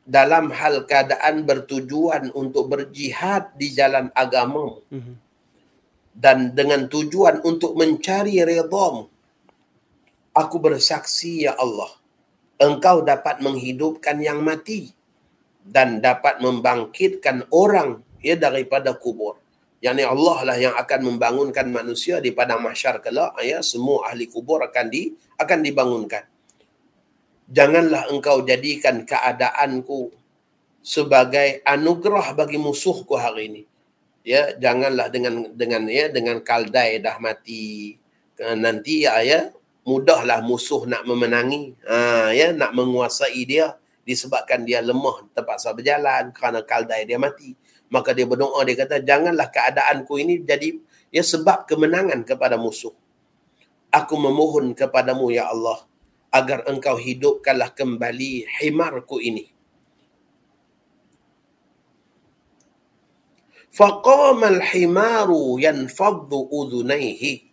dalam 0.08 0.56
hal 0.56 0.88
keadaan 0.88 1.44
bertujuan 1.44 2.32
untuk 2.32 2.72
berjihad 2.72 3.52
di 3.60 3.76
jalan 3.76 4.08
agama. 4.16 4.80
Mhm. 4.88 5.28
dan 6.18 6.50
dengan 6.58 6.90
tujuan 6.90 7.46
untuk 7.46 7.78
mencari 7.78 8.42
redamu 8.42 9.06
aku 10.34 10.58
bersaksi 10.58 11.46
ya 11.46 11.54
Allah 11.54 11.94
engkau 12.58 13.06
dapat 13.06 13.42
menghidupkan 13.42 14.18
yang 14.22 14.42
mati 14.42 14.94
dan 15.62 16.02
dapat 16.02 16.42
membangkitkan 16.42 17.46
orang 17.54 18.02
ya 18.22 18.38
daripada 18.38 18.98
kubur. 18.98 19.38
Yang 19.78 20.10
Allah 20.10 20.38
lah 20.42 20.58
yang 20.58 20.74
akan 20.74 21.00
membangunkan 21.14 21.70
manusia 21.70 22.18
di 22.18 22.34
padang 22.34 22.66
mahsyar 22.66 22.98
kelak 22.98 23.38
ya 23.46 23.62
semua 23.62 24.10
ahli 24.10 24.26
kubur 24.26 24.66
akan 24.66 24.86
di 24.90 25.14
akan 25.38 25.60
dibangunkan. 25.62 26.26
Janganlah 27.48 28.10
engkau 28.10 28.42
jadikan 28.44 29.06
keadaanku 29.06 30.12
sebagai 30.82 31.62
anugerah 31.62 32.34
bagi 32.34 32.58
musuhku 32.58 33.14
hari 33.16 33.54
ini. 33.54 33.64
Ya 34.28 34.52
janganlah 34.58 35.08
dengan 35.14 35.54
dengan 35.56 35.88
ya 35.88 36.10
dengan 36.10 36.42
kaldai 36.44 37.00
dah 37.00 37.16
mati 37.22 37.96
nanti 38.38 39.08
ya, 39.08 39.24
ya 39.24 39.54
mudahlah 39.88 40.44
musuh 40.44 40.84
nak 40.84 41.08
memenangi. 41.08 41.72
Ha, 41.88 42.36
ya 42.36 42.52
nak 42.52 42.76
menguasai 42.76 43.48
dia 43.48 43.80
disebabkan 44.04 44.68
dia 44.68 44.84
lemah 44.84 45.32
terpaksa 45.32 45.72
berjalan 45.72 46.36
kerana 46.36 46.68
kaldai 46.68 47.08
dia 47.08 47.16
mati. 47.16 47.56
Maka 47.88 48.12
dia 48.12 48.28
berdoa 48.28 48.68
dia 48.68 48.76
kata 48.76 49.00
janganlah 49.00 49.48
keadaanku 49.48 50.20
ini 50.20 50.44
jadi 50.44 50.76
ya 51.08 51.24
sebab 51.24 51.64
kemenangan 51.64 52.28
kepada 52.28 52.60
musuh. 52.60 52.92
Aku 53.88 54.20
memohon 54.20 54.76
kepadamu 54.76 55.32
ya 55.32 55.48
Allah 55.48 55.88
agar 56.36 56.68
engkau 56.68 57.00
hidupkanlah 57.00 57.72
kembali 57.72 58.44
himarku 58.60 59.24
ini. 59.24 59.48
Faqama 63.72 64.52
al-himaru 64.52 65.56
yanfaddu 65.64 66.52
udhunaihi. 66.52 67.48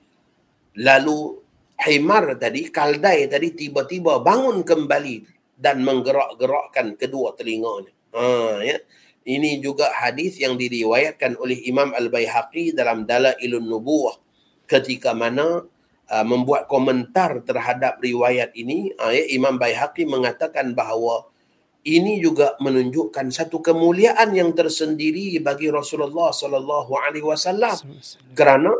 Lalu 0.82 1.43
himar 1.82 2.38
tadi 2.38 2.70
kaldai 2.70 3.26
tadi 3.26 3.50
tiba-tiba 3.54 4.22
bangun 4.22 4.62
kembali 4.62 5.26
dan 5.58 5.82
menggerak-gerakkan 5.82 6.98
kedua 6.98 7.34
telinganya. 7.34 7.92
Ha 8.14 8.62
ya. 8.62 8.78
Ini 9.24 9.64
juga 9.64 9.88
hadis 9.88 10.36
yang 10.36 10.60
diriwayatkan 10.60 11.40
oleh 11.40 11.56
Imam 11.64 11.96
Al-Baihaqi 11.96 12.76
dalam 12.76 13.08
Dalailun 13.08 13.64
Nubuwah. 13.64 14.20
Ketika 14.68 15.16
mana 15.16 15.64
uh, 16.12 16.24
membuat 16.28 16.68
komentar 16.68 17.40
terhadap 17.40 18.04
riwayat 18.04 18.52
ini 18.52 18.92
uh, 19.00 19.12
ya, 19.12 19.24
Imam 19.32 19.56
Baihaqi 19.56 20.04
mengatakan 20.04 20.76
bahawa 20.76 21.24
ini 21.84 22.20
juga 22.20 22.56
menunjukkan 22.60 23.28
satu 23.28 23.60
kemuliaan 23.60 24.32
yang 24.32 24.56
tersendiri 24.56 25.36
bagi 25.40 25.68
Rasulullah 25.68 26.32
sallallahu 26.32 26.92
alaihi 26.96 27.24
wasallam. 27.24 27.76
Kerana 28.32 28.72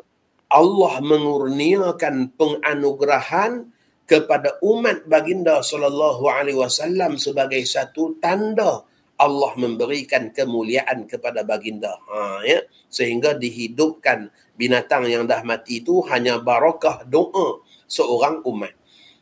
Allah 0.55 1.03
mengurniakan 1.03 2.31
penganugerahan 2.39 3.75
kepada 4.07 4.55
umat 4.63 5.03
baginda 5.11 5.59
sallallahu 5.59 6.31
alaihi 6.31 6.61
wasallam 6.61 7.19
sebagai 7.19 7.67
satu 7.67 8.15
tanda 8.23 8.87
Allah 9.19 9.53
memberikan 9.59 10.31
kemuliaan 10.31 11.07
kepada 11.11 11.43
baginda. 11.47 11.99
Ha, 12.11 12.43
ya? 12.47 12.63
Sehingga 12.91 13.35
dihidupkan 13.35 14.31
binatang 14.55 15.11
yang 15.11 15.27
dah 15.27 15.43
mati 15.43 15.83
itu 15.83 16.03
hanya 16.11 16.39
barakah 16.39 17.03
doa 17.07 17.63
seorang 17.87 18.43
umat. 18.47 18.75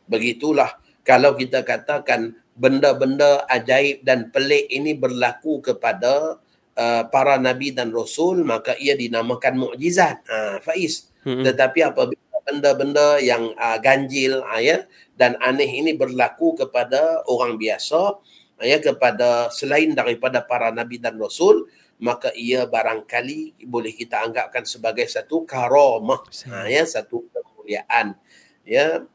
Begitulah 0.09 0.81
kalau 1.05 1.37
kita 1.37 1.61
katakan 1.61 2.37
benda-benda 2.53 3.45
ajaib 3.49 4.05
dan 4.05 4.29
pelik 4.29 4.69
ini 4.69 4.93
berlaku 4.93 5.61
kepada 5.61 6.37
uh, 6.77 7.03
para 7.09 7.37
nabi 7.41 7.73
dan 7.73 7.89
rasul 7.89 8.41
maka 8.45 8.77
ia 8.77 8.97
dinamakan 8.97 9.69
mukjizat. 9.69 10.25
Ha, 10.25 10.61
Faiz. 10.61 11.12
Hmm. 11.23 11.43
Tetapi 11.43 11.79
apabila 11.83 12.23
benda-benda 12.43 13.17
yang 13.23 13.55
uh, 13.55 13.79
ganjil 13.79 14.43
uh, 14.43 14.59
ya 14.59 14.83
dan 15.15 15.39
aneh 15.39 15.67
ini 15.67 15.95
berlaku 15.95 16.59
kepada 16.59 17.23
orang 17.25 17.55
biasa 17.55 18.19
ya 18.63 18.77
kepada 18.79 19.49
selain 19.51 19.95
daripada 19.95 20.43
para 20.43 20.69
nabi 20.69 20.99
dan 20.99 21.15
rasul 21.19 21.67
maka 22.03 22.35
ia 22.35 22.67
barangkali 22.67 23.63
boleh 23.63 23.95
kita 23.95 24.27
anggapkan 24.27 24.67
sebagai 24.67 25.07
satu 25.07 25.47
karamah 25.47 26.19
ha, 26.51 26.67
ya 26.67 26.83
satu 26.83 27.23
kemuliaan 27.31 28.19
ya. 28.67 29.07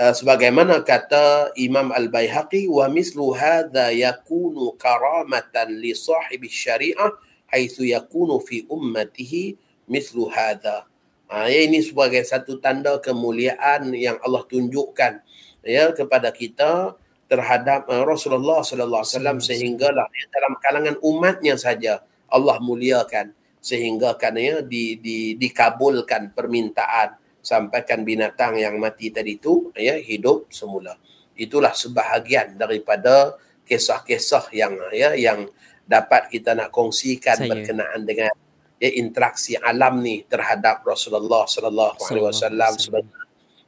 Uh, 0.00 0.14
sebagaimana 0.14 0.80
kata 0.86 1.50
Imam 1.58 1.90
Al-Baihaqi 1.90 2.70
wa 2.70 2.86
mislu 2.86 3.34
hadza 3.34 3.90
yakunu 3.90 4.78
karamatan 4.78 5.76
li 5.76 5.92
sahibi 5.92 6.46
syariah 6.46 7.10
haitsu 7.50 7.84
yakunu 7.84 8.38
fi 8.38 8.64
ummatihi 8.70 9.58
mislu 9.90 10.30
hadza 10.30 10.86
Ha, 11.30 11.46
ya, 11.46 11.62
ini 11.62 11.78
sebagai 11.78 12.26
satu 12.26 12.58
tanda 12.58 12.98
kemuliaan 12.98 13.94
yang 13.94 14.18
Allah 14.18 14.42
tunjukkan 14.50 15.22
ya 15.62 15.94
kepada 15.94 16.34
kita 16.34 16.98
terhadap 17.30 17.86
uh, 17.86 18.02
Rasulullah 18.02 18.66
sallallahu 18.66 19.06
alaihi 19.06 19.14
wasallam 19.14 19.38
sehinggalah 19.38 20.10
ya, 20.10 20.26
dalam 20.34 20.58
kalangan 20.58 20.96
umatnya 20.98 21.54
saja 21.54 22.02
Allah 22.26 22.58
muliakan 22.58 23.30
sehingga 23.62 24.18
kan 24.18 24.34
ya 24.34 24.58
di, 24.58 24.98
di 24.98 25.38
dikabulkan 25.38 26.34
permintaan 26.34 27.14
sampaikan 27.38 28.02
binatang 28.02 28.58
yang 28.58 28.82
mati 28.82 29.14
tadi 29.14 29.38
itu 29.38 29.70
ya 29.78 30.02
hidup 30.02 30.50
semula. 30.50 30.98
Itulah 31.38 31.72
sebahagian 31.72 32.58
daripada 32.58 33.38
kisah-kisah 33.70 34.50
yang 34.50 34.74
ya 34.90 35.14
yang 35.14 35.46
dapat 35.86 36.26
kita 36.26 36.58
nak 36.58 36.74
kongsikan 36.74 37.38
Saya. 37.38 37.50
berkenaan 37.54 38.02
dengan 38.02 38.34
ya 38.80 38.90
interaksi 38.96 39.60
alam 39.60 40.00
ni 40.00 40.24
terhadap 40.24 40.80
Rasulullah 40.82 41.44
sallallahu 41.44 42.00
alaihi 42.08 42.24
wasallam. 42.24 42.72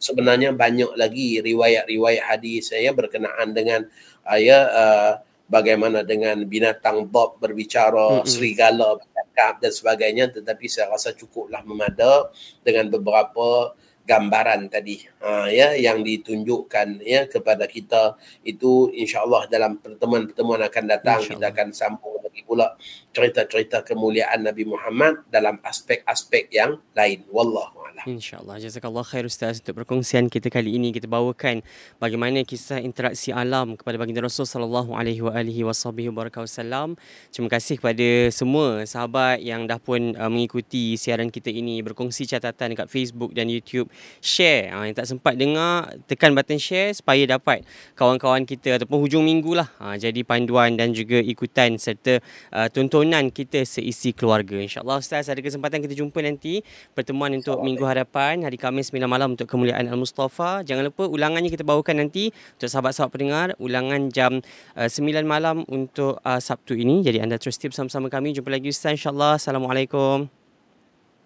sebenarnya 0.03 0.51
banyak 0.51 0.99
lagi 0.99 1.39
riwayat-riwayat 1.39 2.27
hadis 2.27 2.75
saya 2.75 2.91
berkenaan 2.91 3.55
dengan 3.55 3.87
uh, 4.27 4.35
ya 4.35 4.59
uh, 4.67 5.13
bagaimana 5.53 6.01
dengan 6.01 6.41
binatang 6.49 7.05
bob 7.07 7.37
berbicara 7.37 8.25
mm-hmm. 8.25 8.27
serigala 8.27 8.97
bercakap 8.97 9.61
dan 9.61 9.73
sebagainya. 9.73 10.25
Tetapi 10.33 10.65
saya 10.67 10.89
rasa 10.89 11.13
cukuplah 11.13 11.61
memada 11.69 12.33
dengan 12.65 12.89
beberapa 12.89 13.77
gambaran 14.03 14.67
tadi 14.67 14.99
ha, 15.23 15.47
ya 15.47 15.79
yang 15.79 16.03
ditunjukkan 16.03 17.05
ya 17.05 17.29
kepada 17.29 17.69
kita. 17.69 18.17
Itu 18.43 18.91
insyaallah 18.91 19.47
dalam 19.47 19.79
pertemuan-pertemuan 19.79 20.65
akan 20.67 20.85
datang 20.89 21.21
kita 21.23 21.53
akan 21.53 21.69
sambung 21.71 22.19
lagi 22.19 22.43
pula 22.43 22.75
cerita-cerita 23.13 23.85
kemuliaan 23.85 24.43
Nabi 24.43 24.65
Muhammad 24.65 25.23
dalam 25.29 25.61
aspek-aspek 25.61 26.49
yang 26.49 26.81
lain. 26.97 27.29
Wallahu 27.29 27.85
a'lam. 27.85 28.05
Insyaallah. 28.09 28.57
Jazakallah 28.59 29.05
khair 29.05 29.29
ustaz 29.29 29.61
untuk 29.61 29.85
perkongsian 29.85 30.33
kita 30.33 30.49
kali 30.49 30.75
ini. 30.75 30.91
Kita 30.97 31.07
bawakan 31.07 31.61
bagaimana 32.01 32.41
kisah 32.43 32.81
interaksi 32.81 33.31
alam 33.31 33.77
kepada 33.77 34.01
baginda 34.01 34.25
Rasul 34.25 34.49
sallallahu 34.49 34.97
alaihi 34.97 35.21
wa 35.21 35.37
alihi 35.37 35.63
wasallam. 35.63 36.97
Terima 37.31 37.49
kasih 37.53 37.79
kepada 37.79 38.33
semua 38.33 38.83
sahabat 38.89 39.45
yang 39.45 39.69
dah 39.69 39.77
pun 39.77 40.17
uh, 40.17 40.33
mengikuti 40.33 40.97
siaran 40.97 41.29
kita 41.29 41.53
ini. 41.53 41.85
Berkongsi 41.85 42.25
catatan 42.25 42.73
dekat 42.75 42.89
Facebook 42.89 43.37
dan 43.37 43.53
YouTube. 43.53 43.93
Share. 44.25 44.73
Ha, 44.73 44.89
yang 44.89 44.97
tak 44.97 45.07
sempat 45.07 45.37
dengar 45.37 45.93
tekan 46.09 46.33
button 46.33 46.57
share 46.57 46.97
supaya 46.97 47.29
dapat 47.29 47.63
kawan-kawan 47.93 48.49
kita 48.49 48.81
ataupun 48.81 49.05
hujung 49.05 49.23
minggu 49.23 49.53
lah. 49.53 49.69
Ha, 49.79 50.01
jadi 50.01 50.25
panduan 50.25 50.81
dan 50.81 50.97
juga 50.97 51.21
ikutan 51.21 51.77
serta 51.77 52.25
uh, 52.57 52.69
tontonan 53.03 53.35
kita 53.35 53.67
seisi 53.67 54.15
keluarga 54.15 54.55
insyaallah. 54.55 55.03
Ustaz 55.03 55.27
ada 55.27 55.43
kesempatan 55.43 55.83
kita 55.83 55.99
jumpa 55.99 56.23
nanti. 56.23 56.63
Pertemuan 56.95 57.35
untuk 57.35 57.59
minggu 57.59 57.83
hadapan 57.83 58.47
hari 58.47 58.55
Khamis 58.55 58.95
9 58.95 59.11
malam 59.11 59.35
untuk 59.35 59.51
kemuliaan 59.51 59.91
al-Mustafa. 59.91 60.63
Jangan 60.63 60.87
lupa 60.87 61.11
ulangannya 61.11 61.51
kita 61.51 61.67
bawakan 61.67 62.07
nanti 62.07 62.31
untuk 62.31 62.71
sahabat-sahabat 62.71 63.11
pendengar. 63.11 63.49
Ulangan 63.59 64.07
jam 64.15 64.39
uh, 64.79 64.87
9 64.87 65.03
malam 65.27 65.67
untuk 65.67 66.23
uh, 66.23 66.39
Sabtu 66.39 66.79
ini. 66.79 67.03
Jadi 67.03 67.19
anda 67.19 67.43
terus 67.43 67.59
tip 67.59 67.75
sama-sama 67.75 68.07
kami. 68.07 68.39
Jumpa 68.39 68.55
lagi 68.55 68.71
ustaz 68.71 68.95
insyaallah. 68.95 69.43
Assalamualaikum. 69.43 70.31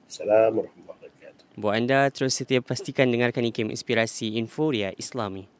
Assalamualaikum 0.09 0.81
Buat 1.61 1.75
anda 1.77 2.09
terus 2.09 2.37
setia 2.37 2.65
pastikan 2.65 3.13
dengarkan 3.13 3.45
IKIM 3.53 3.69
Inspirasi 3.69 4.41
Info 4.41 4.73
Ria 4.73 4.97
Islami. 4.97 5.56